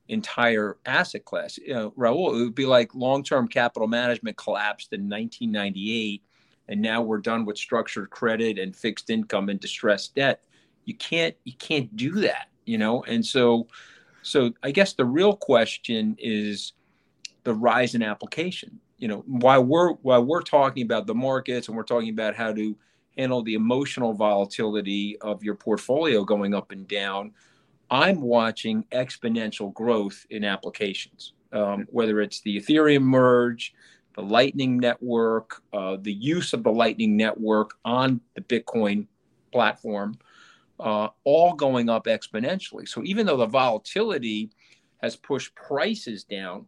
entire 0.08 0.78
asset 0.84 1.24
class. 1.24 1.58
You 1.58 1.74
know, 1.74 1.92
Raoul, 1.96 2.34
it 2.34 2.42
would 2.44 2.54
be 2.54 2.66
like 2.66 2.94
long-term 2.94 3.48
capital 3.48 3.88
management 3.88 4.36
collapsed 4.36 4.92
in 4.92 5.08
1998 5.08 6.22
and 6.68 6.80
now 6.80 7.02
we're 7.02 7.18
done 7.18 7.44
with 7.44 7.58
structured 7.58 8.10
credit 8.10 8.58
and 8.58 8.74
fixed 8.74 9.10
income 9.10 9.48
and 9.48 9.60
distressed 9.60 10.14
debt. 10.14 10.44
You 10.84 10.94
can't 10.94 11.34
you 11.44 11.52
can't 11.54 11.94
do 11.96 12.12
that, 12.20 12.48
you 12.64 12.78
know? 12.78 13.02
And 13.04 13.24
so 13.24 13.68
So 14.22 14.52
I 14.62 14.70
guess 14.70 14.94
the 14.94 15.04
real 15.04 15.36
question 15.36 16.16
is 16.18 16.72
the 17.44 17.54
rise 17.54 17.94
in 17.94 18.02
application. 18.02 18.78
You 18.98 19.08
know, 19.08 19.24
while 19.26 19.64
we're 19.64 19.92
while 19.94 20.24
we're 20.24 20.42
talking 20.42 20.84
about 20.84 21.06
the 21.06 21.14
markets 21.14 21.68
and 21.68 21.76
we're 21.76 21.82
talking 21.82 22.10
about 22.10 22.36
how 22.36 22.52
to 22.52 22.76
handle 23.16 23.42
the 23.42 23.54
emotional 23.54 24.14
volatility 24.14 25.18
of 25.20 25.42
your 25.42 25.54
portfolio 25.54 26.24
going 26.24 26.54
up 26.54 26.70
and 26.70 26.86
down, 26.88 27.32
I'm 27.90 28.20
watching 28.20 28.84
exponential 28.92 29.74
growth 29.74 30.24
in 30.30 30.44
applications. 30.44 31.34
Um, 31.52 31.86
whether 31.90 32.22
it's 32.22 32.40
the 32.40 32.58
Ethereum 32.58 33.02
merge, 33.02 33.74
the 34.14 34.22
Lightning 34.22 34.78
Network, 34.78 35.62
uh, 35.72 35.98
the 36.00 36.12
use 36.12 36.52
of 36.52 36.62
the 36.62 36.72
Lightning 36.72 37.16
Network 37.16 37.72
on 37.84 38.20
the 38.34 38.40
Bitcoin 38.40 39.06
platform, 39.52 40.18
uh, 40.80 41.08
all 41.24 41.54
going 41.54 41.90
up 41.90 42.06
exponentially. 42.06 42.88
So 42.88 43.02
even 43.04 43.26
though 43.26 43.36
the 43.36 43.46
volatility 43.46 44.50
has 45.02 45.16
pushed 45.16 45.54
prices 45.54 46.24
down, 46.24 46.66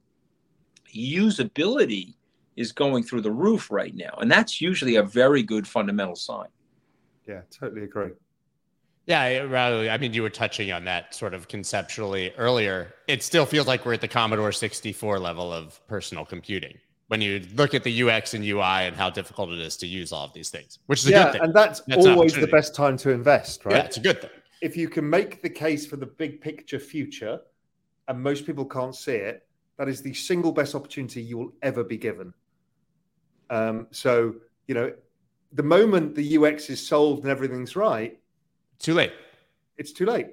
usability 0.94 2.14
is 2.56 2.72
going 2.72 3.02
through 3.02 3.20
the 3.20 3.30
roof 3.30 3.70
right 3.70 3.94
now. 3.94 4.16
And 4.20 4.30
that's 4.30 4.60
usually 4.60 4.96
a 4.96 5.02
very 5.02 5.42
good 5.42 5.66
fundamental 5.66 6.16
sign. 6.16 6.48
Yeah, 7.26 7.40
totally 7.50 7.84
agree. 7.84 8.12
Yeah, 9.06 9.40
rather, 9.40 9.90
I 9.90 9.98
mean, 9.98 10.14
you 10.14 10.22
were 10.22 10.30
touching 10.30 10.72
on 10.72 10.84
that 10.84 11.14
sort 11.14 11.34
of 11.34 11.48
conceptually 11.48 12.32
earlier. 12.38 12.94
It 13.06 13.22
still 13.22 13.44
feels 13.44 13.66
like 13.66 13.84
we're 13.84 13.94
at 13.94 14.00
the 14.00 14.08
Commodore 14.08 14.52
64 14.52 15.18
level 15.18 15.52
of 15.52 15.86
personal 15.86 16.24
computing 16.24 16.78
when 17.08 17.20
you 17.20 17.42
look 17.54 17.74
at 17.74 17.84
the 17.84 18.02
UX 18.02 18.32
and 18.32 18.42
UI 18.42 18.62
and 18.62 18.96
how 18.96 19.10
difficult 19.10 19.50
it 19.50 19.58
is 19.58 19.76
to 19.78 19.86
use 19.86 20.10
all 20.10 20.24
of 20.24 20.32
these 20.32 20.48
things, 20.48 20.78
which 20.86 21.00
is 21.00 21.08
a 21.08 21.10
yeah, 21.10 21.24
good 21.24 21.32
thing. 21.32 21.42
And 21.42 21.54
that's, 21.54 21.80
that's 21.86 22.06
always 22.06 22.34
the 22.34 22.46
best 22.46 22.74
time 22.74 22.96
to 22.98 23.10
invest, 23.10 23.66
right? 23.66 23.76
Yeah, 23.76 23.82
it's 23.82 23.98
a 23.98 24.00
good 24.00 24.22
thing. 24.22 24.30
If 24.62 24.74
you 24.74 24.88
can 24.88 25.08
make 25.08 25.42
the 25.42 25.50
case 25.50 25.84
for 25.84 25.96
the 25.96 26.06
big 26.06 26.40
picture 26.40 26.78
future 26.78 27.40
and 28.08 28.22
most 28.22 28.46
people 28.46 28.64
can't 28.64 28.96
see 28.96 29.16
it, 29.16 29.46
that 29.76 29.88
is 29.88 30.02
the 30.02 30.14
single 30.14 30.52
best 30.52 30.74
opportunity 30.74 31.22
you 31.22 31.38
will 31.38 31.52
ever 31.62 31.84
be 31.84 31.96
given. 31.96 32.32
Um, 33.50 33.88
so, 33.90 34.36
you 34.66 34.74
know, 34.74 34.92
the 35.52 35.62
moment 35.62 36.14
the 36.14 36.38
UX 36.38 36.70
is 36.70 36.84
solved 36.84 37.22
and 37.22 37.30
everything's 37.30 37.76
right, 37.76 38.18
too 38.78 38.94
late. 38.94 39.12
It's 39.76 39.92
too 39.92 40.06
late. 40.06 40.28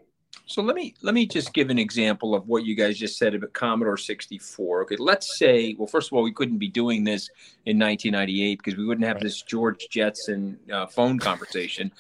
So 0.46 0.62
let 0.62 0.76
me 0.76 0.96
let 1.02 1.14
me 1.14 1.26
just 1.26 1.54
give 1.54 1.70
an 1.70 1.80
example 1.80 2.36
of 2.36 2.48
what 2.48 2.66
you 2.66 2.76
guys 2.76 2.98
just 2.98 3.18
said 3.18 3.36
about 3.36 3.54
Commodore 3.54 3.98
64. 3.98 4.84
Okay, 4.84 4.96
let's 4.98 5.38
say, 5.38 5.76
well, 5.78 5.88
first 5.88 6.10
of 6.10 6.14
all, 6.14 6.24
we 6.24 6.32
couldn't 6.32 6.58
be 6.58 6.68
doing 6.68 7.04
this 7.04 7.30
in 7.66 7.80
1998 7.80 8.58
because 8.58 8.78
we 8.78 8.86
wouldn't 8.86 9.06
have 9.06 9.16
right. 9.16 9.24
this 9.24 9.42
George 9.42 9.88
Jetson 9.90 10.58
uh, 10.72 10.88
phone 10.88 11.20
conversation. 11.20 11.92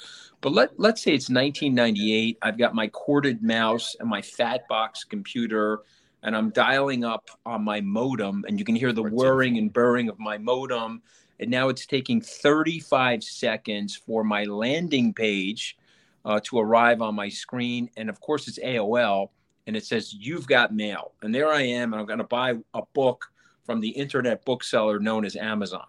But 0.42 0.54
let 0.54 0.80
let's 0.80 1.02
say 1.02 1.12
it's 1.12 1.30
1998. 1.30 2.40
I've 2.42 2.58
got 2.58 2.74
my 2.74 2.88
corded 2.88 3.44
mouse 3.44 3.96
and 4.00 4.10
my 4.10 4.22
fat 4.22 4.68
box 4.68 5.04
computer, 5.04 5.82
and 6.24 6.36
I'm 6.36 6.50
dialing 6.52 7.04
up 7.04 7.30
on 7.46 7.64
my 7.64 7.82
modem, 7.82 8.46
and 8.48 8.60
you 8.60 8.66
can 8.66 8.76
hear 8.76 8.94
the 8.94 9.04
whirring 9.04 9.58
and 9.58 9.72
burring 9.72 10.10
of 10.10 10.20
my 10.20 10.38
modem. 10.38 11.02
And 11.40 11.50
now 11.50 11.70
it's 11.70 11.86
taking 11.86 12.22
35 12.22 13.24
seconds 13.24 13.96
for 13.96 14.24
my 14.24 14.44
landing 14.44 15.14
page 15.14 15.78
uh, 16.24 16.40
to 16.44 16.60
arrive 16.60 17.02
on 17.02 17.16
my 17.16 17.30
screen. 17.30 17.90
And 17.98 18.10
of 18.10 18.20
course, 18.22 18.48
it's 18.48 18.60
AOL, 18.60 19.30
and 19.66 19.76
it 19.76 19.86
says, 19.86 20.14
You've 20.14 20.48
got 20.48 20.74
mail. 20.74 21.14
And 21.24 21.34
there 21.34 21.50
I 21.50 21.62
am, 21.62 21.94
and 21.94 22.00
I'm 22.00 22.06
going 22.06 22.20
to 22.20 22.26
buy 22.26 22.56
a 22.74 22.82
book 22.94 23.32
from 23.64 23.80
the 23.80 23.90
internet 23.90 24.46
bookseller 24.46 25.00
known 25.00 25.26
as 25.26 25.36
Amazon. 25.36 25.88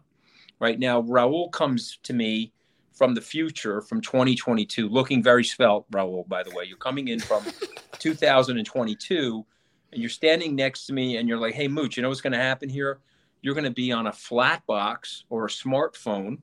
Right 0.58 0.78
now, 0.78 1.00
Raoul 1.00 1.50
comes 1.50 1.98
to 2.04 2.12
me 2.12 2.52
from 2.92 3.14
the 3.14 3.20
future, 3.20 3.80
from 3.80 4.00
2022, 4.00 4.88
looking 4.88 5.22
very 5.22 5.44
svelte, 5.44 5.86
Raoul, 5.90 6.24
by 6.28 6.42
the 6.42 6.50
way. 6.50 6.64
You're 6.64 6.76
coming 6.76 7.08
in 7.08 7.18
from 7.18 7.44
2022, 7.98 9.44
and 9.92 10.00
you're 10.00 10.10
standing 10.10 10.56
next 10.56 10.86
to 10.86 10.92
me, 10.92 11.16
and 11.16 11.28
you're 11.28 11.38
like, 11.38 11.54
Hey, 11.54 11.68
Mooch, 11.68 11.96
you 11.96 12.02
know 12.02 12.08
what's 12.08 12.20
going 12.20 12.32
to 12.32 12.38
happen 12.38 12.68
here? 12.68 13.00
You're 13.42 13.54
going 13.54 13.64
to 13.64 13.70
be 13.70 13.92
on 13.92 14.06
a 14.06 14.12
flat 14.12 14.64
box 14.66 15.24
or 15.28 15.46
a 15.46 15.48
smartphone. 15.48 16.38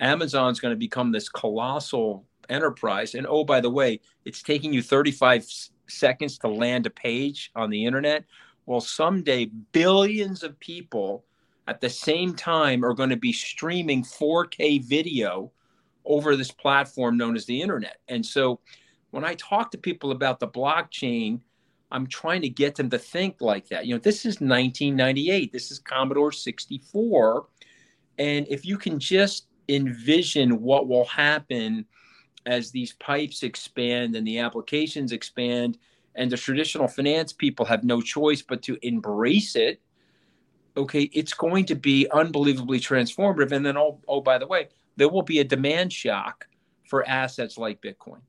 Amazon's 0.00 0.60
going 0.60 0.72
to 0.72 0.78
become 0.78 1.12
this 1.12 1.28
colossal 1.28 2.24
enterprise. 2.48 3.14
And 3.14 3.26
oh, 3.26 3.44
by 3.44 3.60
the 3.60 3.70
way, 3.70 4.00
it's 4.24 4.42
taking 4.42 4.72
you 4.72 4.82
35 4.82 5.46
seconds 5.86 6.38
to 6.38 6.48
land 6.48 6.86
a 6.86 6.90
page 6.90 7.50
on 7.54 7.70
the 7.70 7.84
internet. 7.84 8.24
Well, 8.66 8.80
someday 8.80 9.46
billions 9.72 10.42
of 10.42 10.58
people 10.60 11.24
at 11.68 11.80
the 11.80 11.90
same 11.90 12.34
time 12.34 12.84
are 12.84 12.94
going 12.94 13.10
to 13.10 13.16
be 13.16 13.32
streaming 13.32 14.02
4K 14.02 14.82
video 14.82 15.52
over 16.04 16.36
this 16.36 16.50
platform 16.50 17.16
known 17.16 17.36
as 17.36 17.44
the 17.46 17.60
internet. 17.60 17.98
And 18.08 18.24
so 18.24 18.60
when 19.10 19.24
I 19.24 19.34
talk 19.34 19.70
to 19.72 19.78
people 19.78 20.12
about 20.12 20.40
the 20.40 20.48
blockchain, 20.48 21.40
I'm 21.90 22.06
trying 22.06 22.42
to 22.42 22.48
get 22.48 22.76
them 22.76 22.90
to 22.90 22.98
think 22.98 23.40
like 23.40 23.68
that. 23.68 23.86
You 23.86 23.94
know, 23.94 24.00
this 24.00 24.20
is 24.20 24.40
1998, 24.40 25.52
this 25.52 25.70
is 25.70 25.78
Commodore 25.78 26.32
64. 26.32 27.46
And 28.18 28.46
if 28.48 28.64
you 28.64 28.76
can 28.76 28.98
just 28.98 29.46
envision 29.68 30.60
what 30.60 30.88
will 30.88 31.06
happen 31.06 31.86
as 32.46 32.70
these 32.70 32.92
pipes 32.94 33.42
expand 33.42 34.16
and 34.16 34.26
the 34.26 34.38
applications 34.38 35.12
expand 35.12 35.78
and 36.14 36.30
the 36.30 36.36
traditional 36.36 36.88
finance 36.88 37.32
people 37.32 37.64
have 37.64 37.84
no 37.84 38.00
choice 38.00 38.42
but 38.42 38.62
to 38.62 38.78
embrace 38.82 39.56
it 39.56 39.80
okay 40.76 41.02
it's 41.12 41.34
going 41.34 41.64
to 41.64 41.74
be 41.74 42.08
unbelievably 42.12 42.80
transformative 42.80 43.52
and 43.52 43.64
then 43.64 43.76
oh, 43.76 44.00
oh 44.08 44.20
by 44.20 44.38
the 44.38 44.46
way 44.46 44.68
there 44.96 45.08
will 45.08 45.22
be 45.22 45.38
a 45.40 45.44
demand 45.44 45.92
shock 45.92 46.46
for 46.88 47.06
assets 47.08 47.58
like 47.58 47.80
bitcoin 47.82 48.20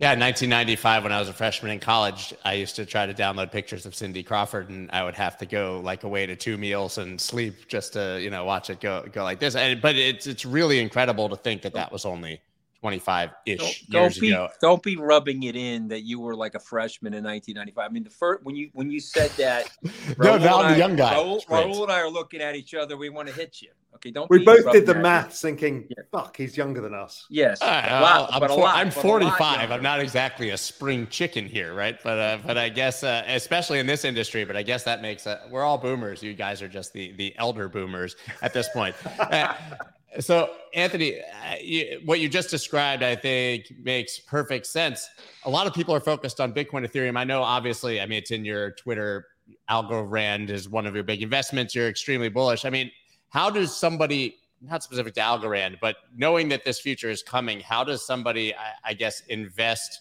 yeah, 0.00 0.10
1995, 0.10 1.02
when 1.02 1.12
I 1.12 1.18
was 1.18 1.28
a 1.28 1.32
freshman 1.32 1.72
in 1.72 1.80
college, 1.80 2.32
I 2.44 2.52
used 2.52 2.76
to 2.76 2.86
try 2.86 3.06
to 3.06 3.12
download 3.12 3.50
pictures 3.50 3.84
of 3.84 3.96
Cindy 3.96 4.22
Crawford, 4.22 4.68
and 4.68 4.88
I 4.92 5.02
would 5.02 5.16
have 5.16 5.36
to 5.38 5.46
go 5.46 5.80
like 5.82 6.04
away 6.04 6.24
to 6.24 6.36
two 6.36 6.56
meals 6.56 6.98
and 6.98 7.20
sleep 7.20 7.66
just 7.66 7.94
to 7.94 8.20
you 8.22 8.30
know 8.30 8.44
watch 8.44 8.70
it 8.70 8.80
go 8.80 9.04
go 9.10 9.24
like 9.24 9.40
this. 9.40 9.56
And, 9.56 9.82
but 9.82 9.96
it's 9.96 10.28
it's 10.28 10.44
really 10.44 10.78
incredible 10.78 11.28
to 11.28 11.36
think 11.36 11.62
that 11.62 11.74
that 11.74 11.90
was 11.90 12.04
only 12.04 12.40
25 12.80 13.30
ish 13.46 13.60
years 13.60 13.86
don't 13.88 14.20
be, 14.20 14.30
ago. 14.30 14.48
Don't 14.60 14.82
be 14.82 14.96
rubbing 14.96 15.42
it 15.44 15.56
in 15.56 15.88
that 15.88 16.02
you 16.02 16.20
were 16.20 16.36
like 16.36 16.54
a 16.54 16.60
freshman 16.60 17.12
in 17.12 17.24
1995. 17.24 17.90
I 17.90 17.92
mean, 17.92 18.04
the 18.04 18.10
first 18.10 18.44
when 18.44 18.54
you 18.54 18.70
when 18.72 18.90
you 18.90 19.00
said 19.00 19.30
that, 19.32 19.70
no, 20.18 20.38
now 20.38 20.62
I'm 20.62 20.72
the 20.72 20.78
young 20.78 20.96
guy. 20.96 21.12
Raoul, 21.12 21.42
Raoul, 21.48 21.82
and 21.82 21.92
I 21.92 22.00
are 22.00 22.10
looking 22.10 22.40
at 22.40 22.54
each 22.54 22.74
other. 22.74 22.96
We 22.96 23.08
want 23.08 23.28
to 23.28 23.34
hit 23.34 23.60
you. 23.60 23.70
Okay, 23.96 24.12
don't. 24.12 24.30
We 24.30 24.44
both 24.44 24.70
did 24.70 24.86
the 24.86 24.94
math, 24.94 25.36
thinking, 25.36 25.86
yeah. 25.88 26.04
"Fuck, 26.12 26.36
he's 26.36 26.56
younger 26.56 26.80
than 26.80 26.94
us." 26.94 27.26
Yes, 27.30 27.60
uh, 27.60 27.64
lot, 27.66 28.28
I'm, 28.32 28.48
for, 28.48 28.56
lot, 28.56 28.76
I'm 28.76 28.90
45. 28.92 29.72
I'm 29.72 29.82
not 29.82 29.98
exactly 29.98 30.50
a 30.50 30.56
spring 30.56 31.08
chicken 31.08 31.46
here, 31.46 31.74
right? 31.74 31.98
But 32.04 32.18
uh, 32.18 32.38
but 32.46 32.56
I 32.56 32.68
guess 32.68 33.02
uh, 33.02 33.24
especially 33.26 33.80
in 33.80 33.86
this 33.86 34.04
industry, 34.04 34.44
but 34.44 34.56
I 34.56 34.62
guess 34.62 34.84
that 34.84 35.02
makes 35.02 35.26
uh, 35.26 35.40
we're 35.50 35.64
all 35.64 35.78
boomers. 35.78 36.22
You 36.22 36.34
guys 36.34 36.62
are 36.62 36.68
just 36.68 36.92
the 36.92 37.12
the 37.12 37.34
elder 37.38 37.68
boomers 37.68 38.14
at 38.40 38.52
this 38.52 38.68
point. 38.68 38.94
So, 40.20 40.50
Anthony, 40.72 41.20
uh, 41.20 41.56
you, 41.60 42.00
what 42.04 42.18
you 42.18 42.28
just 42.28 42.48
described, 42.48 43.02
I 43.02 43.14
think, 43.14 43.72
makes 43.82 44.18
perfect 44.18 44.66
sense. 44.66 45.08
A 45.44 45.50
lot 45.50 45.66
of 45.66 45.74
people 45.74 45.94
are 45.94 46.00
focused 46.00 46.40
on 46.40 46.54
Bitcoin, 46.54 46.88
Ethereum. 46.88 47.18
I 47.18 47.24
know, 47.24 47.42
obviously, 47.42 48.00
I 48.00 48.06
mean, 48.06 48.18
it's 48.18 48.30
in 48.30 48.44
your 48.44 48.70
Twitter. 48.72 49.26
Algorand 49.70 50.48
is 50.48 50.68
one 50.68 50.86
of 50.86 50.94
your 50.94 51.04
big 51.04 51.22
investments. 51.22 51.74
You're 51.74 51.88
extremely 51.88 52.30
bullish. 52.30 52.64
I 52.64 52.70
mean, 52.70 52.90
how 53.28 53.50
does 53.50 53.76
somebody, 53.76 54.36
not 54.62 54.82
specific 54.82 55.14
to 55.14 55.20
Algorand, 55.20 55.76
but 55.80 55.96
knowing 56.16 56.48
that 56.48 56.64
this 56.64 56.80
future 56.80 57.10
is 57.10 57.22
coming, 57.22 57.60
how 57.60 57.84
does 57.84 58.04
somebody, 58.04 58.54
I, 58.54 58.72
I 58.84 58.94
guess, 58.94 59.20
invest 59.28 60.00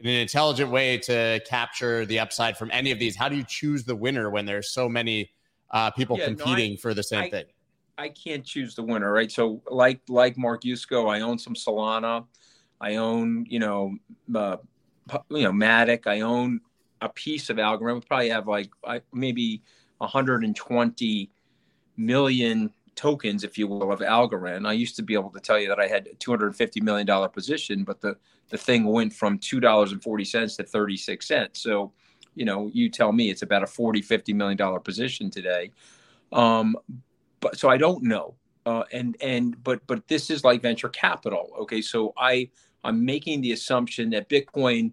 in 0.00 0.08
an 0.08 0.16
intelligent 0.16 0.70
way 0.70 0.98
to 0.98 1.40
capture 1.48 2.04
the 2.04 2.18
upside 2.18 2.56
from 2.56 2.70
any 2.72 2.90
of 2.90 2.98
these? 2.98 3.14
How 3.14 3.28
do 3.28 3.36
you 3.36 3.44
choose 3.46 3.84
the 3.84 3.94
winner 3.94 4.30
when 4.30 4.46
there's 4.46 4.70
so 4.70 4.88
many 4.88 5.30
uh, 5.70 5.92
people 5.92 6.18
yeah, 6.18 6.26
competing 6.26 6.72
no, 6.72 6.74
I, 6.74 6.80
for 6.80 6.94
the 6.94 7.04
same 7.04 7.22
I, 7.22 7.30
thing? 7.30 7.44
I 7.96 8.08
can't 8.08 8.44
choose 8.44 8.74
the 8.74 8.82
winner, 8.82 9.12
right? 9.12 9.30
So 9.30 9.62
like 9.70 10.00
like 10.08 10.36
Mark 10.36 10.62
Yusko, 10.62 11.08
I 11.10 11.20
own 11.20 11.38
some 11.38 11.54
Solana, 11.54 12.26
I 12.80 12.96
own 12.96 13.46
you 13.48 13.58
know 13.58 13.96
uh, 14.34 14.56
you 15.30 15.42
know 15.42 15.52
Matic, 15.52 16.06
I 16.06 16.20
own 16.20 16.60
a 17.00 17.08
piece 17.08 17.50
of 17.50 17.56
Algorand. 17.58 17.94
We 17.94 18.00
probably 18.00 18.28
have 18.30 18.48
like 18.48 18.70
maybe 19.12 19.62
120 19.98 21.30
million 21.96 22.70
tokens, 22.96 23.44
if 23.44 23.58
you 23.58 23.68
will, 23.68 23.92
of 23.92 24.00
Algorand. 24.00 24.66
I 24.66 24.72
used 24.72 24.96
to 24.96 25.02
be 25.02 25.14
able 25.14 25.30
to 25.30 25.40
tell 25.40 25.58
you 25.58 25.68
that 25.68 25.80
I 25.80 25.86
had 25.86 26.06
a 26.06 26.14
250 26.14 26.80
million 26.80 27.06
dollar 27.06 27.28
position, 27.28 27.84
but 27.84 28.00
the 28.00 28.16
the 28.50 28.58
thing 28.58 28.84
went 28.84 29.12
from 29.12 29.38
two 29.38 29.60
dollars 29.60 29.92
and 29.92 30.02
forty 30.02 30.24
cents 30.24 30.56
to 30.56 30.64
36 30.64 31.26
cents. 31.26 31.60
So 31.60 31.92
you 32.34 32.44
know, 32.44 32.68
you 32.72 32.90
tell 32.90 33.12
me 33.12 33.30
it's 33.30 33.42
about 33.42 33.62
a 33.62 33.66
40, 33.66 34.02
50 34.02 34.32
million 34.32 34.56
dollar 34.56 34.80
position 34.80 35.30
today. 35.30 35.70
Um, 36.32 36.76
but 37.44 37.58
so 37.58 37.68
I 37.68 37.76
don't 37.76 38.02
know. 38.02 38.34
Uh, 38.64 38.84
and 38.90 39.16
and 39.20 39.62
but 39.62 39.86
but 39.86 40.08
this 40.08 40.30
is 40.30 40.42
like 40.42 40.62
venture 40.62 40.88
capital. 40.88 41.50
Okay, 41.60 41.82
so 41.82 42.14
I 42.16 42.48
I'm 42.82 43.04
making 43.04 43.42
the 43.42 43.52
assumption 43.52 44.08
that 44.10 44.30
Bitcoin 44.30 44.92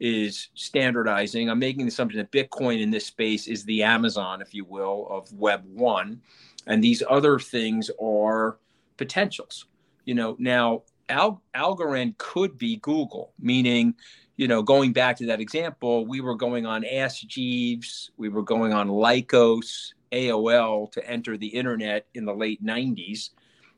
is 0.00 0.48
standardizing. 0.54 1.50
I'm 1.50 1.58
making 1.58 1.82
the 1.82 1.88
assumption 1.88 2.18
that 2.18 2.32
Bitcoin 2.32 2.80
in 2.80 2.90
this 2.90 3.06
space 3.06 3.46
is 3.46 3.64
the 3.64 3.82
Amazon, 3.82 4.40
if 4.40 4.54
you 4.54 4.64
will, 4.64 5.06
of 5.10 5.30
Web 5.34 5.62
one, 5.66 6.22
and 6.66 6.82
these 6.82 7.02
other 7.06 7.38
things 7.38 7.90
are 8.02 8.58
potentials. 8.96 9.66
You 10.06 10.14
know, 10.14 10.36
now 10.38 10.84
Al- 11.10 11.42
Algorand 11.54 12.16
could 12.16 12.56
be 12.56 12.76
Google, 12.76 13.34
meaning, 13.38 13.94
you 14.38 14.48
know, 14.48 14.62
going 14.62 14.94
back 14.94 15.18
to 15.18 15.26
that 15.26 15.40
example, 15.40 16.06
we 16.06 16.22
were 16.22 16.34
going 16.34 16.64
on 16.64 16.82
Ask 16.86 17.26
Jeeves, 17.26 18.10
we 18.16 18.30
were 18.30 18.42
going 18.42 18.72
on 18.72 18.88
Lycos, 18.88 19.92
AOL 20.12 20.90
to 20.92 21.06
enter 21.08 21.36
the 21.36 21.46
internet 21.46 22.06
in 22.14 22.24
the 22.24 22.34
late 22.34 22.64
90s. 22.64 23.30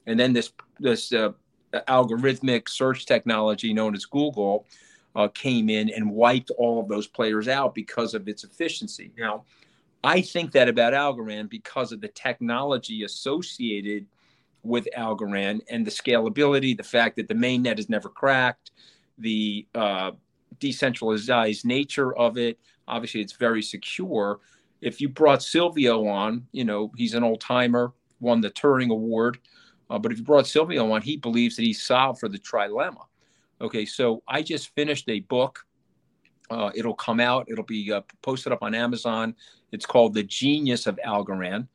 And 0.07 0.19
then 0.19 0.33
this, 0.33 0.53
this 0.79 1.13
uh, 1.13 1.33
algorithmic 1.89 2.69
search 2.69 3.07
technology 3.07 3.73
known 3.73 3.95
as 3.95 4.05
Google 4.05 4.67
uh, 5.15 5.29
came 5.29 5.69
in 5.69 5.91
and 5.91 6.11
wiped 6.11 6.51
all 6.59 6.81
of 6.81 6.89
those 6.89 7.07
players 7.07 7.49
out 7.49 7.75
because 7.75 8.15
of 8.15 8.29
its 8.29 8.45
efficiency. 8.45 9.13
Now, 9.17 9.45
I 10.05 10.21
think 10.21 10.53
that 10.53 10.69
about 10.69 10.95
Algorand 10.95 11.49
because 11.49 11.93
of 11.93 12.01
the 12.01 12.09
technology 12.09 13.05
associated 13.05 14.07
with 14.63 14.89
Algorand 14.97 15.61
and 15.71 15.87
the 15.87 15.91
scalability, 15.91 16.77
the 16.77 16.83
fact 16.83 17.17
that 17.17 17.29
the 17.29 17.35
main 17.35 17.63
net 17.63 17.79
is 17.79 17.89
never 17.89 18.09
cracked, 18.09 18.73
the 19.19 19.67
uh, 19.75 20.13
decentralized 20.59 21.65
nature 21.65 22.17
of 22.17 22.39
it. 22.39 22.59
Obviously, 22.89 23.21
it's 23.21 23.35
very 23.35 23.63
secure. 23.63 24.41
If 24.83 25.01
you 25.01 25.09
brought 25.09 25.43
Silvio 25.43 26.07
on, 26.09 26.47
you 26.51 26.65
know, 26.65 26.93
he's 26.97 27.15
an 27.15 27.23
old 27.23 27.41
timer, 27.41 27.93
won 28.21 28.41
the 28.41 28.51
Turing 28.51 28.91
Award. 28.91 29.39
Uh, 29.89 29.99
but 29.99 30.11
if 30.11 30.19
you 30.19 30.25
brought 30.25 30.47
Silvio 30.47 30.91
on, 30.91 31.01
he 31.03 31.17
believes 31.17 31.57
that 31.57 31.63
he's 31.63 31.81
solved 31.81 32.19
for 32.19 32.29
the 32.29 32.39
trilemma. 32.39 33.07
Okay, 33.61 33.87
so 33.87 34.25
I 34.27 34.43
just 34.43 34.75
finished 34.75 35.09
a 35.09 35.21
book. 35.21 35.65
Uh, 36.51 36.73
it'll 36.75 36.95
come 36.95 37.21
out. 37.21 37.47
It'll 37.49 37.65
be 37.65 37.93
uh, 37.93 38.01
posted 38.23 38.53
up 38.53 38.63
on 38.63 38.75
Amazon. 38.75 39.37
It's 39.71 39.87
called 39.87 40.15
The 40.15 40.25
Genius 40.25 40.89
of 40.89 40.99
Algorand, 41.07 41.69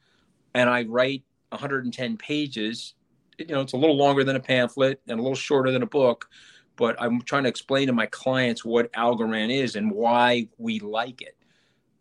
and 0.53 0.69
I 0.69 0.83
write 0.83 1.23
110 1.49 2.17
pages. 2.17 2.93
You 3.39 3.45
know, 3.47 3.61
it's 3.61 3.73
a 3.73 3.77
little 3.77 3.95
longer 3.95 4.25
than 4.25 4.35
a 4.35 4.39
pamphlet 4.39 4.99
and 5.07 5.17
a 5.17 5.23
little 5.23 5.35
shorter 5.35 5.71
than 5.71 5.81
a 5.81 5.87
book, 5.87 6.27
but 6.75 7.01
I'm 7.01 7.21
trying 7.21 7.43
to 7.43 7.49
explain 7.49 7.87
to 7.87 7.93
my 7.93 8.07
clients 8.07 8.65
what 8.65 8.91
Algorand 8.91 9.51
is 9.51 9.77
and 9.77 9.89
why 9.89 10.49
we 10.57 10.79
like 10.79 11.21
it. 11.21 11.36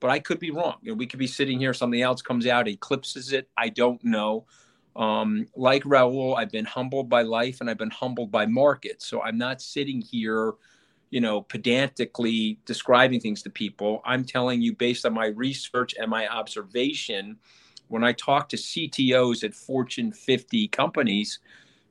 But 0.01 0.11
I 0.11 0.18
could 0.18 0.38
be 0.38 0.51
wrong. 0.51 0.76
You 0.82 0.92
know, 0.92 0.97
we 0.97 1.07
could 1.07 1.18
be 1.18 1.26
sitting 1.26 1.59
here, 1.59 1.72
something 1.74 2.03
else 2.03 2.22
comes 2.22 2.47
out, 2.47 2.68
eclipses 2.68 3.32
it. 3.32 3.49
I 3.57 3.70
don't 3.70 4.03
know. 4.05 4.47
Um, 4.94 5.47
like 5.55 5.82
Raoul, 5.84 6.36
I've 6.36 6.51
been 6.51 6.64
humbled 6.64 7.09
by 7.09 7.22
life 7.22 7.61
and 7.61 7.68
I've 7.68 7.78
been 7.78 7.90
humbled 7.90 8.30
by 8.30 8.47
markets. 8.47 9.07
So 9.07 9.22
I'm 9.22 9.36
not 9.38 9.61
sitting 9.61 10.01
here, 10.01 10.55
you 11.11 11.20
know, 11.20 11.42
pedantically 11.42 12.59
describing 12.64 13.20
things 13.20 13.42
to 13.42 13.51
people. 13.51 14.01
I'm 14.05 14.24
telling 14.24 14.62
you 14.62 14.74
based 14.74 15.05
on 15.05 15.14
my 15.14 15.26
research 15.26 15.94
and 16.01 16.11
my 16.11 16.26
observation. 16.28 17.36
When 17.88 18.05
I 18.05 18.12
talk 18.12 18.49
to 18.51 18.57
CTOs 18.57 19.44
at 19.44 19.55
Fortune 19.55 20.12
50 20.12 20.68
companies, 20.68 21.38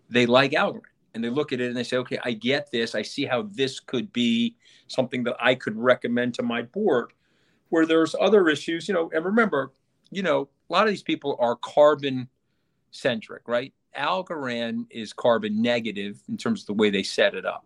they 0.10 0.26
like 0.26 0.51
Algorand 0.51 0.82
and 1.14 1.24
they 1.24 1.30
look 1.30 1.53
at 1.53 1.62
it 1.62 1.68
and 1.68 1.78
they 1.78 1.84
say, 1.84 1.97
okay, 1.97 2.20
I 2.24 2.34
get 2.34 2.70
this. 2.72 2.93
I 2.93 3.01
see 3.01 3.26
how 3.26 3.43
this 3.43 3.80
could 3.80 4.12
be 4.12 4.56
something 4.88 5.24
that 5.24 5.38
I 5.39 5.56
could 5.56 5.78
recommend 5.78 6.34
to 6.36 6.43
my 6.43 6.64
board. 6.64 7.14
Where 7.76 7.86
there's 7.86 8.15
other 8.21 8.47
issues, 8.47 8.88
you 8.88 8.93
know, 8.93 9.11
and 9.13 9.26
remember, 9.26 9.73
you 10.09 10.23
know, 10.23 10.47
a 10.69 10.73
lot 10.73 10.88
of 10.88 10.91
these 10.91 11.03
people 11.03 11.36
are 11.41 11.57
carbon 11.57 12.30
centric, 12.91 13.49
right? 13.49 13.73
Algorand 13.99 14.86
is 14.89 15.11
carbon 15.11 15.61
negative 15.61 16.21
in 16.30 16.38
terms 16.38 16.61
of 16.61 16.67
the 16.67 16.73
way 16.73 16.89
they 16.89 17.03
set 17.03 17.36
it 17.36 17.45
up. 17.45 17.65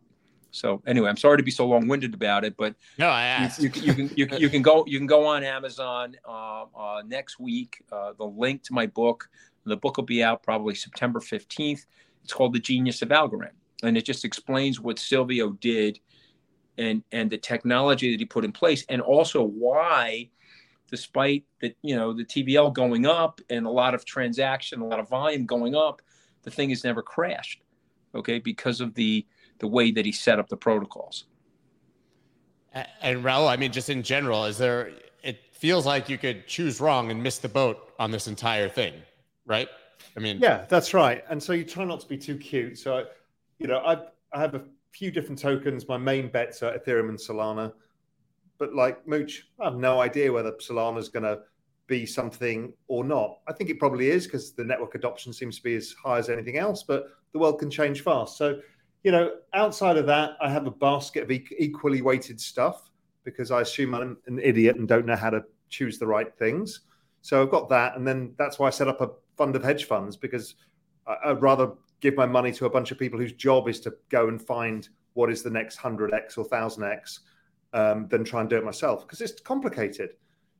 So 0.49 0.81
anyway, 0.87 1.09
I'm 1.09 1.17
sorry 1.17 1.37
to 1.37 1.43
be 1.43 1.51
so 1.51 1.67
long-winded 1.67 2.15
about 2.15 2.43
it, 2.43 2.57
but 2.57 2.73
no, 2.97 3.07
I 3.07 3.21
asked. 3.21 3.61
You, 3.61 3.69
you, 3.75 3.83
you 3.83 3.93
can 3.93 4.09
you, 4.15 4.27
you, 4.39 4.49
can 4.49 4.63
go 4.63 4.83
you 4.87 4.97
can 4.97 5.05
go 5.05 5.27
on 5.27 5.43
Amazon 5.43 6.17
uh, 6.27 6.63
uh, 6.75 7.03
next 7.05 7.39
week. 7.39 7.83
Uh, 7.91 8.13
the 8.17 8.25
link 8.25 8.63
to 8.63 8.73
my 8.73 8.87
book. 8.87 9.29
The 9.65 9.77
book 9.77 9.97
will 9.97 10.05
be 10.05 10.23
out 10.23 10.41
probably 10.41 10.73
September 10.73 11.19
15th. 11.19 11.85
It's 12.23 12.33
called 12.33 12.53
The 12.53 12.59
Genius 12.59 13.03
of 13.03 13.09
Algorand, 13.09 13.51
and 13.83 13.95
it 13.95 14.05
just 14.05 14.25
explains 14.25 14.79
what 14.79 14.97
Silvio 14.97 15.51
did, 15.51 15.99
and 16.79 17.03
and 17.11 17.29
the 17.29 17.37
technology 17.37 18.11
that 18.11 18.19
he 18.19 18.25
put 18.25 18.45
in 18.45 18.51
place, 18.51 18.85
and 18.89 19.01
also 19.01 19.43
why 19.43 20.29
despite 20.89 21.43
the 21.61 21.73
you 21.81 21.95
know 21.95 22.13
the 22.13 22.25
TVL 22.25 22.73
going 22.73 23.05
up 23.05 23.41
and 23.49 23.65
a 23.65 23.69
lot 23.69 23.93
of 23.93 24.05
transaction, 24.05 24.81
a 24.81 24.85
lot 24.85 24.99
of 24.99 25.07
volume 25.09 25.45
going 25.45 25.75
up, 25.75 26.01
the 26.43 26.51
thing 26.51 26.69
has 26.69 26.83
never 26.83 27.01
crashed. 27.01 27.61
Okay, 28.15 28.39
because 28.39 28.81
of 28.81 28.95
the 28.95 29.25
the 29.59 29.67
way 29.67 29.91
that 29.91 30.05
he 30.05 30.11
set 30.11 30.39
up 30.39 30.49
the 30.49 30.57
protocols. 30.57 31.25
And 33.01 33.23
Raoul, 33.23 33.47
I 33.47 33.57
mean, 33.57 33.71
just 33.71 33.89
in 33.89 34.03
general, 34.03 34.45
is 34.45 34.57
there? 34.57 34.91
It 35.23 35.39
feels 35.51 35.85
like 35.85 36.07
you 36.07 36.17
could 36.17 36.47
choose 36.47 36.79
wrong 36.79 37.11
and 37.11 37.21
miss 37.21 37.39
the 37.39 37.49
boat 37.49 37.93
on 37.99 38.11
this 38.11 38.27
entire 38.27 38.69
thing, 38.69 38.93
right? 39.45 39.67
I 40.15 40.19
mean, 40.19 40.39
yeah, 40.39 40.65
that's 40.69 40.93
right. 40.93 41.23
And 41.29 41.41
so 41.41 41.53
you 41.53 41.65
try 41.65 41.83
not 41.83 41.99
to 42.01 42.07
be 42.07 42.17
too 42.17 42.37
cute. 42.37 42.77
So, 42.77 43.05
you 43.57 43.67
know, 43.67 43.79
I 43.79 43.97
I 44.31 44.41
have 44.41 44.55
a 44.55 44.63
few 44.91 45.11
different 45.11 45.39
tokens. 45.39 45.87
My 45.87 45.97
main 45.97 46.29
bets 46.29 46.63
are 46.63 46.77
Ethereum 46.77 47.09
and 47.09 47.17
Solana. 47.17 47.73
But 48.57 48.73
like 48.73 49.07
Mooch, 49.07 49.47
I 49.59 49.65
have 49.65 49.77
no 49.77 50.01
idea 50.01 50.31
whether 50.31 50.51
Solana 50.53 50.97
is 50.97 51.09
going 51.09 51.23
to 51.23 51.39
be 51.87 52.05
something 52.05 52.73
or 52.87 53.03
not. 53.03 53.39
I 53.47 53.53
think 53.53 53.69
it 53.69 53.79
probably 53.79 54.09
is 54.09 54.25
because 54.25 54.53
the 54.53 54.63
network 54.63 54.95
adoption 54.95 55.33
seems 55.33 55.57
to 55.57 55.63
be 55.63 55.75
as 55.75 55.95
high 56.03 56.19
as 56.19 56.29
anything 56.29 56.57
else, 56.57 56.83
but 56.83 57.05
the 57.33 57.39
world 57.39 57.59
can 57.59 57.69
change 57.69 58.03
fast. 58.03 58.37
So, 58.37 58.59
you 59.03 59.11
know, 59.11 59.31
outside 59.53 59.97
of 59.97 60.05
that, 60.07 60.31
I 60.41 60.49
have 60.49 60.67
a 60.67 60.71
basket 60.71 61.23
of 61.23 61.31
equally 61.31 62.01
weighted 62.01 62.39
stuff 62.39 62.91
because 63.23 63.49
I 63.49 63.61
assume 63.61 63.95
I'm 63.95 64.17
an 64.27 64.39
idiot 64.39 64.75
and 64.75 64.87
don't 64.87 65.05
know 65.05 65.15
how 65.15 65.29
to 65.29 65.43
choose 65.69 65.97
the 65.97 66.07
right 66.07 66.33
things. 66.37 66.81
So 67.21 67.41
I've 67.41 67.49
got 67.49 67.69
that. 67.69 67.95
And 67.95 68.07
then 68.07 68.33
that's 68.37 68.59
why 68.59 68.67
I 68.67 68.71
set 68.71 68.87
up 68.87 69.01
a 69.01 69.09
fund 69.37 69.55
of 69.55 69.63
hedge 69.63 69.85
funds 69.85 70.17
because 70.17 70.55
I'd 71.07 71.41
rather 71.41 71.71
give 71.99 72.15
my 72.15 72.25
money 72.25 72.51
to 72.53 72.65
a 72.65 72.69
bunch 72.69 72.91
of 72.91 72.97
people 72.97 73.19
whose 73.19 73.33
job 73.33 73.67
is 73.67 73.79
to 73.81 73.93
go 74.09 74.27
and 74.27 74.41
find 74.41 74.89
what 75.13 75.31
is 75.31 75.43
the 75.43 75.49
next 75.49 75.79
100x 75.79 76.37
or 76.37 76.45
1000x 76.45 77.19
um, 77.73 78.07
than 78.07 78.23
try 78.23 78.41
and 78.41 78.49
do 78.49 78.57
it 78.57 78.63
myself 78.63 79.05
because 79.05 79.21
it's 79.21 79.39
complicated. 79.41 80.11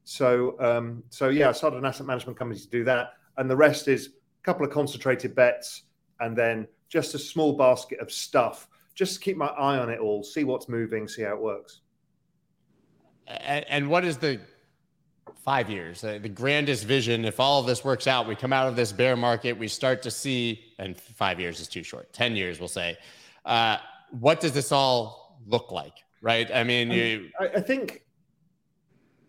So, 0.03 0.59
um, 0.59 1.03
so 1.09 1.29
yeah, 1.29 1.49
I 1.49 1.51
started 1.51 1.77
an 1.77 1.85
asset 1.85 2.07
management 2.07 2.37
company 2.37 2.59
to 2.59 2.69
do 2.69 2.83
that, 2.85 3.13
and 3.37 3.49
the 3.49 3.55
rest 3.55 3.87
is 3.87 4.07
a 4.07 4.43
couple 4.43 4.65
of 4.65 4.71
concentrated 4.71 5.35
bets, 5.35 5.83
and 6.19 6.35
then 6.37 6.67
just 6.87 7.13
a 7.13 7.19
small 7.19 7.53
basket 7.53 7.99
of 7.99 8.11
stuff. 8.11 8.67
Just 8.95 9.15
to 9.15 9.19
keep 9.19 9.37
my 9.37 9.47
eye 9.47 9.77
on 9.77 9.89
it 9.89 9.99
all, 9.99 10.23
see 10.23 10.43
what's 10.43 10.67
moving, 10.67 11.07
see 11.07 11.21
how 11.21 11.33
it 11.33 11.39
works. 11.39 11.81
And, 13.27 13.63
and 13.69 13.89
what 13.89 14.03
is 14.03 14.17
the 14.17 14.41
five 15.43 15.69
years, 15.69 16.03
uh, 16.03 16.19
the 16.21 16.29
grandest 16.29 16.85
vision? 16.85 17.25
If 17.25 17.39
all 17.39 17.59
of 17.59 17.65
this 17.65 17.83
works 17.83 18.07
out, 18.07 18.27
we 18.27 18.35
come 18.35 18.53
out 18.53 18.67
of 18.67 18.75
this 18.75 18.91
bear 18.91 19.15
market, 19.15 19.53
we 19.53 19.67
start 19.67 20.01
to 20.03 20.11
see, 20.11 20.73
and 20.77 20.97
five 20.97 21.39
years 21.39 21.59
is 21.59 21.67
too 21.67 21.83
short. 21.83 22.11
Ten 22.13 22.35
years, 22.35 22.59
we'll 22.59 22.67
say. 22.67 22.97
Uh, 23.45 23.77
what 24.11 24.39
does 24.39 24.51
this 24.51 24.71
all 24.71 25.39
look 25.47 25.71
like? 25.71 25.93
right? 26.21 26.49
I 26.53 26.63
mean, 26.63 26.91
you. 26.91 27.29
I, 27.39 27.47
I 27.47 27.61
think 27.61 28.03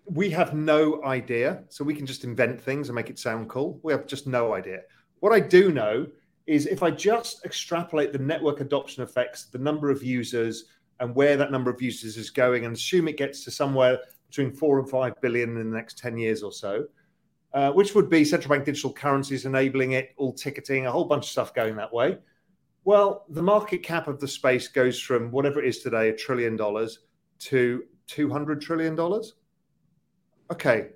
we 0.04 0.30
have 0.30 0.54
no 0.54 1.02
idea, 1.04 1.62
so 1.68 1.84
we 1.84 1.94
can 1.94 2.06
just 2.06 2.24
invent 2.24 2.60
things 2.60 2.88
and 2.88 2.96
make 2.96 3.10
it 3.10 3.18
sound 3.18 3.48
cool. 3.48 3.78
We 3.82 3.92
have 3.92 4.06
just 4.06 4.26
no 4.26 4.54
idea. 4.54 4.80
What 5.20 5.32
I 5.32 5.40
do 5.40 5.70
know 5.70 6.06
is 6.46 6.66
if 6.66 6.82
I 6.82 6.90
just 6.90 7.44
extrapolate 7.44 8.12
the 8.12 8.18
network 8.18 8.60
adoption 8.60 9.02
effects, 9.02 9.46
the 9.46 9.58
number 9.58 9.90
of 9.90 10.02
users, 10.02 10.64
and 10.98 11.14
where 11.14 11.36
that 11.36 11.52
number 11.52 11.70
of 11.70 11.80
users 11.80 12.16
is 12.16 12.30
going, 12.30 12.64
and 12.64 12.74
assume 12.74 13.08
it 13.08 13.16
gets 13.16 13.44
to 13.44 13.50
somewhere 13.50 13.98
between 14.30 14.52
four 14.52 14.78
and 14.78 14.88
five 14.88 15.20
billion 15.20 15.56
in 15.56 15.70
the 15.70 15.76
next 15.76 15.98
10 15.98 16.16
years 16.16 16.42
or 16.42 16.52
so, 16.52 16.86
uh, 17.52 17.72
which 17.72 17.94
would 17.94 18.08
be 18.08 18.24
central 18.24 18.54
bank 18.54 18.64
digital 18.64 18.92
currencies 18.92 19.44
enabling 19.44 19.92
it, 19.92 20.10
all 20.16 20.32
ticketing, 20.32 20.86
a 20.86 20.92
whole 20.92 21.04
bunch 21.04 21.24
of 21.24 21.30
stuff 21.30 21.52
going 21.52 21.76
that 21.76 21.92
way. 21.92 22.16
Well, 22.84 23.26
the 23.28 23.42
market 23.42 23.82
cap 23.82 24.08
of 24.08 24.20
the 24.20 24.28
space 24.28 24.68
goes 24.68 24.98
from 25.00 25.30
whatever 25.30 25.60
it 25.60 25.68
is 25.68 25.80
today, 25.80 26.08
a 26.08 26.16
trillion 26.16 26.56
dollars, 26.56 27.00
to 27.40 27.84
$200 28.08 28.60
trillion. 28.60 28.98
Okay. 30.50 30.90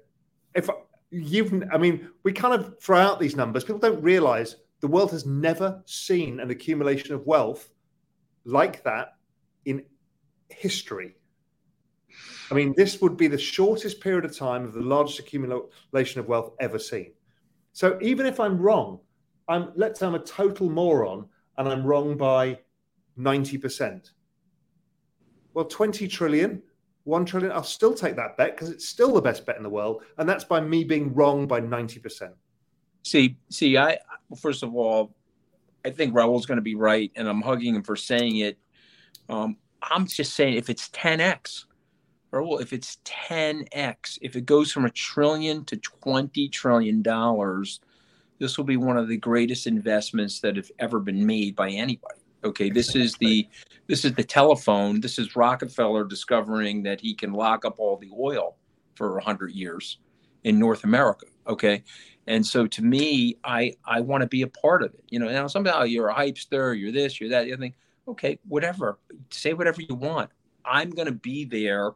If 0.55 0.71
you've, 1.11 1.65
I 1.73 1.77
mean, 1.77 2.09
we 2.23 2.33
kind 2.33 2.55
of 2.55 2.81
throw 2.81 2.99
out 2.99 3.21
these 3.21 3.37
numbers. 3.37 3.65
People 3.65 3.81
don't 3.81 4.03
realize 4.03 4.57
the 4.81 4.89
world 4.89 5.11
has 5.11 5.27
never 5.27 5.83
seen 5.87 6.41
an 6.41 6.51
accumulation 6.51 7.15
of 7.15 7.27
wealth 7.27 7.71
like 8.45 8.83
that 8.85 9.17
in 9.65 9.85
history. 10.49 11.17
I 12.51 12.55
mean, 12.55 12.75
this 12.77 13.01
would 13.01 13.17
be 13.17 13.27
the 13.27 13.39
shortest 13.39 14.01
period 14.01 14.25
of 14.25 14.37
time 14.37 14.65
of 14.65 14.75
the 14.75 14.81
largest 14.81 15.19
accumulation 15.19 16.21
of 16.21 16.29
wealth 16.29 16.55
ever 16.61 16.79
seen. 16.79 17.13
So 17.73 17.99
even 18.01 18.27
if 18.27 18.39
I'm 18.39 18.59
wrong, 18.59 19.01
I'm 19.49 19.73
let's 19.75 20.01
say 20.01 20.07
I'm 20.07 20.15
a 20.15 20.21
total 20.21 20.71
moron 20.71 21.27
and 21.59 21.69
I'm 21.69 21.85
wrong 21.85 22.17
by 22.17 22.59
90%. 23.19 24.11
Well, 25.55 25.65
20 25.65 26.09
trillion, 26.09 26.63
1 27.05 27.25
trillion, 27.25 27.53
I'll 27.53 27.63
still 27.63 27.95
take 27.95 28.17
that 28.17 28.37
bet 28.37 28.57
because 28.57 28.71
it's 28.71 28.89
still 28.89 29.13
the 29.13 29.21
best 29.21 29.47
bet 29.47 29.57
in 29.57 29.63
the 29.63 29.71
world. 29.71 30.03
And 30.19 30.29
that's 30.29 30.45
by 30.45 30.61
me 30.61 30.85
being 30.85 31.15
wrong 31.15 31.47
by 31.47 31.61
90%. 31.61 32.33
See, 33.03 33.37
see, 33.51 33.77
I, 33.77 33.99
first 34.41 34.63
of 34.63 34.75
all, 34.75 35.15
I 35.85 35.91
think 35.91 36.15
Raoul's 36.15 36.47
going 36.47 36.57
to 36.57 36.63
be 36.63 36.75
right, 36.75 37.13
and 37.15 37.29
I'm 37.29 37.43
hugging 37.43 37.75
him 37.75 37.83
for 37.83 37.95
saying 37.95 38.39
it. 38.39 38.59
Um, 39.29 39.59
I'm 39.83 40.07
just 40.07 40.35
saying 40.35 40.55
if 40.55 40.71
it's 40.71 40.89
10x, 40.89 41.67
Raoul, 42.35 42.59
if 42.59 42.73
it's 42.73 42.99
10x, 43.05 44.19
if 44.21 44.37
it 44.37 44.47
goes 44.47 44.73
from 44.73 44.85
a 44.85 44.91
trillion 44.91 45.65
to 45.67 45.77
20 45.77 46.49
trillion 46.49 47.03
dollars, 47.03 47.81
this 48.39 48.59
will 48.59 48.65
be 48.65 48.77
one 48.77 48.97
of 48.97 49.09
the 49.09 49.17
greatest 49.17 49.67
investments 49.67 50.41
that 50.41 50.57
have 50.57 50.71
ever 50.79 51.01
been 51.01 51.25
made 51.25 51.55
by 51.55 51.71
anybody. 51.71 52.21
Okay, 52.45 52.69
this 52.69 52.95
is 52.95 53.15
the 53.15 53.49
this 53.87 54.05
is 54.05 54.13
the 54.15 54.25
telephone. 54.25 55.01
This 55.01 55.19
is 55.19 55.35
Rockefeller 55.35 56.05
discovering 56.05 56.83
that 56.83 57.01
he 57.01 57.15
can 57.15 57.33
lock 57.33 57.65
up 57.65 57.77
all 57.79 57.97
the 57.97 58.11
oil 58.19 58.57
for 58.97 59.19
hundred 59.21 59.53
years 59.53 59.99
in 60.43 60.59
North 60.59 60.85
America. 60.85 61.27
Okay, 61.47 61.83
and 62.27 62.47
so 62.47 62.67
to 62.67 62.83
me, 62.83 63.39
I 63.45 63.73
I 63.87 64.01
want 64.01 64.23
to 64.23 64.29
be 64.29 64.43
a 64.43 64.49
part 64.49 64.83
of 64.83 64.93
it. 64.93 65.05
You 65.09 65.21
know, 65.21 65.31
now 65.31 65.47
somehow 65.47 65.85
you're 65.85 66.09
a 66.09 66.15
hypester, 66.15 66.75
you're 66.75 66.93
this, 66.93 67.19
you're 67.19 67.31
that, 67.31 67.47
you 67.47 67.57
think, 67.57 67.77
okay, 68.09 68.39
whatever, 68.47 68.99
say 69.31 69.55
whatever 69.55 69.81
you 69.81 69.95
want. 69.95 70.31
I'm 70.65 70.91
going 70.91 71.07
to 71.07 71.13
be 71.13 71.45
there, 71.45 71.93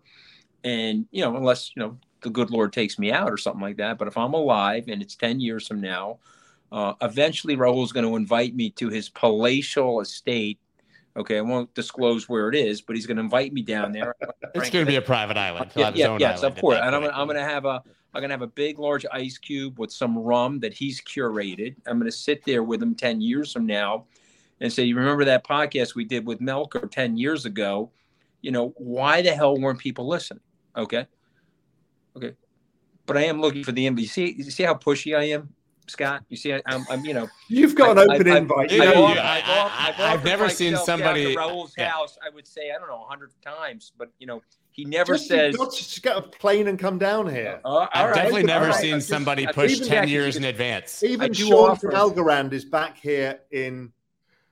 and 0.64 1.06
you 1.10 1.22
know, 1.22 1.36
unless 1.36 1.72
you 1.74 1.82
know 1.82 1.96
the 2.22 2.30
good 2.30 2.50
Lord 2.50 2.72
takes 2.72 2.98
me 2.98 3.12
out 3.12 3.30
or 3.30 3.36
something 3.36 3.62
like 3.62 3.76
that. 3.76 3.98
But 3.98 4.08
if 4.08 4.16
I'm 4.16 4.34
alive 4.34 4.84
and 4.88 5.02
it's 5.02 5.14
ten 5.14 5.40
years 5.40 5.66
from 5.66 5.80
now, 5.80 6.18
uh, 6.72 6.94
eventually 7.02 7.56
Raoul's 7.56 7.92
going 7.92 8.06
to 8.06 8.16
invite 8.16 8.54
me 8.54 8.70
to 8.70 8.88
his 8.88 9.08
palatial 9.08 10.00
estate. 10.00 10.58
Okay, 11.16 11.38
I 11.38 11.40
won't 11.40 11.72
disclose 11.74 12.28
where 12.28 12.48
it 12.48 12.54
is, 12.54 12.80
but 12.80 12.94
he's 12.94 13.06
going 13.06 13.16
to 13.16 13.22
invite 13.22 13.52
me 13.52 13.62
down 13.62 13.92
there. 13.92 14.14
it's 14.54 14.70
going 14.70 14.84
to 14.84 14.90
be 14.90 14.96
a 14.96 15.02
private 15.02 15.36
island. 15.36 15.72
Yeah, 15.74 15.90
yeah 15.94 16.16
yes, 16.18 16.42
of 16.42 16.56
course. 16.56 16.78
And 16.80 16.94
I'm, 16.94 17.04
I'm 17.04 17.26
going 17.26 17.38
to 17.38 17.42
have 17.42 17.64
a 17.64 17.82
I'm 18.14 18.22
going 18.22 18.30
to 18.30 18.34
have 18.34 18.42
a 18.42 18.46
big, 18.46 18.78
large 18.78 19.04
ice 19.12 19.36
cube 19.36 19.78
with 19.78 19.92
some 19.92 20.18
rum 20.18 20.60
that 20.60 20.72
he's 20.72 21.00
curated. 21.00 21.76
I'm 21.86 21.98
going 21.98 22.10
to 22.10 22.16
sit 22.16 22.44
there 22.44 22.62
with 22.62 22.82
him 22.82 22.94
10 22.94 23.20
years 23.20 23.52
from 23.52 23.66
now 23.66 24.06
and 24.60 24.72
say, 24.72 24.84
You 24.84 24.96
remember 24.96 25.24
that 25.26 25.46
podcast 25.46 25.94
we 25.94 26.04
did 26.04 26.26
with 26.26 26.40
Melker 26.40 26.90
10 26.90 27.16
years 27.16 27.44
ago? 27.44 27.90
You 28.40 28.50
know, 28.50 28.72
why 28.76 29.20
the 29.22 29.34
hell 29.34 29.56
weren't 29.58 29.78
people 29.78 30.08
listening? 30.08 30.40
Okay. 30.78 31.06
Okay. 32.16 32.34
But 33.06 33.16
I 33.16 33.24
am 33.24 33.40
looking 33.40 33.64
for 33.64 33.72
the 33.72 33.86
invite. 33.86 34.02
You 34.02 34.08
see, 34.08 34.34
you 34.36 34.44
see 34.44 34.62
how 34.62 34.74
pushy 34.74 35.18
I 35.18 35.24
am? 35.24 35.52
Scott. 35.90 36.24
You 36.28 36.36
see, 36.36 36.52
I'm, 36.52 36.84
I'm 36.90 37.04
you 37.04 37.14
know, 37.14 37.28
you've 37.48 37.74
got 37.74 37.96
an 37.96 38.10
open 38.10 38.28
I, 38.28 38.36
invite. 38.38 38.72
I, 38.72 39.92
have 39.96 40.24
never 40.24 40.48
seen 40.48 40.76
somebody 40.76 41.32
to 41.32 41.38
Raoul's 41.38 41.74
yeah. 41.76 41.88
house. 41.88 42.18
I 42.24 42.30
would 42.34 42.46
say 42.46 42.70
I 42.70 42.78
don't 42.78 42.88
know 42.88 43.02
a 43.02 43.08
hundred 43.08 43.30
times, 43.42 43.92
but 43.96 44.10
you 44.18 44.26
know, 44.26 44.42
he 44.70 44.84
never 44.84 45.14
just, 45.14 45.28
says. 45.28 45.56
Just 45.56 46.02
get 46.02 46.16
a 46.16 46.22
plane 46.22 46.68
and 46.68 46.78
come 46.78 46.98
down 46.98 47.28
here. 47.28 47.60
Uh, 47.64 47.86
I've 47.92 48.10
right. 48.10 48.14
definitely 48.14 48.42
never 48.44 48.66
right. 48.66 48.74
seen 48.74 49.00
somebody 49.00 49.46
push 49.46 49.80
ten 49.80 50.08
years 50.08 50.36
in 50.36 50.44
advance. 50.44 51.02
Even 51.02 51.32
Sean 51.32 51.76
from 51.76 51.94
Algorand 51.94 52.52
is 52.52 52.64
back 52.64 52.98
here 52.98 53.40
in. 53.50 53.92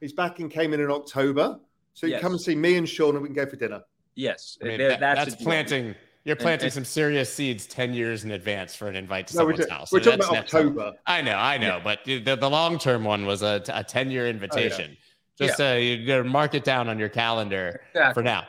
He's 0.01 0.13
back 0.13 0.41
in 0.41 0.49
came 0.49 0.75
in 0.75 0.81
in 0.81 0.91
October, 0.91 1.59
so 1.95 2.07
you 2.07 2.13
yes. 2.13 2.23
come 2.23 2.33
and 2.33 2.41
see 2.41 2.55
me 2.55 2.77
and 2.77 2.89
Sean, 2.89 3.15
and 3.15 3.23
we 3.23 3.29
can 3.29 3.35
go 3.35 3.47
for 3.47 3.57
dinner. 3.57 3.83
Yes, 4.15 4.59
I 4.63 4.67
mean, 4.67 4.79
that, 4.79 5.01
that's, 5.01 5.31
that's 5.31 5.43
planting. 5.43 5.95
You're 6.27 6.35
planting 6.35 6.67
and, 6.67 6.73
some 6.75 6.85
serious 6.85 7.33
seeds 7.33 7.67
10 7.67 7.95
years 7.95 8.25
in 8.25 8.33
advance 8.33 8.75
for 8.75 8.89
an 8.89 8.97
invite 8.97 9.29
to 9.29 9.37
no, 9.37 9.39
someone's 9.39 9.61
we're, 9.61 9.69
house. 9.69 9.93
We're 9.93 10.01
talking 10.01 10.25
about 10.25 10.37
October. 10.39 10.95
I 11.07 11.23
know, 11.23 11.37
I 11.37 11.57
know. 11.57 11.77
Yeah. 11.77 11.81
But 11.85 12.05
the, 12.05 12.35
the 12.35 12.51
long 12.51 12.81
term 12.81 13.05
one 13.05 13.27
was 13.27 13.43
a, 13.43 13.63
a 13.69 13.85
10 13.85 14.11
year 14.11 14.27
invitation. 14.27 14.91
Oh, 14.91 14.97
yeah. 15.39 15.47
Just 15.47 15.61
yeah. 15.61 15.71
Uh, 15.71 15.75
you 15.75 16.25
mark 16.25 16.55
it 16.55 16.65
down 16.65 16.89
on 16.89 16.99
your 16.99 17.09
calendar 17.09 17.81
exactly. 17.91 18.15
for 18.15 18.25
now. 18.25 18.45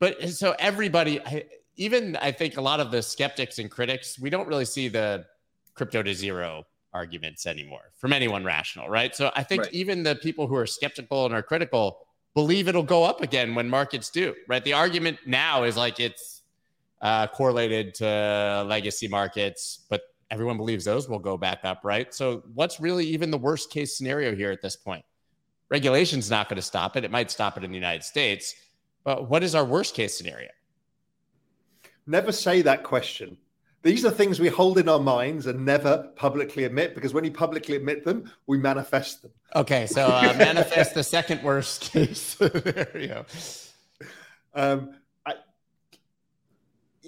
But 0.00 0.30
so 0.30 0.54
everybody, 0.58 1.20
even 1.76 2.16
I 2.16 2.32
think 2.32 2.56
a 2.56 2.62
lot 2.62 2.80
of 2.80 2.90
the 2.90 3.02
skeptics 3.02 3.58
and 3.58 3.70
critics, 3.70 4.18
we 4.18 4.30
don't 4.30 4.48
really 4.48 4.64
see 4.64 4.88
the 4.88 5.26
crypto 5.74 6.02
to 6.02 6.14
zero 6.14 6.64
arguments 6.94 7.46
anymore 7.46 7.92
from 7.98 8.14
anyone 8.14 8.42
rational, 8.42 8.88
right? 8.88 9.14
So 9.14 9.30
I 9.36 9.42
think 9.42 9.64
right. 9.64 9.72
even 9.74 10.02
the 10.02 10.14
people 10.14 10.46
who 10.46 10.56
are 10.56 10.66
skeptical 10.66 11.26
and 11.26 11.34
are 11.34 11.42
critical 11.42 11.98
believe 12.34 12.68
it'll 12.68 12.82
go 12.82 13.04
up 13.04 13.20
again 13.20 13.54
when 13.54 13.68
markets 13.68 14.08
do, 14.08 14.34
right? 14.48 14.64
The 14.64 14.72
argument 14.72 15.18
now 15.26 15.64
is 15.64 15.76
like 15.76 16.00
it's 16.00 16.37
uh, 17.00 17.26
correlated 17.28 17.94
to 17.96 18.64
legacy 18.66 19.08
markets, 19.08 19.84
but 19.88 20.02
everyone 20.30 20.56
believes 20.56 20.84
those 20.84 21.08
will 21.08 21.18
go 21.18 21.36
back 21.36 21.60
up, 21.64 21.80
right? 21.84 22.12
So, 22.14 22.42
what's 22.54 22.80
really 22.80 23.06
even 23.06 23.30
the 23.30 23.38
worst 23.38 23.70
case 23.70 23.96
scenario 23.96 24.34
here 24.34 24.50
at 24.50 24.62
this 24.62 24.76
point? 24.76 25.04
Regulation's 25.70 26.30
not 26.30 26.48
going 26.48 26.56
to 26.56 26.62
stop 26.62 26.96
it. 26.96 27.04
It 27.04 27.10
might 27.10 27.30
stop 27.30 27.56
it 27.56 27.64
in 27.64 27.70
the 27.70 27.76
United 27.76 28.04
States, 28.04 28.54
but 29.04 29.28
what 29.28 29.42
is 29.42 29.54
our 29.54 29.64
worst 29.64 29.94
case 29.94 30.16
scenario? 30.16 30.48
Never 32.06 32.32
say 32.32 32.62
that 32.62 32.84
question. 32.84 33.36
These 33.82 34.04
are 34.04 34.10
things 34.10 34.40
we 34.40 34.48
hold 34.48 34.78
in 34.78 34.88
our 34.88 34.98
minds 34.98 35.46
and 35.46 35.64
never 35.64 36.10
publicly 36.16 36.64
admit 36.64 36.94
because 36.94 37.14
when 37.14 37.22
you 37.24 37.30
publicly 37.30 37.76
admit 37.76 38.04
them, 38.04 38.30
we 38.46 38.58
manifest 38.58 39.22
them. 39.22 39.30
Okay, 39.54 39.86
so 39.86 40.06
uh, 40.06 40.34
manifest 40.36 40.94
the 40.94 41.04
second 41.04 41.42
worst 41.42 41.80
case. 41.92 42.36
scenario. 42.36 43.24
Um, 44.54 44.97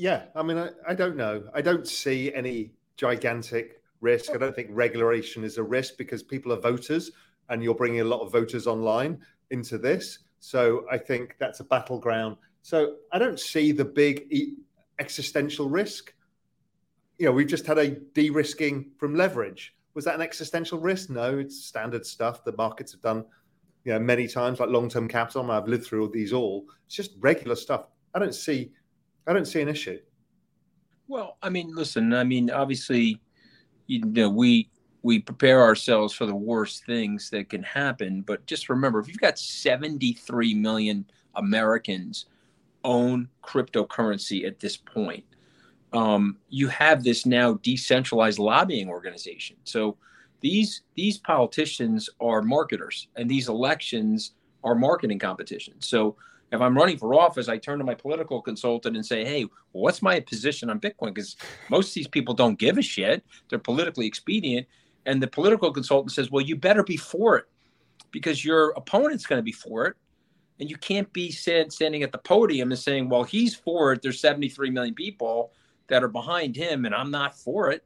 yeah, 0.00 0.22
I 0.34 0.42
mean, 0.42 0.56
I, 0.56 0.70
I 0.88 0.94
don't 0.94 1.16
know. 1.16 1.44
I 1.54 1.60
don't 1.60 1.86
see 1.86 2.32
any 2.32 2.72
gigantic 2.96 3.82
risk. 4.00 4.30
I 4.34 4.38
don't 4.38 4.56
think 4.56 4.68
regulation 4.72 5.44
is 5.44 5.58
a 5.58 5.62
risk 5.62 5.98
because 5.98 6.22
people 6.22 6.54
are 6.54 6.60
voters 6.60 7.10
and 7.50 7.62
you're 7.62 7.74
bringing 7.74 8.00
a 8.00 8.04
lot 8.04 8.20
of 8.20 8.32
voters 8.32 8.66
online 8.66 9.18
into 9.50 9.76
this. 9.76 10.20
So 10.38 10.86
I 10.90 10.96
think 10.96 11.36
that's 11.38 11.60
a 11.60 11.64
battleground. 11.64 12.38
So 12.62 12.96
I 13.12 13.18
don't 13.18 13.38
see 13.38 13.72
the 13.72 13.84
big 13.84 14.26
existential 14.98 15.68
risk. 15.68 16.14
You 17.18 17.26
know, 17.26 17.32
we've 17.32 17.46
just 17.46 17.66
had 17.66 17.76
a 17.76 17.90
de 17.90 18.30
risking 18.30 18.92
from 18.96 19.14
leverage. 19.14 19.76
Was 19.92 20.06
that 20.06 20.14
an 20.14 20.22
existential 20.22 20.78
risk? 20.78 21.10
No, 21.10 21.38
it's 21.38 21.62
standard 21.62 22.06
stuff 22.06 22.42
the 22.42 22.56
markets 22.56 22.92
have 22.92 23.02
done 23.02 23.26
you 23.84 23.92
know, 23.92 23.98
many 23.98 24.26
times, 24.26 24.60
like 24.60 24.70
long 24.70 24.88
term 24.88 25.08
capital. 25.08 25.50
I've 25.50 25.68
lived 25.68 25.84
through 25.84 26.02
all 26.02 26.08
these 26.08 26.32
all. 26.32 26.64
It's 26.86 26.96
just 26.96 27.12
regular 27.20 27.56
stuff. 27.56 27.86
I 28.14 28.18
don't 28.18 28.34
see 28.34 28.72
I 29.26 29.32
don't 29.32 29.46
see 29.46 29.60
an 29.60 29.68
issue. 29.68 29.98
Well, 31.08 31.38
I 31.42 31.50
mean, 31.50 31.74
listen, 31.74 32.14
I 32.14 32.24
mean, 32.24 32.50
obviously, 32.50 33.20
you 33.86 34.00
know, 34.04 34.30
we 34.30 34.68
we 35.02 35.18
prepare 35.18 35.62
ourselves 35.62 36.12
for 36.12 36.26
the 36.26 36.34
worst 36.34 36.84
things 36.84 37.30
that 37.30 37.48
can 37.48 37.62
happen, 37.62 38.20
but 38.22 38.46
just 38.46 38.68
remember, 38.68 39.00
if 39.00 39.08
you've 39.08 39.18
got 39.18 39.38
73 39.38 40.54
million 40.54 41.06
Americans 41.34 42.26
own 42.84 43.28
cryptocurrency 43.42 44.46
at 44.46 44.60
this 44.60 44.76
point, 44.76 45.24
um, 45.92 46.36
you 46.48 46.68
have 46.68 47.02
this 47.02 47.26
now 47.26 47.54
decentralized 47.54 48.38
lobbying 48.38 48.88
organization. 48.88 49.56
So 49.64 49.96
these 50.40 50.82
these 50.94 51.18
politicians 51.18 52.08
are 52.20 52.42
marketers, 52.42 53.08
and 53.16 53.28
these 53.28 53.48
elections 53.48 54.34
are 54.62 54.74
marketing 54.74 55.18
competitions. 55.18 55.86
So 55.86 56.16
if 56.52 56.60
I'm 56.60 56.76
running 56.76 56.98
for 56.98 57.14
office, 57.14 57.48
I 57.48 57.58
turn 57.58 57.78
to 57.78 57.84
my 57.84 57.94
political 57.94 58.42
consultant 58.42 58.96
and 58.96 59.06
say, 59.06 59.24
hey, 59.24 59.46
what's 59.72 60.02
my 60.02 60.20
position 60.20 60.68
on 60.70 60.80
Bitcoin? 60.80 61.14
Because 61.14 61.36
most 61.68 61.88
of 61.88 61.94
these 61.94 62.08
people 62.08 62.34
don't 62.34 62.58
give 62.58 62.76
a 62.76 62.82
shit. 62.82 63.24
They're 63.48 63.58
politically 63.58 64.06
expedient. 64.06 64.66
And 65.06 65.22
the 65.22 65.28
political 65.28 65.72
consultant 65.72 66.12
says, 66.12 66.30
well, 66.30 66.44
you 66.44 66.56
better 66.56 66.82
be 66.82 66.96
for 66.96 67.36
it 67.38 67.46
because 68.10 68.44
your 68.44 68.70
opponent's 68.70 69.26
going 69.26 69.38
to 69.38 69.44
be 69.44 69.52
for 69.52 69.86
it. 69.86 69.96
And 70.58 70.68
you 70.68 70.76
can't 70.76 71.10
be 71.12 71.30
standing 71.30 72.02
at 72.02 72.12
the 72.12 72.18
podium 72.18 72.70
and 72.70 72.78
saying, 72.78 73.08
well, 73.08 73.24
he's 73.24 73.54
for 73.54 73.92
it. 73.92 74.02
There's 74.02 74.20
73 74.20 74.70
million 74.70 74.94
people 74.94 75.52
that 75.88 76.04
are 76.04 76.08
behind 76.08 76.54
him, 76.54 76.84
and 76.84 76.94
I'm 76.94 77.10
not 77.10 77.34
for 77.38 77.70
it. 77.70 77.84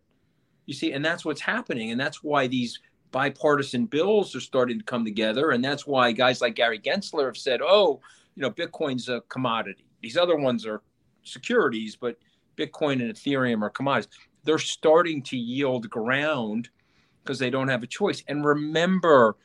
You 0.67 0.75
see, 0.75 0.93
and 0.93 1.05
that's 1.05 1.25
what's 1.25 1.41
happening. 1.41 1.93
And 1.93 2.01
that's 2.01 2.25
why 2.25 2.49
these 2.49 2.81
bipartisan 3.13 3.87
bills 3.87 4.35
are 4.35 4.41
starting 4.41 4.79
to 4.79 4.85
come 4.85 5.05
together. 5.05 5.53
And 5.53 5.65
that's 5.65 5.87
why 5.87 6.11
guys 6.11 6.41
like 6.41 6.57
Gary 6.57 6.81
Gensler 6.81 7.27
have 7.27 7.37
said, 7.37 7.61
oh, 7.63 8.01
you 8.35 8.43
know, 8.43 8.51
Bitcoin's 8.51 9.09
a 9.09 9.21
commodity. 9.29 9.87
These 10.03 10.17
other 10.17 10.37
ones 10.37 10.67
are 10.67 10.83
securities, 11.23 11.97
but 11.97 12.19
Bitcoin 12.57 12.95
and 12.95 13.13
Ethereum 13.13 13.63
are 13.63 13.71
commodities. 13.71 14.11
They're 14.45 14.59
starting 14.59 15.23
to 15.25 15.37
yield 15.37 15.89
ground 15.89 16.69
because 17.23 17.39
they 17.39 17.51
don't 17.51 17.69
have 17.69 17.83
a 17.83 17.87
choice. 17.87 18.23
And 18.29 18.45
remember, 18.45 19.37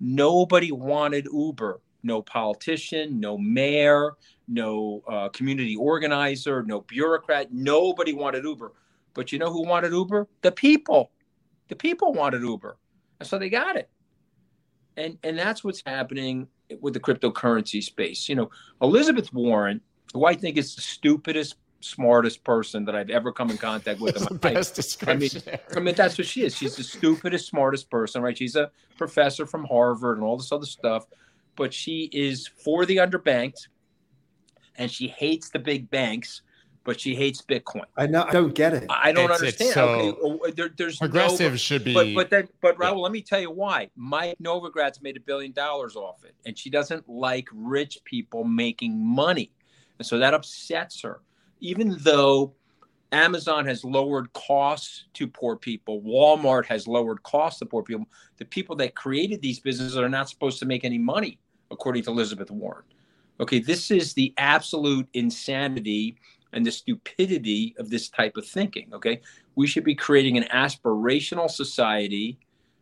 nobody 0.00 0.72
wanted 0.72 1.28
Uber. 1.32 1.80
No 2.02 2.22
politician, 2.22 3.18
no 3.18 3.36
mayor, 3.36 4.12
no 4.46 5.02
uh, 5.08 5.28
community 5.30 5.76
organizer, 5.76 6.62
no 6.62 6.80
bureaucrat. 6.82 7.52
Nobody 7.52 8.12
wanted 8.12 8.44
Uber. 8.44 8.72
But 9.14 9.32
you 9.32 9.38
know 9.38 9.52
who 9.52 9.66
wanted 9.66 9.92
Uber? 9.92 10.28
The 10.42 10.52
people. 10.52 11.10
The 11.68 11.76
people 11.76 12.12
wanted 12.12 12.42
Uber. 12.42 12.76
And 13.20 13.28
so 13.28 13.38
they 13.38 13.50
got 13.50 13.76
it. 13.76 13.90
And 14.96 15.18
and 15.22 15.38
that's 15.38 15.62
what's 15.62 15.82
happening 15.84 16.48
with 16.80 16.94
the 16.94 17.00
cryptocurrency 17.00 17.82
space. 17.82 18.28
You 18.28 18.36
know, 18.36 18.50
Elizabeth 18.82 19.32
Warren, 19.32 19.80
who 20.12 20.24
I 20.24 20.34
think 20.34 20.56
is 20.56 20.74
the 20.74 20.82
stupidest, 20.82 21.56
smartest 21.80 22.44
person 22.44 22.84
that 22.86 22.96
I've 22.96 23.10
ever 23.10 23.32
come 23.32 23.50
in 23.50 23.58
contact 23.58 24.00
with. 24.00 24.16
in 24.16 24.38
my 24.42 24.52
best 24.52 24.74
description. 24.74 25.42
I 25.46 25.50
mean, 25.50 25.60
I 25.76 25.80
mean, 25.80 25.94
that's 25.94 26.18
what 26.18 26.26
she 26.26 26.42
is. 26.42 26.56
She's 26.56 26.76
the 26.76 26.82
stupidest, 26.82 27.46
smartest 27.46 27.90
person, 27.90 28.22
right? 28.22 28.36
She's 28.36 28.56
a 28.56 28.70
professor 28.96 29.46
from 29.46 29.64
Harvard 29.64 30.16
and 30.18 30.24
all 30.24 30.36
this 30.36 30.52
other 30.52 30.66
stuff, 30.66 31.06
but 31.56 31.72
she 31.72 32.10
is 32.12 32.48
for 32.48 32.84
the 32.86 32.96
underbanked, 32.96 33.68
and 34.76 34.90
she 34.90 35.08
hates 35.08 35.50
the 35.50 35.58
big 35.58 35.90
banks 35.90 36.42
but 36.84 37.00
she 37.00 37.14
hates 37.14 37.42
Bitcoin. 37.42 37.84
I 37.96 38.06
know. 38.06 38.24
I 38.24 38.32
don't 38.32 38.54
get 38.54 38.74
it. 38.74 38.86
I 38.88 39.12
don't 39.12 39.30
it's, 39.30 39.40
understand. 39.40 39.68
It's 39.68 39.74
so 39.74 40.38
okay, 40.42 40.50
there, 40.52 40.70
there's 40.76 40.98
progressive 40.98 41.52
no, 41.52 41.56
should 41.56 41.84
be. 41.84 41.94
But 41.94 42.14
but 42.14 42.30
then 42.30 42.48
but 42.60 42.78
Raoul, 42.78 42.96
yeah. 42.96 43.02
let 43.02 43.12
me 43.12 43.22
tell 43.22 43.40
you 43.40 43.50
why. 43.50 43.90
Mike 43.96 44.36
Novogratz 44.42 45.02
made 45.02 45.16
a 45.16 45.20
billion 45.20 45.52
dollars 45.52 45.96
off 45.96 46.24
it, 46.24 46.34
and 46.46 46.58
she 46.58 46.70
doesn't 46.70 47.08
like 47.08 47.48
rich 47.52 47.98
people 48.04 48.44
making 48.44 48.98
money, 49.04 49.52
and 49.98 50.06
so 50.06 50.18
that 50.18 50.34
upsets 50.34 51.02
her. 51.02 51.20
Even 51.60 51.96
though 52.00 52.54
Amazon 53.12 53.64
has 53.66 53.84
lowered 53.84 54.32
costs 54.32 55.04
to 55.14 55.26
poor 55.26 55.56
people. 55.56 56.02
Walmart 56.02 56.66
has 56.66 56.86
lowered 56.86 57.22
costs 57.22 57.58
to 57.60 57.66
poor 57.66 57.82
people. 57.82 58.06
The 58.36 58.44
people 58.44 58.76
that 58.76 58.94
created 58.94 59.40
these 59.40 59.60
businesses 59.60 59.96
are 59.96 60.08
not 60.08 60.28
supposed 60.28 60.58
to 60.60 60.66
make 60.66 60.84
any 60.84 60.98
money 60.98 61.38
according 61.70 62.02
to 62.04 62.10
Elizabeth 62.10 62.50
Warren. 62.50 62.84
Okay, 63.40 63.60
this 63.60 63.90
is 63.90 64.14
the 64.14 64.34
absolute 64.36 65.08
insanity 65.14 66.16
and 66.52 66.64
the 66.64 66.70
stupidity 66.70 67.74
of 67.78 67.90
this 67.90 68.08
type 68.08 68.36
of 68.36 68.46
thinking. 68.46 68.88
Okay, 68.92 69.20
we 69.54 69.66
should 69.66 69.84
be 69.84 69.94
creating 69.94 70.36
an 70.36 70.44
aspirational 70.44 71.50
society 71.50 72.38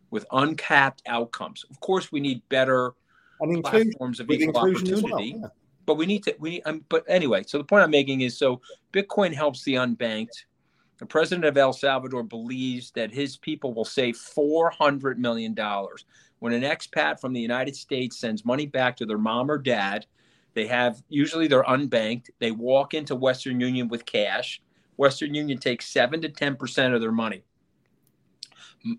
with 0.09 0.25
uncapped 0.31 1.01
outcomes. 1.05 1.65
Of 1.69 1.79
course, 1.79 2.11
we 2.11 2.19
need 2.19 2.41
better 2.49 2.93
And 3.41 3.63
platforms 3.63 4.19
of 4.19 4.29
equal 4.31 4.57
opportunity. 4.57 5.03
well, 5.03 5.41
yeah. 5.41 5.47
But 5.85 5.95
we 5.95 6.05
need 6.05 6.23
to. 6.23 6.35
We 6.39 6.49
need. 6.51 6.63
Um, 6.65 6.83
but 6.89 7.03
anyway, 7.07 7.43
so 7.47 7.57
the 7.57 7.63
point 7.63 7.83
I'm 7.83 7.91
making 7.91 8.21
is 8.21 8.37
so 8.37 8.61
Bitcoin 8.93 9.33
helps 9.33 9.63
the 9.63 9.75
unbanked. 9.75 10.45
The 10.97 11.05
president 11.05 11.45
of 11.45 11.57
El 11.57 11.73
Salvador 11.73 12.23
believes 12.23 12.91
that 12.91 13.13
his 13.13 13.37
people 13.37 13.73
will 13.73 13.85
save 13.85 14.17
four 14.17 14.69
hundred 14.69 15.19
million 15.19 15.53
dollars 15.53 16.05
when 16.39 16.53
an 16.53 16.63
expat 16.63 17.19
from 17.19 17.33
the 17.33 17.39
United 17.39 17.75
States 17.75 18.19
sends 18.19 18.45
money 18.45 18.65
back 18.65 18.97
to 18.97 19.05
their 19.05 19.17
mom 19.17 19.49
or 19.49 19.57
dad. 19.57 20.05
They 20.57 20.65
have 20.65 21.03
usually 21.07 21.47
they're 21.47 21.61
unbanked. 21.65 22.31
They 22.39 22.49
walk 22.49 22.95
into 22.95 23.13
Western 23.13 23.61
Union 23.61 23.89
with 23.89 24.07
cash. 24.07 24.59
Western 24.95 25.35
Union 25.35 25.59
takes 25.59 25.87
seven 25.87 26.19
to 26.21 26.29
ten 26.29 26.55
percent 26.55 26.95
of 26.95 26.99
their 26.99 27.11
money. 27.11 27.43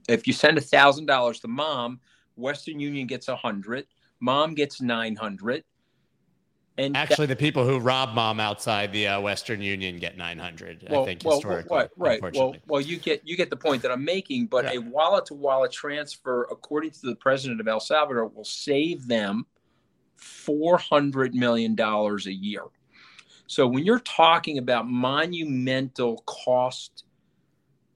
If 0.08 0.28
you 0.28 0.32
send 0.32 0.56
a 0.56 0.60
thousand 0.60 1.06
dollars 1.06 1.40
to 1.40 1.48
mom, 1.48 1.98
Western 2.36 2.78
Union 2.78 3.08
gets 3.08 3.26
a 3.26 3.34
hundred. 3.34 3.88
Mom 4.20 4.54
gets 4.54 4.80
nine 4.80 5.16
hundred. 5.16 5.64
And 6.76 6.94
that- 6.94 7.10
Actually, 7.10 7.26
the 7.26 7.34
people 7.34 7.66
who 7.66 7.80
rob 7.80 8.14
mom 8.14 8.38
outside 8.38 8.92
the 8.92 9.08
uh, 9.08 9.20
Western 9.20 9.60
Union 9.60 9.98
get 9.98 10.16
900. 10.16 10.86
I 10.88 11.04
think 11.04 11.22
well, 11.24 11.38
historically, 11.38 11.76
right, 11.76 12.20
right. 12.22 12.36
Well, 12.36 12.54
well, 12.68 12.80
you 12.80 12.98
get 12.98 13.26
you 13.26 13.36
get 13.36 13.50
the 13.50 13.56
point 13.56 13.82
that 13.82 13.90
I'm 13.90 14.04
making. 14.04 14.46
But 14.46 14.66
Yeah. 14.66 14.74
a 14.74 14.78
wallet 14.78 15.26
to 15.26 15.34
wallet 15.34 15.72
transfer, 15.72 16.46
according 16.52 16.92
to 16.92 17.00
the 17.06 17.16
president 17.16 17.60
of 17.60 17.66
El 17.66 17.80
Salvador, 17.80 18.28
will 18.28 18.44
save 18.44 19.08
them 19.08 19.44
four 20.18 20.78
hundred 20.78 21.34
million 21.34 21.74
dollars 21.74 22.26
a 22.26 22.32
year. 22.32 22.62
So 23.46 23.66
when 23.66 23.84
you're 23.84 24.00
talking 24.00 24.58
about 24.58 24.86
monumental 24.88 26.22
cost 26.26 27.04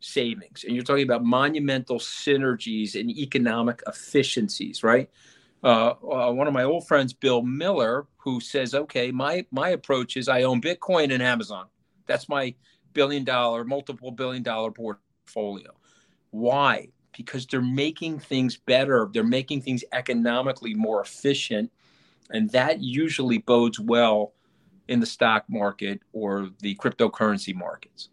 savings, 0.01 0.65
and 0.65 0.75
you're 0.75 0.85
talking 0.85 1.05
about 1.05 1.25
monumental 1.25 1.99
synergies 1.99 2.99
and 2.99 3.11
economic 3.11 3.83
efficiencies, 3.87 4.83
right? 4.83 5.11
Uh, 5.63 5.95
uh, 6.03 6.33
one 6.33 6.49
of 6.49 6.53
my 6.53 6.65
old 6.65 6.87
friends, 6.89 7.13
Bill 7.13 7.43
Miller, 7.43 8.07
who 8.17 8.41
says, 8.41 8.75
"Okay, 8.75 9.13
my 9.13 9.47
my 9.51 9.69
approach 9.69 10.17
is 10.17 10.29
I 10.29 10.43
own 10.43 10.61
Bitcoin 10.61 11.13
and 11.13 11.23
Amazon. 11.23 11.67
That's 12.07 12.29
my 12.29 12.55
billion 12.93 13.25
dollar, 13.25 13.65
multiple 13.65 14.11
billion 14.11 14.43
dollar 14.43 14.71
portfolio. 14.71 15.71
Why? 16.31 16.89
Because 17.17 17.47
they're 17.47 17.61
making 17.61 18.19
things 18.19 18.57
better. 18.57 19.09
They're 19.13 19.23
making 19.23 19.63
things 19.63 19.85
economically 19.93 20.75
more 20.75 21.01
efficient, 21.01 21.71
and 22.31 22.51
that 22.51 22.81
usually 22.81 23.39
bodes 23.39 23.79
well 23.79 24.33
in 24.89 25.01
the 25.01 25.07
stock 25.07 25.45
market 25.49 26.01
or 26.13 26.51
the 26.61 26.75
cryptocurrency 26.77 27.55
markets. 27.55 28.09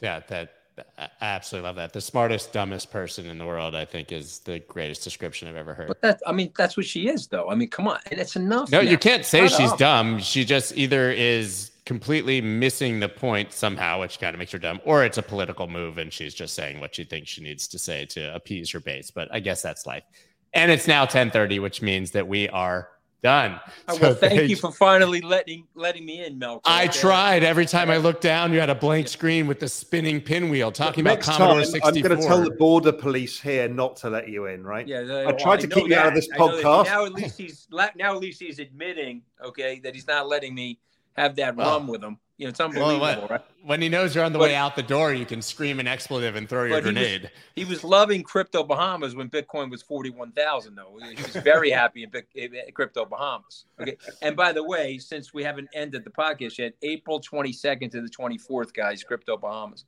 Yeah, 0.00 0.20
that 0.28 0.52
I 0.98 1.08
absolutely 1.20 1.68
love 1.68 1.76
that. 1.76 1.92
The 1.92 2.00
smartest, 2.00 2.52
dumbest 2.52 2.90
person 2.90 3.26
in 3.26 3.38
the 3.38 3.46
world, 3.46 3.74
I 3.74 3.84
think, 3.84 4.12
is 4.12 4.38
the 4.40 4.60
greatest 4.60 5.04
description 5.04 5.48
I've 5.48 5.56
ever 5.56 5.74
heard. 5.74 5.88
But 5.88 6.00
that, 6.02 6.20
I 6.26 6.32
mean, 6.32 6.52
that's 6.56 6.76
what 6.76 6.86
she 6.86 7.08
is, 7.08 7.26
though. 7.26 7.50
I 7.50 7.54
mean, 7.54 7.68
come 7.68 7.88
on, 7.88 7.98
and 8.10 8.20
it's 8.20 8.36
enough. 8.36 8.70
No, 8.70 8.80
now. 8.80 8.88
you 8.88 8.98
can't 8.98 9.24
say 9.24 9.46
Shut 9.48 9.60
she's 9.60 9.72
up. 9.72 9.78
dumb. 9.78 10.18
She 10.20 10.44
just 10.44 10.76
either 10.76 11.10
is 11.10 11.70
completely 11.84 12.40
missing 12.40 13.00
the 13.00 13.08
point 13.08 13.52
somehow, 13.52 14.00
which 14.00 14.20
kind 14.20 14.34
of 14.34 14.38
makes 14.38 14.52
her 14.52 14.58
dumb, 14.58 14.80
or 14.84 15.04
it's 15.04 15.18
a 15.18 15.22
political 15.22 15.66
move 15.66 15.98
and 15.98 16.12
she's 16.12 16.34
just 16.34 16.54
saying 16.54 16.78
what 16.78 16.94
she 16.94 17.04
thinks 17.04 17.28
she 17.30 17.42
needs 17.42 17.66
to 17.66 17.78
say 17.78 18.06
to 18.06 18.32
appease 18.34 18.70
her 18.70 18.80
base. 18.80 19.10
But 19.10 19.28
I 19.32 19.40
guess 19.40 19.60
that's 19.60 19.86
life. 19.86 20.04
And 20.52 20.70
it's 20.70 20.86
now 20.88 21.06
10:30, 21.06 21.60
which 21.60 21.80
means 21.82 22.10
that 22.12 22.26
we 22.26 22.48
are 22.48 22.88
done. 23.22 23.60
Oh, 23.86 23.94
So 23.96 24.00
well, 24.00 24.14
thank 24.14 24.48
you 24.48 24.56
for 24.56 24.72
finally 24.72 25.20
letting 25.20 25.66
letting 25.74 26.04
me 26.06 26.24
in, 26.24 26.38
Mel. 26.38 26.60
I 26.64 26.84
Okay. 26.86 27.00
tried. 27.00 27.44
Every 27.44 27.66
time 27.66 27.90
I 27.90 27.98
looked 27.98 28.22
down, 28.22 28.52
you 28.52 28.60
had 28.60 28.70
a 28.70 28.74
blank 28.74 29.08
screen 29.08 29.46
with 29.46 29.60
the 29.60 29.68
spinning 29.68 30.20
pinwheel 30.20 30.72
talking 30.72 31.04
Next 31.04 31.26
about 31.26 31.36
Commodore 31.36 31.62
time, 31.62 31.70
64. 31.70 31.88
I'm 31.88 32.02
going 32.02 32.20
to 32.20 32.26
tell 32.26 32.42
the 32.42 32.50
border 32.56 32.92
police 32.92 33.38
here 33.40 33.68
not 33.68 33.96
to 33.96 34.10
let 34.10 34.28
you 34.28 34.46
in, 34.46 34.64
right? 34.64 34.86
Yeah, 34.86 35.24
I 35.26 35.32
tried 35.32 35.60
to 35.60 35.66
know 35.66 35.76
keep 35.76 35.88
you 35.88 35.96
out 35.96 36.08
of 36.08 36.14
this 36.14 36.28
I 36.34 36.38
know 36.38 36.56
that. 36.56 36.64
podcast. 36.64 36.84
Now 36.86 37.04
at 37.04 37.12
least 37.12 37.38
he's 37.38 37.68
now 37.70 38.14
at 38.14 38.20
least 38.20 38.40
he's 38.40 38.58
admitting, 38.58 39.22
okay, 39.44 39.80
that 39.80 39.94
he's 39.94 40.06
not 40.06 40.26
letting 40.26 40.54
me 40.54 40.78
have 41.16 41.36
that 41.36 41.56
Well, 41.56 41.78
rum 41.78 41.86
with 41.88 42.02
him. 42.02 42.18
You 42.40 42.46
know, 42.46 42.50
it's 42.50 42.58
Well, 42.58 42.68
unbelievable, 42.68 43.20
when, 43.22 43.30
right? 43.30 43.44
when 43.62 43.82
he 43.82 43.90
knows 43.90 44.14
you're 44.14 44.24
on 44.24 44.32
the 44.32 44.38
But- 44.38 44.48
way 44.48 44.54
out 44.54 44.74
the 44.74 44.82
door, 44.82 45.12
you 45.12 45.26
can 45.26 45.42
scream 45.42 45.78
an 45.78 45.86
expletive 45.86 46.36
and 46.36 46.48
throw 46.48 46.62
your 46.64 46.78
But 46.80 46.84
he 46.84 46.88
was- 46.88 46.94
grenade. 46.94 47.30
He 47.54 47.66
was 47.66 47.84
loving 47.84 48.22
crypto 48.22 48.64
Bahamas 48.64 49.14
when 49.14 49.28
Bitcoin 49.28 49.70
was 49.70 49.82
forty 49.82 50.08
one 50.08 50.32
thousand, 50.32 50.74
though. 50.74 50.98
He 51.06 51.22
was 51.22 51.36
very 51.36 51.70
happy 51.82 52.02
in, 52.02 52.10
in 52.34 52.72
crypto 52.72 53.04
Bahamas. 53.04 53.66
Okay, 53.78 53.98
and 54.22 54.34
by 54.34 54.52
the 54.52 54.64
way, 54.64 54.96
since 54.96 55.34
we 55.34 55.44
haven't 55.44 55.68
ended 55.74 56.02
the 56.04 56.10
podcast 56.10 56.56
yet, 56.56 56.72
April 56.80 57.20
twenty 57.20 57.52
second 57.52 57.90
to 57.90 58.00
the 58.00 58.08
twenty 58.08 58.38
fourth, 58.38 58.72
guys, 58.72 59.04
crypto 59.04 59.36
Bahamas. 59.36 59.84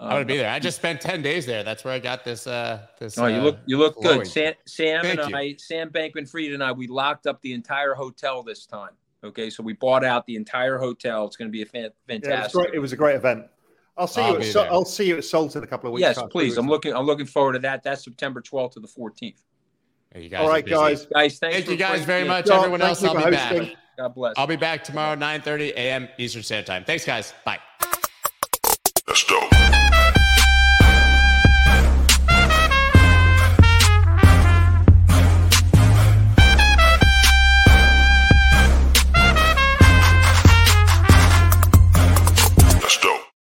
I'm 0.00 0.08
gonna 0.10 0.24
be 0.24 0.32
Um, 0.32 0.38
there. 0.40 0.50
I 0.50 0.58
just 0.58 0.76
spent 0.76 1.00
10 1.00 1.22
days 1.22 1.46
there. 1.46 1.62
That's 1.62 1.84
where 1.84 1.94
I 1.94 2.00
got 2.00 2.24
this. 2.24 2.48
Uh, 2.48 2.80
this. 2.98 3.16
Oh, 3.16 3.26
you 3.26 3.36
uh, 3.36 3.42
look 3.42 3.58
you 3.66 3.78
look 3.78 4.02
good. 4.02 4.26
Sam, 4.26 4.54
Sam 4.66 5.02
Thank 5.04 5.20
and 5.20 5.30
you. 5.30 5.36
I, 5.36 5.54
Sam 5.56 5.88
Bankman 5.90 6.28
Fried 6.28 6.50
and 6.52 6.64
I, 6.64 6.72
we 6.72 6.88
locked 6.88 7.28
up 7.28 7.40
the 7.42 7.52
entire 7.52 7.94
hotel 7.94 8.42
this 8.42 8.66
time. 8.66 8.90
Okay, 9.24 9.48
so 9.50 9.62
we 9.62 9.72
bought 9.72 10.04
out 10.04 10.26
the 10.26 10.36
entire 10.36 10.78
hotel. 10.78 11.24
It's 11.26 11.36
going 11.36 11.48
to 11.48 11.52
be 11.52 11.62
a 11.62 11.66
fan, 11.66 11.82
Yeah, 11.82 11.86
it, 11.86 11.92
was 11.92 12.22
fantastic. 12.28 12.52
great. 12.62 12.74
it 12.74 12.78
was 12.78 12.92
a 12.92 12.96
great 12.96 13.16
event. 13.16 13.46
I'll 13.96 14.06
see 14.06 14.20
I'll 14.20 14.32
you. 14.34 14.38
At, 14.40 14.44
Sol- 14.46 14.62
there. 14.64 14.72
I'll 14.72 14.84
see 14.84 15.06
you 15.08 15.16
at 15.16 15.24
Salt 15.24 15.56
in 15.56 15.62
a 15.62 15.66
couple 15.66 15.88
of 15.88 15.94
weeks. 15.94 16.00
yes, 16.02 16.16
time. 16.16 16.28
please. 16.28 16.58
I'm 16.58 16.68
looking. 16.68 16.92
I'm 16.94 17.06
looking 17.06 17.26
forward 17.26 17.54
to 17.54 17.58
that. 17.60 17.82
That's 17.82 18.04
September 18.04 18.42
12th 18.42 18.72
to 18.72 18.80
the 18.80 18.88
14th. 18.88 19.42
You 20.16 20.28
guys 20.28 20.40
All 20.40 20.46
are 20.46 20.50
right, 20.50 20.64
busy. 20.64 20.76
guys. 20.76 21.06
Guys, 21.06 21.38
thanks. 21.38 21.54
Thank 21.56 21.64
for 21.66 21.72
you 21.72 21.76
guys 21.76 22.04
very 22.04 22.22
me 22.22 22.28
much. 22.28 22.46
John, 22.46 22.58
Everyone 22.58 22.80
thank 22.80 22.90
else, 22.90 23.02
I'll 23.04 23.14
be 23.16 23.20
hosting. 23.36 23.64
back. 23.64 23.76
God 23.96 24.14
bless. 24.14 24.34
I'll 24.36 24.46
be 24.46 24.56
back 24.56 24.84
tomorrow, 24.84 25.16
9:30 25.16 25.70
a.m. 25.74 26.08
Eastern 26.18 26.42
Standard 26.42 26.66
Time. 26.66 26.84
Thanks, 26.84 27.04
guys. 27.04 27.32
Bye. 27.44 27.58